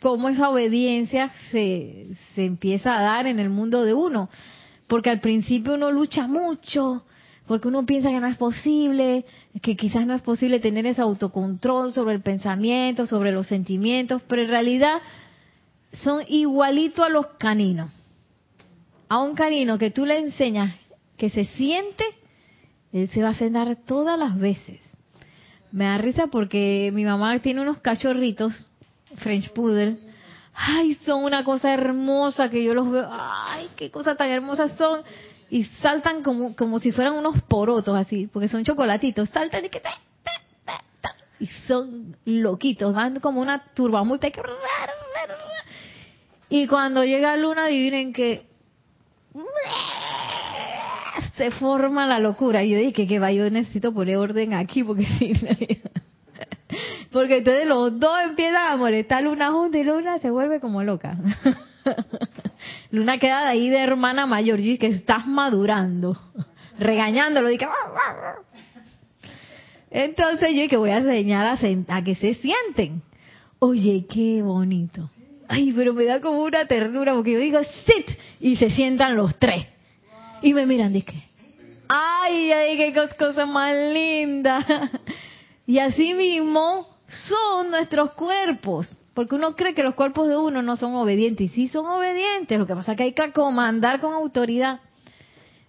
cómo 0.00 0.30
esa 0.30 0.48
obediencia 0.48 1.30
se, 1.50 2.06
se 2.34 2.46
empieza 2.46 2.96
a 2.96 3.02
dar 3.02 3.26
en 3.26 3.38
el 3.38 3.50
mundo 3.50 3.84
de 3.84 3.92
uno. 3.92 4.30
Porque 4.86 5.10
al 5.10 5.20
principio 5.20 5.74
uno 5.74 5.92
lucha 5.92 6.26
mucho, 6.28 7.04
porque 7.46 7.68
uno 7.68 7.84
piensa 7.84 8.08
que 8.08 8.20
no 8.20 8.26
es 8.26 8.38
posible, 8.38 9.26
que 9.60 9.76
quizás 9.76 10.06
no 10.06 10.14
es 10.14 10.22
posible 10.22 10.60
tener 10.60 10.86
ese 10.86 11.02
autocontrol 11.02 11.92
sobre 11.92 12.14
el 12.14 12.22
pensamiento, 12.22 13.04
sobre 13.04 13.30
los 13.30 13.46
sentimientos, 13.46 14.22
pero 14.26 14.40
en 14.40 14.48
realidad 14.48 15.02
son 16.02 16.24
igualitos 16.26 17.04
a 17.04 17.10
los 17.10 17.26
caninos. 17.38 17.92
A 19.10 19.18
un 19.18 19.34
canino 19.34 19.76
que 19.76 19.90
tú 19.90 20.06
le 20.06 20.20
enseñas 20.20 20.74
que 21.18 21.28
se 21.28 21.44
siente, 21.44 22.02
él 22.94 23.10
se 23.10 23.22
va 23.22 23.28
a 23.28 23.34
cenar 23.34 23.76
todas 23.84 24.18
las 24.18 24.38
veces. 24.38 24.85
Me 25.76 25.84
da 25.84 25.98
risa 25.98 26.28
porque 26.28 26.90
mi 26.94 27.04
mamá 27.04 27.38
tiene 27.40 27.60
unos 27.60 27.80
cachorritos, 27.80 28.66
French 29.18 29.52
Poodle. 29.52 29.98
Ay, 30.54 30.94
son 30.94 31.22
una 31.22 31.44
cosa 31.44 31.70
hermosa 31.70 32.48
que 32.48 32.64
yo 32.64 32.72
los 32.72 32.90
veo. 32.90 33.06
Ay, 33.12 33.68
qué 33.76 33.90
cosa 33.90 34.16
tan 34.16 34.30
hermosas 34.30 34.72
son. 34.78 35.02
Y 35.50 35.64
saltan 35.64 36.22
como, 36.22 36.56
como 36.56 36.80
si 36.80 36.92
fueran 36.92 37.12
unos 37.12 37.42
porotos 37.42 37.94
así, 37.94 38.26
porque 38.26 38.48
son 38.48 38.64
chocolatitos. 38.64 39.28
Saltan 39.28 39.66
y 39.66 39.68
que... 39.68 39.82
Y 41.40 41.46
son 41.68 42.16
loquitos, 42.24 42.94
van 42.94 43.20
como 43.20 43.42
una 43.42 43.62
turbamulta. 43.74 44.28
Y 46.48 46.66
cuando 46.68 47.04
llega 47.04 47.36
Luna, 47.36 47.66
adivinen 47.66 48.14
que 48.14 48.46
se 51.36 51.50
forma 51.52 52.06
la 52.06 52.18
locura. 52.18 52.62
Y 52.62 52.70
yo 52.70 52.78
dije 52.78 53.06
que 53.06 53.18
va, 53.18 53.32
yo 53.32 53.48
necesito 53.50 53.92
poner 53.92 54.16
orden 54.16 54.54
aquí 54.54 54.82
porque 54.82 55.06
si 55.18 55.32
porque 57.12 57.38
entonces 57.38 57.66
los 57.66 57.98
dos 57.98 58.14
empiezan 58.24 58.72
a 58.72 58.76
molestar 58.76 59.22
Luna 59.22 59.50
junta 59.50 59.78
y 59.78 59.84
Luna 59.84 60.18
se 60.18 60.30
vuelve 60.30 60.60
como 60.60 60.82
loca. 60.82 61.16
Luna 62.90 63.18
queda 63.18 63.42
de 63.42 63.48
ahí 63.48 63.70
de 63.70 63.78
hermana 63.78 64.26
mayor, 64.26 64.60
y 64.60 64.76
que 64.78 64.88
estás 64.88 65.26
madurando, 65.26 66.18
regañándolo, 66.78 67.48
dije, 67.48 67.66
entonces 69.90 70.50
yo 70.54 70.68
que 70.68 70.76
voy 70.76 70.90
a 70.90 70.98
enseñar 70.98 71.46
a, 71.46 71.96
a 71.96 72.02
que 72.02 72.14
se 72.16 72.34
sienten. 72.34 73.02
Oye, 73.58 74.06
qué 74.12 74.42
bonito. 74.42 75.08
Ay, 75.48 75.72
pero 75.74 75.94
me 75.94 76.04
da 76.04 76.20
como 76.20 76.42
una 76.42 76.66
ternura 76.66 77.14
porque 77.14 77.32
yo 77.32 77.38
digo, 77.38 77.60
sit, 77.62 78.18
y 78.40 78.56
se 78.56 78.70
sientan 78.70 79.16
los 79.16 79.38
tres. 79.38 79.66
Y 80.42 80.52
me 80.52 80.66
miran, 80.66 80.92
dije, 80.92 81.25
ay, 81.88 82.52
ay, 82.52 82.76
qué 82.76 82.92
cosa 83.18 83.46
más 83.46 83.74
linda. 83.92 84.64
Y 85.68 85.80
así 85.80 86.14
mismo 86.14 86.86
son 87.28 87.70
nuestros 87.70 88.12
cuerpos. 88.12 88.88
Porque 89.14 89.34
uno 89.34 89.56
cree 89.56 89.74
que 89.74 89.82
los 89.82 89.94
cuerpos 89.94 90.28
de 90.28 90.36
uno 90.36 90.62
no 90.62 90.76
son 90.76 90.94
obedientes. 90.94 91.46
Y 91.46 91.48
sí 91.48 91.68
son 91.68 91.86
obedientes. 91.86 92.58
Lo 92.58 92.66
que 92.66 92.74
pasa 92.74 92.92
es 92.92 92.96
que 92.96 93.02
hay 93.02 93.12
que 93.14 93.32
comandar 93.32 93.98
con 94.00 94.12
autoridad. 94.12 94.80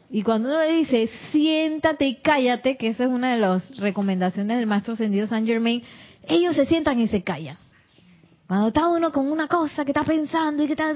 Y 0.10 0.22
cuando 0.22 0.50
uno 0.50 0.60
le 0.60 0.74
dice, 0.74 1.10
siéntate 1.32 2.06
y 2.06 2.16
cállate, 2.22 2.78
que 2.78 2.90
esa 2.90 3.06
es 3.06 3.10
una 3.10 3.34
de 3.34 3.40
las 3.40 3.78
recomendaciones 3.78 4.58
del 4.58 4.68
maestro 4.68 4.94
ascendido 4.94 5.28
San 5.28 5.46
Germain, 5.46 5.84
ellos 6.28 6.56
se 6.56 6.66
sientan 6.66 7.00
y 7.00 7.08
se 7.08 7.24
callan. 7.24 7.58
Cuando 8.48 8.68
está 8.68 8.88
uno 8.88 9.12
con 9.12 9.30
una 9.30 9.48
cosa 9.48 9.84
que 9.84 9.92
está 9.92 10.04
pensando 10.04 10.64
y 10.64 10.68
que 10.68 10.74
está... 10.74 10.94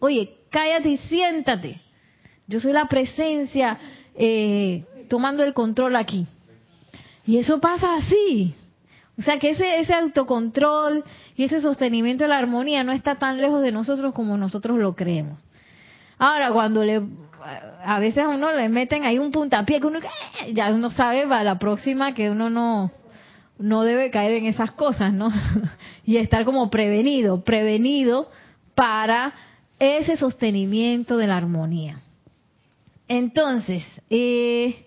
Oye, 0.00 0.36
cállate 0.50 0.90
y 0.90 0.96
siéntate. 0.98 1.80
Yo 2.46 2.60
soy 2.60 2.72
la 2.72 2.86
presencia 2.86 3.76
eh, 4.16 4.84
tomando 5.08 5.44
el 5.44 5.54
control 5.54 5.96
aquí. 5.96 6.26
Y 7.26 7.38
eso 7.38 7.60
pasa 7.60 7.94
así. 7.94 8.54
O 9.18 9.22
sea 9.22 9.38
que 9.38 9.50
ese, 9.50 9.80
ese 9.80 9.94
autocontrol 9.94 11.02
y 11.36 11.44
ese 11.44 11.60
sostenimiento 11.60 12.24
de 12.24 12.28
la 12.28 12.38
armonía 12.38 12.84
no 12.84 12.92
está 12.92 13.14
tan 13.14 13.40
lejos 13.40 13.62
de 13.62 13.72
nosotros 13.72 14.12
como 14.14 14.36
nosotros 14.36 14.78
lo 14.78 14.94
creemos. 14.94 15.38
Ahora, 16.18 16.50
cuando 16.52 16.84
le, 16.84 17.02
a 17.84 17.98
veces 17.98 18.24
a 18.24 18.28
uno 18.28 18.52
le 18.52 18.68
meten 18.68 19.04
ahí 19.04 19.18
un 19.18 19.32
puntapié 19.32 19.80
que 19.80 19.86
uno, 19.86 19.98
¡eh! 19.98 20.52
ya 20.52 20.70
uno 20.70 20.90
sabe 20.90 21.26
para 21.26 21.44
la 21.44 21.58
próxima 21.58 22.14
que 22.14 22.30
uno 22.30 22.50
no, 22.50 22.90
no 23.58 23.82
debe 23.82 24.10
caer 24.10 24.32
en 24.32 24.46
esas 24.46 24.72
cosas, 24.72 25.12
¿no? 25.12 25.30
y 26.04 26.18
estar 26.18 26.44
como 26.44 26.70
prevenido, 26.70 27.42
prevenido 27.42 28.30
para 28.74 29.34
ese 29.78 30.16
sostenimiento 30.16 31.16
de 31.16 31.26
la 31.26 31.36
armonía. 31.36 32.00
Entonces, 33.08 33.84
eh, 34.10 34.86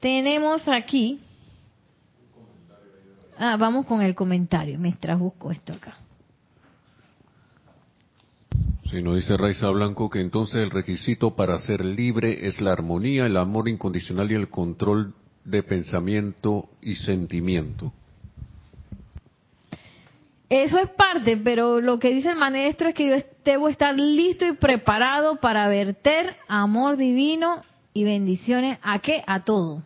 tenemos 0.00 0.66
aquí, 0.66 1.20
ah, 3.38 3.56
vamos 3.56 3.86
con 3.86 4.02
el 4.02 4.14
comentario, 4.14 4.78
mientras 4.78 5.18
busco 5.18 5.50
esto 5.50 5.72
acá. 5.72 5.96
Si 8.90 9.00
nos 9.02 9.14
dice 9.14 9.36
Raiza 9.36 9.70
Blanco 9.70 10.10
que 10.10 10.20
entonces 10.20 10.56
el 10.56 10.70
requisito 10.70 11.36
para 11.36 11.56
ser 11.58 11.84
libre 11.84 12.48
es 12.48 12.60
la 12.60 12.72
armonía, 12.72 13.26
el 13.26 13.36
amor 13.36 13.68
incondicional 13.68 14.32
y 14.32 14.34
el 14.34 14.48
control 14.48 15.14
de 15.44 15.62
pensamiento 15.62 16.68
y 16.82 16.96
sentimiento. 16.96 17.92
Eso 20.48 20.80
es 20.80 20.90
parte, 20.90 21.36
pero 21.36 21.80
lo 21.80 22.00
que 22.00 22.12
dice 22.12 22.30
el 22.30 22.36
maestro 22.36 22.88
es 22.88 22.94
que 22.96 23.08
yo 23.08 23.14
debo 23.44 23.68
estar 23.68 23.98
listo 23.98 24.46
y 24.46 24.52
preparado 24.52 25.36
para 25.36 25.68
verter 25.68 26.36
amor 26.48 26.96
divino 26.96 27.60
y 27.92 28.04
bendiciones 28.04 28.78
a 28.82 28.98
qué? 29.00 29.22
A 29.26 29.40
todo. 29.40 29.82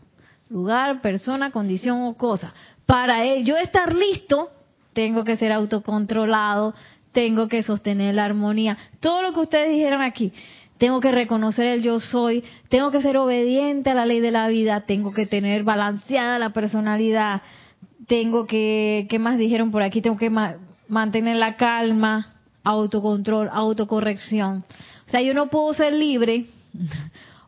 Lugar, 0.48 1.00
persona, 1.00 1.50
condición 1.50 2.02
o 2.02 2.14
cosa. 2.14 2.52
Para 2.86 3.24
él, 3.24 3.44
yo 3.44 3.56
estar 3.56 3.94
listo, 3.94 4.50
tengo 4.92 5.24
que 5.24 5.36
ser 5.36 5.52
autocontrolado, 5.52 6.74
tengo 7.12 7.48
que 7.48 7.62
sostener 7.62 8.14
la 8.14 8.26
armonía. 8.26 8.76
Todo 9.00 9.22
lo 9.22 9.32
que 9.32 9.40
ustedes 9.40 9.70
dijeron 9.70 10.02
aquí, 10.02 10.32
tengo 10.78 11.00
que 11.00 11.12
reconocer 11.12 11.66
el 11.66 11.82
yo 11.82 12.00
soy, 12.00 12.44
tengo 12.68 12.90
que 12.90 13.00
ser 13.00 13.16
obediente 13.16 13.90
a 13.90 13.94
la 13.94 14.06
ley 14.06 14.20
de 14.20 14.32
la 14.32 14.48
vida, 14.48 14.82
tengo 14.82 15.12
que 15.14 15.26
tener 15.26 15.62
balanceada 15.62 16.38
la 16.38 16.50
personalidad, 16.50 17.42
tengo 18.06 18.46
que, 18.46 19.06
¿qué 19.08 19.18
más 19.18 19.38
dijeron 19.38 19.70
por 19.70 19.82
aquí? 19.82 20.02
Tengo 20.02 20.16
que 20.16 20.30
mantener 20.88 21.36
la 21.36 21.56
calma, 21.56 22.33
autocontrol, 22.64 23.48
autocorrección. 23.52 24.64
O 25.06 25.10
sea, 25.10 25.22
yo 25.22 25.34
no 25.34 25.48
puedo 25.48 25.72
ser 25.74 25.92
libre 25.92 26.46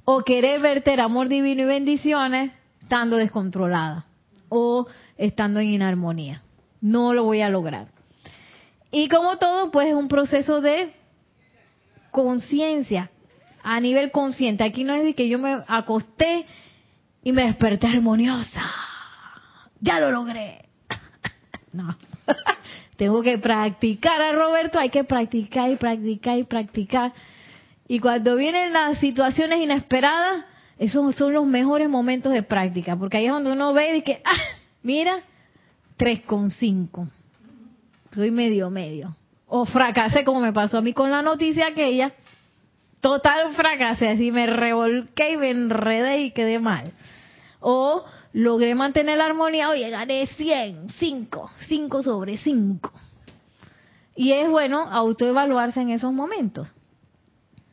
o 0.04 0.22
querer 0.22 0.60
verter 0.60 1.00
amor 1.00 1.28
divino 1.28 1.62
y 1.62 1.66
bendiciones 1.66 2.52
estando 2.82 3.16
descontrolada 3.16 4.04
o 4.48 4.86
estando 5.16 5.58
en 5.58 5.70
inarmonía. 5.70 6.42
No 6.80 7.14
lo 7.14 7.24
voy 7.24 7.40
a 7.40 7.48
lograr. 7.48 7.88
Y 8.92 9.08
como 9.08 9.38
todo, 9.38 9.70
pues 9.70 9.88
es 9.88 9.94
un 9.94 10.08
proceso 10.08 10.60
de 10.60 10.94
conciencia, 12.12 13.10
a 13.62 13.80
nivel 13.80 14.12
consciente. 14.12 14.62
Aquí 14.62 14.84
no 14.84 14.94
es 14.94 15.02
de 15.02 15.14
que 15.14 15.28
yo 15.28 15.38
me 15.38 15.58
acosté 15.66 16.46
y 17.24 17.32
me 17.32 17.42
desperté 17.42 17.88
armoniosa. 17.88 18.70
Ya 19.80 19.98
lo 19.98 20.12
logré. 20.12 20.68
no. 21.72 21.96
Tengo 22.96 23.22
que 23.22 23.38
practicar 23.38 24.20
a 24.20 24.32
Roberto, 24.32 24.78
hay 24.78 24.90
que 24.90 25.04
practicar 25.04 25.70
y 25.70 25.76
practicar 25.76 26.38
y 26.38 26.44
practicar. 26.44 27.12
Y 27.88 28.00
cuando 28.00 28.36
vienen 28.36 28.72
las 28.72 28.98
situaciones 28.98 29.60
inesperadas, 29.60 30.44
esos 30.78 31.14
son 31.14 31.32
los 31.32 31.46
mejores 31.46 31.88
momentos 31.88 32.32
de 32.32 32.42
práctica, 32.42 32.96
porque 32.96 33.18
ahí 33.18 33.26
es 33.26 33.32
donde 33.32 33.52
uno 33.52 33.72
ve 33.72 33.98
y 33.98 34.02
que, 34.02 34.20
ah, 34.24 34.42
mira, 34.82 35.20
3,5 35.98 37.08
soy 38.16 38.30
medio 38.30 38.70
medio. 38.70 39.14
O 39.46 39.64
fracasé 39.66 40.24
como 40.24 40.40
me 40.40 40.52
pasó 40.52 40.78
a 40.78 40.82
mí 40.82 40.92
con 40.92 41.10
la 41.10 41.22
noticia 41.22 41.68
aquella. 41.68 42.12
Total 43.00 43.52
fracasé, 43.52 44.08
así 44.08 44.32
me 44.32 44.46
revolqué 44.46 45.32
y 45.32 45.36
me 45.36 45.50
enredé 45.50 46.22
y 46.22 46.30
quedé 46.32 46.58
mal. 46.58 46.92
O 47.60 48.04
logré 48.36 48.74
mantener 48.74 49.16
la 49.16 49.24
armonía, 49.24 49.70
oye, 49.70 49.88
gané 49.88 50.26
100, 50.26 50.90
5, 50.90 51.50
5 51.68 52.02
sobre 52.02 52.36
5. 52.36 52.92
Y 54.14 54.32
es 54.32 54.50
bueno 54.50 54.80
autoevaluarse 54.90 55.80
en 55.80 55.88
esos 55.88 56.12
momentos. 56.12 56.68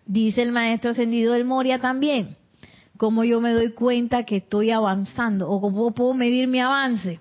Dice 0.05 0.41
el 0.41 0.53
maestro 0.53 0.91
ascendido 0.91 1.33
del 1.33 1.43
Moria 1.43 1.79
también, 1.79 2.37
cómo 2.95 3.25
yo 3.25 3.41
me 3.41 3.51
doy 3.51 3.73
cuenta 3.73 4.23
que 4.23 4.37
estoy 4.37 4.71
avanzando 4.71 5.49
o 5.49 5.59
cómo 5.59 5.91
puedo 5.91 6.13
medir 6.13 6.47
mi 6.47 6.61
avance 6.61 7.19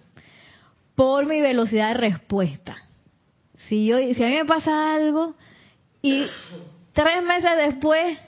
por 0.95 1.27
mi 1.27 1.41
velocidad 1.41 1.89
de 1.89 1.95
respuesta. 1.95 2.77
Si, 3.67 3.87
yo, 3.87 3.99
si 3.99 4.23
a 4.23 4.29
mí 4.29 4.35
me 4.35 4.45
pasa 4.45 4.95
algo 4.95 5.35
y 6.01 6.27
tres 6.93 7.25
meses 7.25 7.51
después 7.57 8.21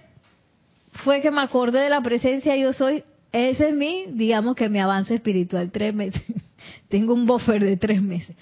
fue 1.05 1.21
que 1.21 1.31
me 1.31 1.43
acordé 1.43 1.83
de 1.83 1.91
la 1.91 2.01
presencia 2.01 2.57
yo 2.57 2.73
soy, 2.73 3.05
ese 3.35 3.71
es 3.71 3.75
mi, 3.75 4.05
digamos 4.11 4.55
que 4.55 4.69
mi 4.69 4.79
avance 4.79 5.13
espiritual, 5.13 5.73
tres 5.73 5.93
meses. 5.93 6.23
Tengo 6.89 7.15
un 7.15 7.27
buffer 7.27 7.63
de 7.65 7.77
tres 7.77 8.01
meses. 8.01 8.37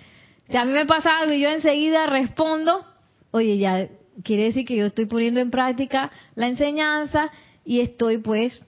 Si 0.48 0.56
a 0.58 0.66
mí 0.66 0.72
me 0.72 0.84
pasa 0.84 1.18
algo 1.18 1.32
y 1.32 1.40
yo 1.40 1.48
enseguida 1.48 2.06
respondo, 2.06 2.84
oye, 3.30 3.56
ya 3.56 3.88
quiere 4.22 4.44
decir 4.44 4.66
que 4.66 4.76
yo 4.76 4.84
estoy 4.84 5.06
poniendo 5.06 5.40
en 5.40 5.50
práctica 5.50 6.10
la 6.34 6.48
enseñanza 6.48 7.30
y 7.64 7.80
estoy 7.80 8.18
pues 8.18 8.62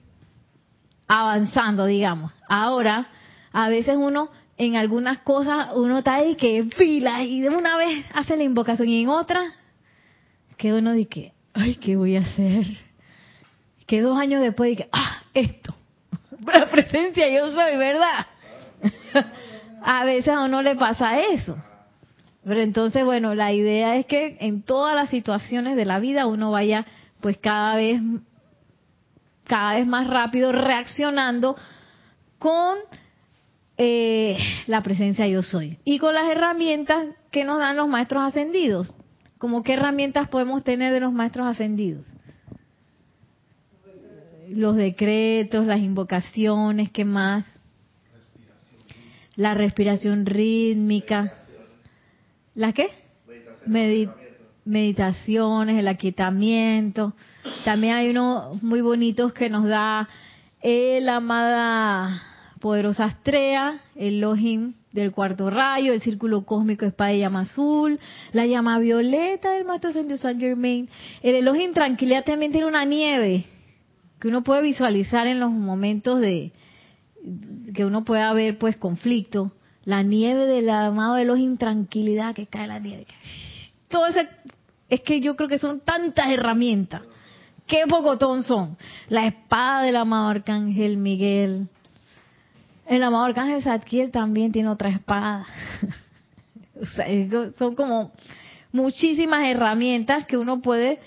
avanzando, 1.07 1.85
digamos. 1.85 2.31
Ahora, 2.49 3.07
a 3.51 3.69
veces 3.69 3.95
uno 3.95 4.31
en 4.57 4.77
algunas 4.77 5.19
cosas 5.19 5.73
uno 5.75 5.99
está 5.99 6.15
ahí 6.15 6.35
que 6.37 6.63
pila 6.75 7.21
y 7.23 7.41
de 7.41 7.49
una 7.49 7.77
vez 7.77 8.03
hace 8.15 8.35
la 8.35 8.43
invocación 8.43 8.89
y 8.89 9.03
en 9.03 9.09
otra 9.09 9.43
que 10.57 10.73
uno 10.73 10.93
dice, 10.93 11.33
ay, 11.53 11.75
¿qué 11.75 11.95
voy 11.97 12.15
a 12.15 12.21
hacer? 12.21 12.65
Que 13.85 14.01
dos 14.01 14.17
años 14.17 14.41
después 14.41 14.71
dice, 14.71 14.89
ah, 14.91 15.21
esto, 15.35 15.75
la 16.53 16.69
presencia 16.69 17.29
yo 17.29 17.49
soy, 17.51 17.77
¿verdad? 17.77 18.25
a 19.83 20.05
veces 20.05 20.29
a 20.29 20.43
uno 20.45 20.61
le 20.61 20.75
pasa 20.75 21.19
eso. 21.19 21.55
Pero 22.43 22.61
entonces, 22.61 23.03
bueno, 23.03 23.33
la 23.33 23.53
idea 23.53 23.95
es 23.95 24.05
que 24.05 24.37
en 24.39 24.61
todas 24.61 24.95
las 24.95 25.09
situaciones 25.09 25.75
de 25.75 25.85
la 25.85 25.99
vida 25.99 26.27
uno 26.27 26.51
vaya 26.51 26.85
pues 27.19 27.37
cada 27.37 27.75
vez 27.75 27.99
cada 29.45 29.73
vez 29.75 29.87
más 29.87 30.07
rápido 30.07 30.51
reaccionando 30.51 31.55
con 32.39 32.77
eh, 33.77 34.37
la 34.67 34.81
presencia 34.83 35.27
yo 35.27 35.43
soy. 35.43 35.79
Y 35.83 35.99
con 35.99 36.13
las 36.13 36.29
herramientas 36.29 37.07
que 37.31 37.43
nos 37.43 37.59
dan 37.59 37.77
los 37.77 37.87
maestros 37.87 38.23
ascendidos. 38.23 38.93
Como 39.37 39.63
qué 39.63 39.73
herramientas 39.73 40.27
podemos 40.29 40.63
tener 40.63 40.93
de 40.93 40.99
los 40.99 41.13
maestros 41.13 41.47
ascendidos. 41.47 42.05
Los 44.49 44.75
decretos, 44.75 45.65
las 45.65 45.79
invocaciones, 45.79 46.91
¿qué 46.91 47.05
más? 47.05 47.45
La 49.35 49.53
respiración 49.53 50.25
rítmica. 50.25 51.33
¿La 52.53 52.73
qué? 52.73 52.89
meditaciones, 54.65 55.77
el 55.77 55.87
aquietamiento. 55.87 57.13
También 57.63 57.95
hay 57.95 58.09
unos 58.09 58.61
muy 58.61 58.81
bonitos 58.81 59.33
que 59.33 59.49
nos 59.49 59.65
da 59.65 60.07
el 60.61 61.07
amada 61.09 62.21
poderosa 62.59 63.05
Astrea, 63.05 63.81
el 63.95 64.15
Elohim 64.15 64.73
del 64.91 65.11
cuarto 65.11 65.49
rayo, 65.49 65.93
el 65.93 66.01
círculo 66.01 66.45
cósmico 66.45 66.85
espada 66.85 67.13
y 67.13 67.19
llama 67.19 67.41
azul, 67.41 67.99
la 68.31 68.45
llama 68.45 68.79
violeta 68.79 69.51
del 69.51 69.65
maestro 69.65 69.91
Saint 69.91 70.39
Germain. 70.39 70.89
El 71.21 71.35
Elohim 71.35 71.73
tranquilidad 71.73 72.23
también 72.23 72.51
tiene 72.51 72.67
una 72.67 72.85
nieve 72.85 73.45
que 74.19 74.27
uno 74.27 74.43
puede 74.43 74.61
visualizar 74.61 75.27
en 75.27 75.39
los 75.39 75.51
momentos 75.51 76.21
de 76.21 76.51
que 77.73 77.85
uno 77.85 78.05
pueda 78.05 78.31
ver 78.33 78.57
pues 78.57 78.77
conflicto. 78.77 79.51
La 79.83 80.01
nieve 80.01 80.45
del 80.45 80.69
amado 80.69 81.17
Elohim 81.17 81.57
tranquilidad 81.57 82.33
que 82.33 82.47
cae 82.47 82.67
la 82.67 82.79
nieve. 82.79 83.05
Todo 83.87 84.07
eso 84.07 84.21
es 84.89 85.01
que 85.01 85.21
yo 85.21 85.35
creo 85.35 85.49
que 85.49 85.59
son 85.59 85.79
tantas 85.81 86.29
herramientas. 86.29 87.01
Qué 87.67 87.83
pocotón 87.87 88.43
son. 88.43 88.77
La 89.09 89.25
espada 89.25 89.83
del 89.83 89.95
amado 89.95 90.29
Arcángel 90.29 90.97
Miguel, 90.97 91.67
el 92.87 93.03
amado 93.03 93.25
Arcángel 93.25 93.63
Zadkiel 93.63 94.11
también 94.11 94.51
tiene 94.51 94.69
otra 94.69 94.89
espada. 94.89 95.45
O 96.77 96.85
sea, 96.87 97.05
son 97.57 97.73
como 97.73 98.11
muchísimas 98.73 99.47
herramientas 99.47 100.25
que 100.25 100.37
uno 100.37 100.61
puede 100.61 100.99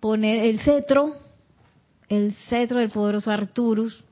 poner. 0.00 0.42
El 0.42 0.60
cetro, 0.60 1.14
el 2.08 2.32
cetro 2.48 2.80
del 2.80 2.90
poderoso 2.90 3.30
Arturus. 3.30 4.04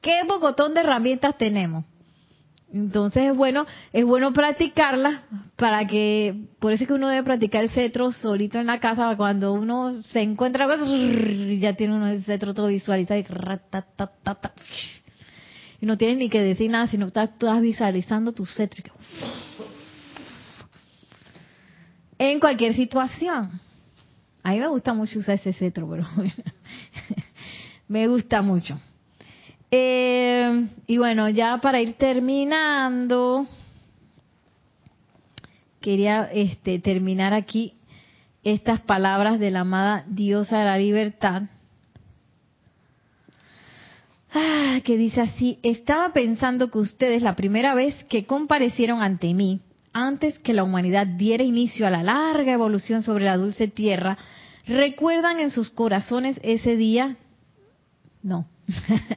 ¿Qué 0.00 0.22
bocotón 0.24 0.74
de 0.74 0.80
herramientas 0.80 1.36
tenemos? 1.36 1.84
Entonces 2.72 3.30
es 3.30 3.36
bueno, 3.36 3.64
es 3.92 4.04
bueno 4.04 4.32
practicarla 4.32 5.22
para 5.54 5.86
que, 5.86 6.48
por 6.58 6.72
eso 6.72 6.82
es 6.84 6.88
que 6.88 6.94
uno 6.94 7.08
debe 7.08 7.22
practicar 7.22 7.62
el 7.62 7.70
cetro 7.70 8.10
solito 8.12 8.58
en 8.58 8.66
la 8.66 8.80
casa 8.80 9.16
cuando 9.16 9.52
uno 9.52 10.02
se 10.02 10.20
encuentra, 10.20 10.66
ya 11.58 11.74
tiene 11.74 11.94
uno 11.94 12.08
el 12.08 12.24
cetro 12.24 12.54
todo 12.54 12.66
visualizado 12.66 13.20
y, 13.20 13.24
y 15.80 15.86
no 15.86 15.96
tienes 15.96 16.18
ni 16.18 16.28
que 16.28 16.42
decir 16.42 16.70
nada, 16.70 16.88
sino 16.88 17.06
estás, 17.06 17.30
estás 17.30 17.60
visualizando 17.60 18.32
tu 18.32 18.44
cetro. 18.46 18.92
En 22.18 22.40
cualquier 22.40 22.74
situación. 22.74 23.60
A 24.46 24.50
mí 24.50 24.60
me 24.60 24.68
gusta 24.68 24.94
mucho 24.94 25.18
usar 25.18 25.34
ese 25.34 25.52
cetro, 25.52 25.90
pero 25.90 26.06
me 27.88 28.06
gusta 28.06 28.42
mucho. 28.42 28.78
Eh, 29.72 30.68
y 30.86 30.98
bueno, 30.98 31.28
ya 31.30 31.58
para 31.58 31.80
ir 31.80 31.94
terminando, 31.94 33.48
quería 35.80 36.30
este, 36.32 36.78
terminar 36.78 37.34
aquí 37.34 37.74
estas 38.44 38.80
palabras 38.82 39.40
de 39.40 39.50
la 39.50 39.62
amada 39.62 40.04
diosa 40.06 40.60
de 40.60 40.64
la 40.64 40.78
libertad, 40.78 41.42
ah, 44.32 44.78
que 44.84 44.96
dice 44.96 45.22
así, 45.22 45.58
estaba 45.64 46.12
pensando 46.12 46.70
que 46.70 46.78
ustedes 46.78 47.20
la 47.20 47.34
primera 47.34 47.74
vez 47.74 48.04
que 48.04 48.26
comparecieron 48.26 49.02
ante 49.02 49.34
mí, 49.34 49.60
antes 49.96 50.38
que 50.38 50.52
la 50.52 50.62
humanidad 50.62 51.06
diera 51.06 51.42
inicio 51.42 51.86
a 51.86 51.90
la 51.90 52.02
larga 52.02 52.52
evolución 52.52 53.02
sobre 53.02 53.24
la 53.24 53.38
dulce 53.38 53.66
tierra, 53.66 54.18
¿recuerdan 54.66 55.40
en 55.40 55.50
sus 55.50 55.70
corazones 55.70 56.38
ese 56.42 56.76
día? 56.76 57.16
No. 58.22 58.46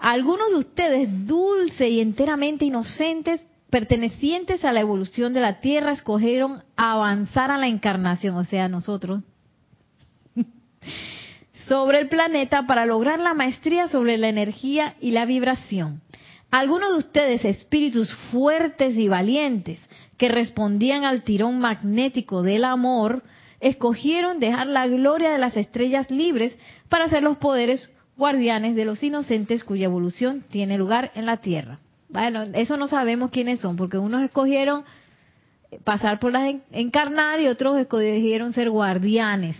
Algunos 0.00 0.50
de 0.50 0.56
ustedes, 0.56 1.26
dulce 1.28 1.88
y 1.88 2.00
enteramente 2.00 2.64
inocentes, 2.64 3.46
pertenecientes 3.70 4.64
a 4.64 4.72
la 4.72 4.80
evolución 4.80 5.32
de 5.32 5.40
la 5.40 5.60
Tierra, 5.60 5.92
escogieron 5.92 6.62
avanzar 6.76 7.52
a 7.52 7.56
la 7.56 7.68
encarnación, 7.68 8.36
o 8.36 8.44
sea, 8.44 8.68
nosotros, 8.68 9.22
sobre 11.68 12.00
el 12.00 12.08
planeta 12.08 12.66
para 12.66 12.86
lograr 12.86 13.20
la 13.20 13.34
maestría 13.34 13.86
sobre 13.86 14.18
la 14.18 14.28
energía 14.28 14.96
y 15.00 15.12
la 15.12 15.26
vibración. 15.26 16.02
Algunos 16.50 16.90
de 16.90 16.98
ustedes, 16.98 17.44
espíritus 17.44 18.14
fuertes 18.30 18.96
y 18.96 19.08
valientes, 19.08 19.80
que 20.16 20.28
respondían 20.28 21.04
al 21.04 21.22
tirón 21.22 21.58
magnético 21.58 22.42
del 22.42 22.64
amor, 22.64 23.22
escogieron 23.60 24.38
dejar 24.38 24.66
la 24.66 24.86
gloria 24.86 25.30
de 25.30 25.38
las 25.38 25.56
estrellas 25.56 26.10
libres 26.10 26.56
para 26.88 27.06
hacer 27.06 27.22
los 27.22 27.36
poderes 27.38 27.88
guardianes 28.16 28.76
de 28.76 28.84
los 28.84 29.02
inocentes 29.02 29.64
cuya 29.64 29.86
evolución 29.86 30.44
tiene 30.50 30.78
lugar 30.78 31.10
en 31.14 31.26
la 31.26 31.38
tierra. 31.38 31.78
Bueno, 32.08 32.44
eso 32.54 32.76
no 32.76 32.86
sabemos 32.86 33.30
quiénes 33.30 33.60
son, 33.60 33.76
porque 33.76 33.98
unos 33.98 34.22
escogieron 34.22 34.84
pasar 35.84 36.20
por 36.20 36.32
las 36.32 36.54
encarnar 36.70 37.40
y 37.40 37.48
otros 37.48 37.78
escogieron 37.78 38.52
ser 38.52 38.70
guardianes. 38.70 39.56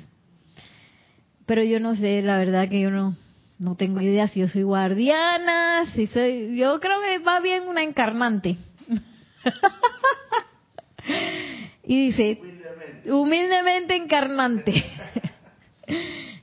Pero 1.45 1.63
yo 1.63 1.81
no 1.81 1.95
sé, 1.95 2.23
la 2.23 2.39
verdad 2.39 2.69
que 2.69 2.81
yo 2.81 2.91
no, 2.91 3.17
no 3.59 3.75
tengo 3.75 4.01
idea 4.01 4.29
si 4.29 4.41
yo 4.41 4.49
soy 4.49 4.63
guardiana, 4.63 5.87
si 5.95 6.07
soy, 6.09 6.57
yo 6.57 6.79
creo 6.81 7.01
que 7.01 7.19
va 7.21 7.41
bien 7.41 7.69
una 7.69 7.83
encarnante. 7.83 8.57
y 11.85 12.07
dice, 12.07 12.39
humildemente, 12.41 13.13
humildemente 13.13 13.97
encarnante. 13.97 14.85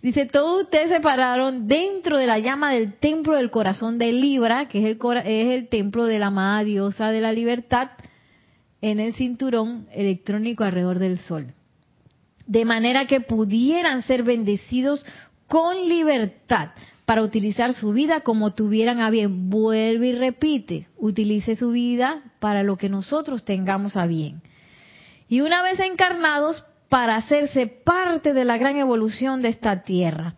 Dice, 0.02 0.26
todos 0.26 0.64
ustedes 0.64 0.90
se 0.90 1.00
pararon 1.00 1.70
dentro 1.70 2.18
de 2.18 2.28
la 2.28 2.38
llama 2.38 2.74
del 2.74 2.96
templo 2.96 3.38
del 3.38 3.50
corazón 3.50 3.98
de 3.98 4.12
Libra, 4.12 4.68
que 4.68 4.80
es 4.80 4.86
el, 4.86 5.00
es 5.26 5.56
el 5.56 5.70
templo 5.70 6.06
de 6.06 6.20
la 6.20 6.28
amada 6.28 6.66
diosa 6.66 7.10
de 7.10 7.22
la 7.22 7.32
libertad, 7.32 7.92
en 8.82 9.00
el 9.00 9.14
cinturón 9.14 9.88
electrónico 9.94 10.66
alrededor 10.66 11.00
del 11.00 11.20
sol. 11.20 11.54
De 12.46 12.66
manera 12.66 13.08
que 13.08 13.22
pudieran 13.22 14.02
ser 14.02 14.24
bendecidos 14.24 15.06
con 15.48 15.88
libertad 15.88 16.72
para 17.06 17.22
utilizar 17.22 17.74
su 17.74 17.94
vida 17.94 18.22
como 18.22 18.54
tuvieran 18.54 19.00
a 19.00 19.10
bien. 19.10 19.50
Vuelve 19.50 20.08
y 20.08 20.12
repite, 20.14 20.88
utilice 20.98 21.56
su 21.56 21.72
vida 21.72 22.24
para 22.40 22.64
lo 22.64 22.78
que 22.78 22.90
nosotros 22.90 23.44
tengamos 23.44 23.98
a 23.98 24.06
bien. 24.06 24.42
Y 25.28 25.42
una 25.42 25.64
vez 25.64 25.80
encarnados, 25.80 26.64
para 26.94 27.16
hacerse 27.16 27.66
parte 27.66 28.34
de 28.34 28.46
la 28.46 28.60
gran 28.60 28.78
evolución 28.78 29.42
de 29.42 29.50
esta 29.50 29.82
tierra. 29.82 30.36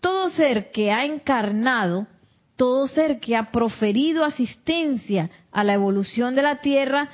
Todo 0.00 0.28
ser 0.28 0.72
que 0.72 0.92
ha 0.92 1.06
encarnado, 1.06 2.06
todo 2.54 2.86
ser 2.86 3.18
que 3.18 3.34
ha 3.34 3.50
proferido 3.50 4.26
asistencia 4.26 5.30
a 5.50 5.64
la 5.64 5.72
evolución 5.72 6.34
de 6.34 6.42
la 6.42 6.60
tierra, 6.60 7.08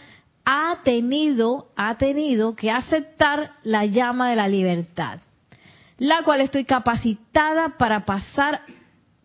ha 0.44 0.80
tenido, 0.82 1.70
ha 1.76 1.96
tenido 1.96 2.56
que 2.56 2.72
aceptar 2.72 3.52
la 3.62 3.86
llama 3.86 4.30
de 4.30 4.34
la 4.34 4.48
libertad, 4.48 5.20
la 5.98 6.22
cual 6.22 6.40
estoy 6.40 6.64
capacitada 6.64 7.76
para 7.78 8.04
pasar 8.04 8.62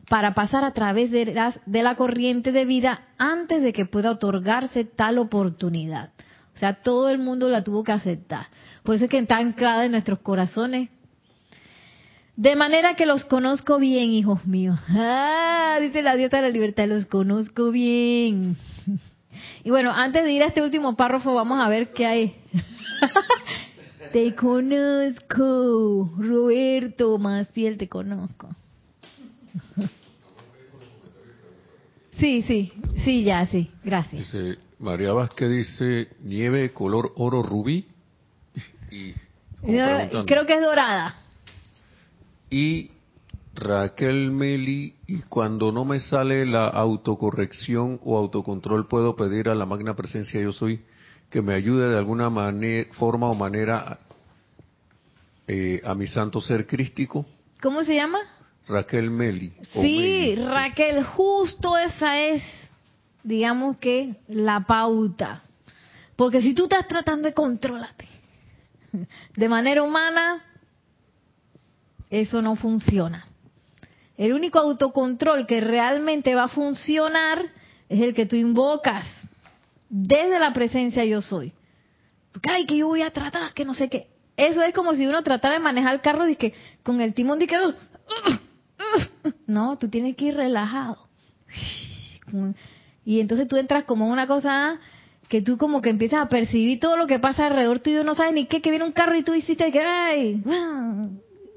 para 0.10 0.34
pasar 0.34 0.66
a 0.66 0.74
través 0.74 1.10
de 1.10 1.54
de 1.66 1.84
la 1.84 1.96
corriente 1.96 2.52
de 2.52 2.66
vida 2.66 3.08
antes 3.18 3.62
de 3.62 3.72
que 3.72 3.86
pueda 3.86 4.12
otorgarse 4.12 4.84
tal 4.84 5.18
oportunidad. 5.18 6.12
O 6.54 6.60
sea, 6.60 6.82
todo 6.82 7.10
el 7.10 7.18
mundo 7.18 7.50
la 7.50 7.64
tuvo 7.64 7.84
que 7.84 7.94
aceptar. 7.94 8.48
Por 8.84 8.96
eso 8.96 9.06
es 9.06 9.10
que 9.10 9.18
está 9.18 9.38
anclada 9.38 9.86
en 9.86 9.92
nuestros 9.92 10.20
corazones. 10.20 10.90
De 12.36 12.56
manera 12.56 12.96
que 12.96 13.06
los 13.06 13.24
conozco 13.26 13.78
bien, 13.78 14.12
hijos 14.12 14.46
míos. 14.46 14.80
Ah, 14.90 15.78
dice 15.80 16.02
la 16.02 16.16
dieta 16.16 16.38
de 16.38 16.44
la 16.44 16.50
libertad, 16.50 16.88
los 16.88 17.06
conozco 17.06 17.72
bien. 17.72 18.58
Y 19.64 19.70
bueno, 19.70 19.92
antes 19.92 20.24
de 20.24 20.32
ir 20.34 20.44
a 20.44 20.48
este 20.48 20.62
último 20.62 20.96
párrafo, 20.96 21.34
vamos 21.34 21.60
a 21.60 21.70
ver 21.70 21.94
qué 21.94 22.06
hay. 22.06 22.36
te 24.12 24.36
conozco, 24.36 26.10
Roberto, 26.18 27.18
más 27.18 27.50
fiel 27.52 27.78
te 27.78 27.88
conozco. 27.88 28.50
Sí, 32.18 32.44
sí, 32.44 32.72
sí, 33.04 33.24
ya, 33.24 33.46
sí, 33.48 33.72
gracias. 33.84 34.32
Dice, 34.32 34.60
María 34.80 35.12
Vázquez 35.14 35.50
dice, 35.50 36.08
nieve 36.22 36.72
color 36.72 37.14
oro 37.16 37.42
rubí 37.42 37.88
creo 40.26 40.46
que 40.46 40.54
es 40.54 40.62
dorada. 40.62 41.16
Y 42.50 42.92
Raquel 43.56 44.32
Meli, 44.32 44.96
y 45.08 45.22
cuando 45.22 45.72
no 45.72 45.86
me 45.86 46.00
sale 46.00 46.46
la 46.46 46.68
autocorrección 46.68 48.00
o 48.04 48.18
autocontrol, 48.18 48.88
puedo 48.88 49.16
pedir 49.16 49.50
a 49.50 49.56
la 49.56 49.66
magna 49.66 49.96
presencia 49.96 50.42
yo 50.42 50.52
soy 50.52 50.82
que 51.32 51.42
me 51.42 51.54
ayude 51.54 51.90
de 51.90 51.98
alguna 51.98 52.30
manera, 52.30 52.94
forma 52.94 53.30
o 53.30 53.34
manera 53.34 53.98
eh, 55.48 55.82
a 55.84 55.96
mi 55.96 56.06
santo 56.06 56.42
ser 56.42 56.68
crístico. 56.68 57.26
¿Cómo 57.62 57.84
se 57.84 57.96
llama? 57.96 58.20
Raquel 58.68 59.10
Meli. 59.10 59.54
Sí, 59.74 60.36
Raquel, 60.36 61.04
justo 61.04 61.78
esa 61.78 62.20
es, 62.20 62.44
digamos 63.24 63.78
que, 63.78 64.18
la 64.28 64.66
pauta. 64.66 65.42
Porque 66.18 66.42
si 66.42 66.54
tú 66.54 66.64
estás 66.64 66.86
tratando 66.88 67.30
de 67.30 67.34
controlarte, 67.34 68.08
de 69.36 69.50
manera 69.50 69.84
humana, 69.84 70.44
eso 72.10 72.42
no 72.42 72.58
funciona. 72.58 73.26
El 74.18 74.34
único 74.34 74.60
autocontrol 74.60 75.48
que 75.48 75.62
realmente 75.62 76.36
va 76.36 76.44
a 76.44 76.50
funcionar 76.50 77.42
es 77.88 78.02
el 78.02 78.14
que 78.14 78.26
tú 78.26 78.36
invocas 78.36 79.08
desde 79.92 80.40
la 80.40 80.54
presencia 80.54 81.04
yo 81.04 81.22
soy. 81.22 81.54
Ay, 82.44 82.66
que 82.66 82.78
yo 82.78 82.88
voy 82.88 83.02
a 83.02 83.12
tratar, 83.12 83.54
que 83.54 83.66
no 83.66 83.74
sé 83.74 83.90
qué. 83.90 84.08
Eso 84.38 84.64
es 84.64 84.74
como 84.74 84.96
si 84.96 85.06
uno 85.06 85.22
tratara 85.22 85.56
de 85.56 85.60
manejar 85.60 85.94
el 85.94 86.02
carro 86.02 86.28
y 86.28 86.38
que, 86.38 86.54
con 86.82 87.02
el 87.02 87.14
timón 87.14 87.40
de 87.40 87.48
que... 87.48 87.58
no, 89.48 89.78
tú 89.78 89.90
tienes 89.90 90.16
que 90.16 90.26
ir 90.26 90.36
relajado. 90.36 91.10
Y 93.04 93.20
entonces 93.20 93.50
tú 93.50 93.58
entras 93.58 93.84
como 93.84 94.08
una 94.08 94.28
cosa 94.28 94.80
que 95.28 95.42
tú 95.42 95.58
como 95.58 95.82
que 95.82 95.90
empiezas 95.90 96.22
a 96.22 96.30
percibir 96.30 96.80
todo 96.80 96.96
lo 96.96 97.06
que 97.06 97.20
pasa 97.20 97.48
alrededor 97.48 97.80
tuyo, 97.80 98.06
no 98.06 98.16
sabes 98.16 98.34
ni 98.34 98.46
qué, 98.46 98.62
que 98.62 98.70
viene 98.70 98.86
un 98.86 98.94
carro 98.94 99.18
y 99.18 99.24
tú 99.24 99.34
hiciste 99.34 99.72
que, 99.72 99.80
ay, 99.80 100.42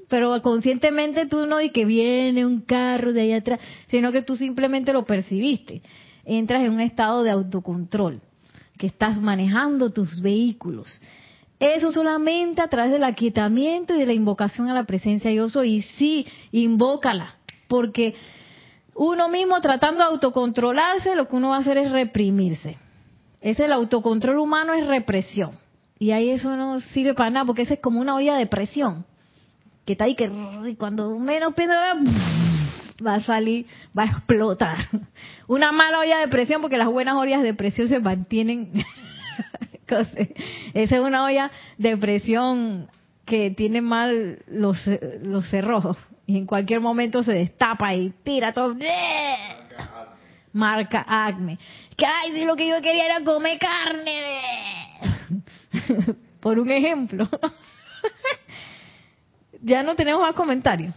pero 0.09 0.43
conscientemente 0.43 1.27
tú 1.27 1.47
no 1.47 1.59
di 1.59 1.71
que 1.71 1.85
viene 1.85 2.45
un 2.45 2.63
carro 2.63 3.13
de 3.13 3.23
allá 3.23 3.37
atrás, 3.37 3.61
sino 3.89 4.11
que 4.11 4.23
tú 4.23 4.37
simplemente 4.37 4.93
lo 4.93 5.05
percibiste. 5.05 5.83
Entras 6.25 6.63
en 6.63 6.73
un 6.73 6.81
estado 6.81 7.23
de 7.23 7.31
autocontrol, 7.31 8.21
que 8.79 8.87
estás 8.87 9.21
manejando 9.21 9.91
tus 9.91 10.21
vehículos. 10.21 11.01
Eso 11.61 11.93
solamente 11.93 12.61
a 12.61 12.69
través 12.69 12.93
del 12.93 13.05
aquietamiento 13.05 13.95
y 13.95 13.99
de 13.99 14.07
la 14.07 14.13
invocación 14.13 14.69
a 14.69 14.75
la 14.75 14.85
presencia 14.85 15.31
yo 15.33 15.49
soy. 15.49 15.77
Y 15.77 15.83
sí, 15.83 16.27
invócala, 16.53 17.37
porque 17.69 18.15
uno 18.95 19.29
mismo 19.29 19.61
tratando 19.61 19.99
de 19.99 20.11
autocontrolarse, 20.11 21.15
lo 21.15 21.29
que 21.29 21.37
uno 21.37 21.51
va 21.51 21.57
a 21.57 21.61
hacer 21.61 21.79
es 21.79 21.91
reprimirse 21.91 22.77
Ese 23.41 23.65
el 23.65 23.73
autocontrol 23.73 24.39
humano 24.39 24.73
es 24.75 24.87
represión. 24.87 25.59
Y 25.99 26.11
ahí 26.11 26.31
eso 26.31 26.57
no 26.57 26.81
sirve 26.81 27.15
para 27.15 27.31
nada, 27.31 27.47
porque 27.47 27.63
ese 27.63 27.75
es 27.75 27.81
como 27.81 28.01
una 28.01 28.15
olla 28.15 28.37
de 28.37 28.47
presión. 28.47 29.05
Que 29.85 29.93
está 29.93 30.05
ahí 30.05 30.15
que 30.15 30.31
cuando 30.79 31.19
menos 31.19 31.55
piensa 31.55 31.95
va 33.05 33.15
a 33.15 33.21
salir, 33.21 33.67
va 33.97 34.05
a 34.05 34.07
explotar. 34.07 34.89
Una 35.47 35.73
mala 35.73 36.01
olla 36.01 36.19
de 36.19 36.29
presión, 36.29 36.61
porque 36.61 36.79
las 36.79 36.89
buenas 36.89 37.15
ollas 37.15 37.43
de 37.43 37.55
presión 37.55 37.89
se 37.89 38.01
mantienen. 38.01 38.85
Esa 40.75 40.97
es 40.97 41.01
una 41.01 41.25
olla 41.25 41.51
de 41.77 41.97
presión 41.99 42.89
que 43.27 43.51
tiene 43.51 43.83
mal 43.83 44.39
los, 44.47 44.79
los 45.23 45.47
cerrojos 45.51 45.99
y 46.27 46.39
en 46.39 46.47
cualquier 46.47 46.81
momento 46.81 47.23
se 47.23 47.33
destapa 47.33 47.95
y 47.95 48.11
tira 48.23 48.53
todo. 48.53 48.77
Marca 50.53 51.05
Acme. 51.07 51.59
Que 51.97 52.07
ay, 52.07 52.33
si 52.33 52.45
lo 52.45 52.57
que 52.57 52.69
yo 52.69 52.81
quería 52.81 53.05
era 53.05 53.25
comer 53.25 53.59
carne. 53.59 54.21
Por 56.41 56.59
un 56.59 56.71
ejemplo. 56.71 57.29
ya 59.61 59.83
no 59.83 59.95
tenemos 59.97 60.23
más 60.23 60.35
comentarios. 60.35 60.95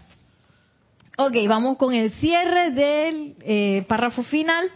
Ok, 1.19 1.33
vamos 1.47 1.77
con 1.77 1.95
el 1.95 2.11
cierre 2.11 2.69
del 2.69 3.35
eh, 3.41 3.83
párrafo 3.87 4.21
final. 4.21 4.69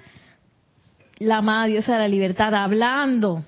La 1.20 1.38
amada 1.38 1.68
diosa 1.68 1.94
de 1.94 2.00
la 2.00 2.08
libertad 2.08 2.56
hablando. 2.56 3.46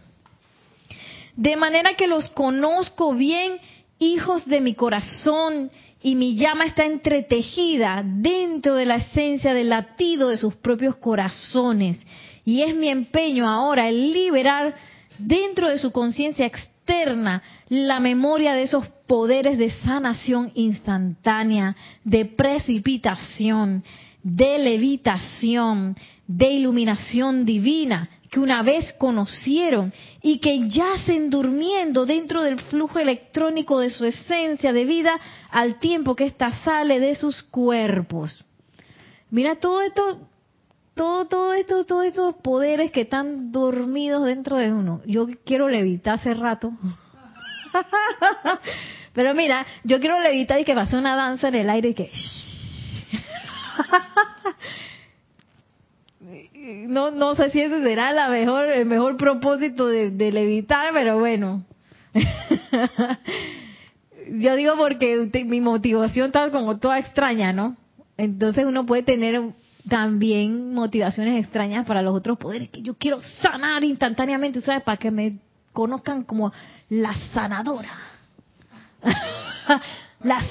De 1.35 1.55
manera 1.55 1.95
que 1.95 2.05
los 2.05 2.29
conozco 2.29 3.15
bien, 3.15 3.53
hijos 3.97 4.45
de 4.45 4.61
mi 4.61 4.75
corazón, 4.75 5.71
y 6.03 6.13
mi 6.13 6.35
llama 6.35 6.65
está 6.65 6.85
entretejida 6.85 8.03
dentro 8.05 8.75
de 8.75 8.85
la 8.85 8.97
esencia 8.97 9.55
del 9.55 9.69
latido 9.69 10.29
de 10.29 10.37
sus 10.37 10.53
propios 10.57 10.95
corazones. 10.97 11.99
Y 12.45 12.61
es 12.61 12.75
mi 12.75 12.89
empeño 12.89 13.49
ahora 13.49 13.89
el 13.89 14.13
liberar 14.13 14.75
dentro 15.17 15.67
de 15.67 15.79
su 15.79 15.91
conciencia 15.91 16.45
externa 16.45 17.41
la 17.69 17.99
memoria 17.99 18.53
de 18.53 18.63
esos 18.63 18.87
poderes 19.13 19.59
de 19.59 19.69
sanación 19.69 20.51
instantánea, 20.55 21.75
de 22.03 22.25
precipitación, 22.25 23.83
de 24.23 24.57
levitación, 24.57 25.95
de 26.25 26.51
iluminación 26.53 27.45
divina 27.45 28.09
que 28.31 28.39
una 28.39 28.63
vez 28.63 28.91
conocieron 28.93 29.93
y 30.23 30.39
que 30.39 30.67
yacen 30.67 31.29
durmiendo 31.29 32.07
dentro 32.07 32.41
del 32.41 32.59
flujo 32.59 32.97
electrónico 32.97 33.79
de 33.79 33.91
su 33.91 34.03
esencia 34.03 34.73
de 34.73 34.85
vida 34.85 35.19
al 35.51 35.77
tiempo 35.77 36.15
que 36.15 36.25
ésta 36.25 36.51
sale 36.63 36.99
de 36.99 37.13
sus 37.13 37.43
cuerpos. 37.43 38.43
Mira 39.29 39.57
todo 39.57 39.83
esto, 39.83 40.27
todo, 40.95 41.27
todo 41.27 41.53
esto, 41.53 41.85
todos 41.85 42.05
estos 42.05 42.33
poderes 42.37 42.89
que 42.89 43.01
están 43.01 43.51
dormidos 43.51 44.25
dentro 44.25 44.57
de 44.57 44.73
uno. 44.73 45.01
Yo 45.05 45.27
quiero 45.45 45.69
levitar 45.69 46.15
hace 46.15 46.33
rato. 46.33 46.71
Pero 49.13 49.35
mira, 49.35 49.65
yo 49.83 49.99
quiero 49.99 50.19
levitar 50.19 50.59
y 50.59 50.65
que 50.65 50.73
pase 50.73 50.97
una 50.97 51.15
danza 51.15 51.49
en 51.49 51.55
el 51.55 51.69
aire 51.69 51.89
y 51.89 51.93
que... 51.93 52.11
no 56.87 57.11
no 57.11 57.35
sé 57.35 57.49
si 57.51 57.61
ese 57.61 57.81
será 57.83 58.11
la 58.13 58.29
mejor 58.29 58.65
el 58.69 58.85
mejor 58.85 59.17
propósito 59.17 59.87
de, 59.87 60.31
levitar 60.31 60.93
pero 60.93 61.19
bueno. 61.19 61.63
Yo 64.31 64.55
digo 64.55 64.75
porque 64.77 65.29
mi 65.45 65.59
motivación 65.59 66.27
está 66.27 66.49
como 66.49 66.79
toda 66.79 66.99
extraña 66.99 67.51
no 67.53 67.75
entonces 68.17 68.65
uno 68.65 68.85
puede 68.85 69.03
tener 69.03 69.41
también 69.89 70.73
motivaciones 70.73 71.43
extrañas 71.43 71.85
para 71.85 72.01
los 72.01 72.15
otros 72.15 72.37
poderes 72.37 72.69
que 72.69 72.81
yo 72.81 72.95
quiero 72.95 73.19
sanar 73.41 73.83
instantáneamente 73.83 74.61
sabes 74.61 74.83
para 74.83 74.97
que 74.97 75.11
me 75.11 75.39
conozcan 75.73 76.23
como 76.23 76.53
la 76.89 77.13
sanadora 77.33 77.91
la 80.23 80.41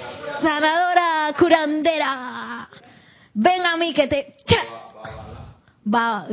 sanadora 0.42 1.34
curandera 1.38 2.68
ven 3.34 3.66
a 3.66 3.76
mí 3.76 3.94
que 3.94 4.06
te 4.06 4.36
va, 5.92 6.26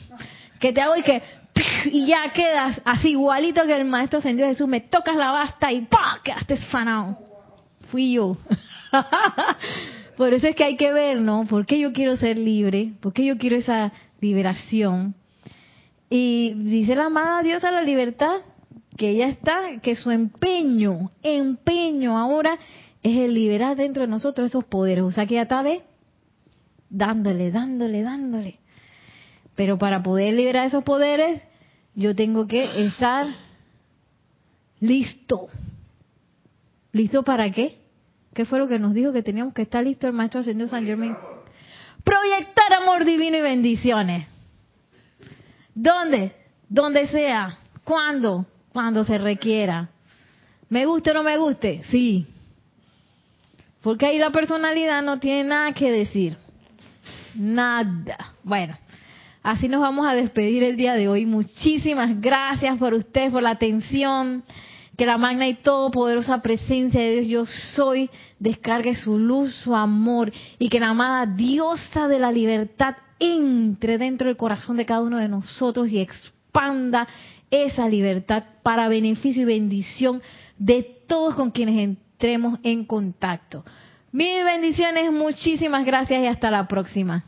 que 0.60 0.72
te 0.72 0.80
hago 0.80 0.96
y 0.96 1.02
que, 1.02 1.22
y 1.86 2.06
ya 2.06 2.32
quedas 2.32 2.80
así 2.84 3.10
igualito 3.10 3.64
que 3.66 3.76
el 3.76 3.84
Maestro 3.84 4.18
Ascendido 4.18 4.48
Jesús, 4.48 4.68
me 4.68 4.80
tocas 4.80 5.16
la 5.16 5.30
basta 5.30 5.72
y 5.72 5.82
¡pah! 5.82 6.20
quedaste 6.22 6.56
fanado. 6.56 7.18
Fui 7.90 8.12
yo. 8.12 8.36
Por 10.16 10.32
eso 10.32 10.46
es 10.46 10.56
que 10.56 10.64
hay 10.64 10.76
que 10.76 10.92
ver, 10.92 11.20
¿no? 11.20 11.44
¿Por 11.46 11.66
qué 11.66 11.78
yo 11.78 11.92
quiero 11.92 12.16
ser 12.16 12.38
libre? 12.38 12.92
¿Por 13.00 13.12
qué 13.12 13.24
yo 13.24 13.36
quiero 13.36 13.56
esa 13.56 13.92
liberación? 14.20 15.14
Y 16.08 16.54
dice 16.54 16.94
la 16.94 17.06
amada 17.06 17.42
Dios 17.42 17.64
a 17.64 17.70
la 17.70 17.82
libertad 17.82 18.36
que 18.96 19.10
ella 19.10 19.28
está, 19.28 19.80
que 19.82 19.96
su 19.96 20.10
empeño, 20.10 21.10
empeño 21.22 22.16
ahora 22.16 22.58
es 23.02 23.18
el 23.18 23.34
liberar 23.34 23.76
dentro 23.76 24.02
de 24.02 24.08
nosotros 24.08 24.46
esos 24.46 24.64
poderes. 24.64 25.04
O 25.04 25.10
sea 25.10 25.26
que 25.26 25.34
ya 25.34 25.42
está, 25.42 25.64
Dándole, 26.90 27.50
dándole, 27.50 28.02
dándole. 28.02 28.58
Pero 29.56 29.78
para 29.78 30.02
poder 30.02 30.34
liberar 30.34 30.66
esos 30.66 30.84
poderes, 30.84 31.42
yo 31.94 32.14
tengo 32.14 32.46
que 32.46 32.86
estar 32.86 33.26
listo. 34.80 35.48
¿Listo 36.92 37.24
para 37.24 37.50
qué? 37.50 37.80
¿Qué 38.32 38.44
fue 38.44 38.58
lo 38.58 38.68
que 38.68 38.78
nos 38.78 38.94
dijo 38.94 39.12
que 39.12 39.22
teníamos 39.22 39.54
que 39.54 39.62
estar 39.62 39.82
listo 39.82 40.06
el 40.06 40.12
Maestro 40.12 40.40
Ascendido 40.40 40.68
San 40.68 40.86
Germán? 40.86 41.16
Proyectar 42.04 42.72
amor 42.74 43.04
divino 43.04 43.36
y 43.36 43.40
bendiciones. 43.40 44.28
¿Dónde? 45.74 46.32
Donde 46.68 47.08
sea. 47.08 47.58
¿Cuándo? 47.82 48.46
Cuando 48.74 49.04
se 49.04 49.16
requiera. 49.16 49.88
¿Me 50.68 50.84
guste 50.84 51.12
o 51.12 51.14
no 51.14 51.22
me 51.22 51.38
guste? 51.38 51.82
Sí. 51.84 52.26
Porque 53.80 54.04
ahí 54.04 54.18
la 54.18 54.30
personalidad 54.30 55.02
no 55.02 55.18
tiene 55.18 55.44
nada 55.44 55.72
que 55.72 55.90
decir. 55.90 56.36
Nada. 57.34 58.34
Bueno, 58.42 58.76
Así 59.44 59.68
nos 59.68 59.82
vamos 59.82 60.06
a 60.06 60.14
despedir 60.14 60.64
el 60.64 60.74
día 60.74 60.94
de 60.94 61.06
hoy. 61.06 61.26
Muchísimas 61.26 62.18
gracias 62.18 62.78
por 62.78 62.94
ustedes, 62.94 63.30
por 63.30 63.42
la 63.42 63.50
atención. 63.50 64.42
Que 64.96 65.04
la 65.04 65.18
magna 65.18 65.46
y 65.46 65.54
todopoderosa 65.54 66.40
presencia 66.40 66.98
de 66.98 67.20
Dios 67.20 67.26
yo 67.26 67.44
soy 67.74 68.10
descargue 68.38 68.94
su 68.94 69.18
luz, 69.18 69.54
su 69.56 69.76
amor 69.76 70.32
y 70.58 70.70
que 70.70 70.80
la 70.80 70.88
amada 70.88 71.26
diosa 71.26 72.08
de 72.08 72.18
la 72.18 72.32
libertad 72.32 72.96
entre 73.18 73.98
dentro 73.98 74.28
del 74.28 74.38
corazón 74.38 74.78
de 74.78 74.86
cada 74.86 75.02
uno 75.02 75.18
de 75.18 75.28
nosotros 75.28 75.90
y 75.90 76.00
expanda 76.00 77.06
esa 77.62 77.88
libertad 77.88 78.44
para 78.62 78.88
beneficio 78.88 79.42
y 79.42 79.46
bendición 79.46 80.22
de 80.58 80.82
todos 81.06 81.34
con 81.34 81.50
quienes 81.50 81.76
entremos 81.76 82.58
en 82.62 82.84
contacto. 82.84 83.64
Mil 84.12 84.44
bendiciones, 84.44 85.12
muchísimas 85.12 85.84
gracias 85.84 86.22
y 86.22 86.26
hasta 86.26 86.50
la 86.50 86.66
próxima. 86.66 87.24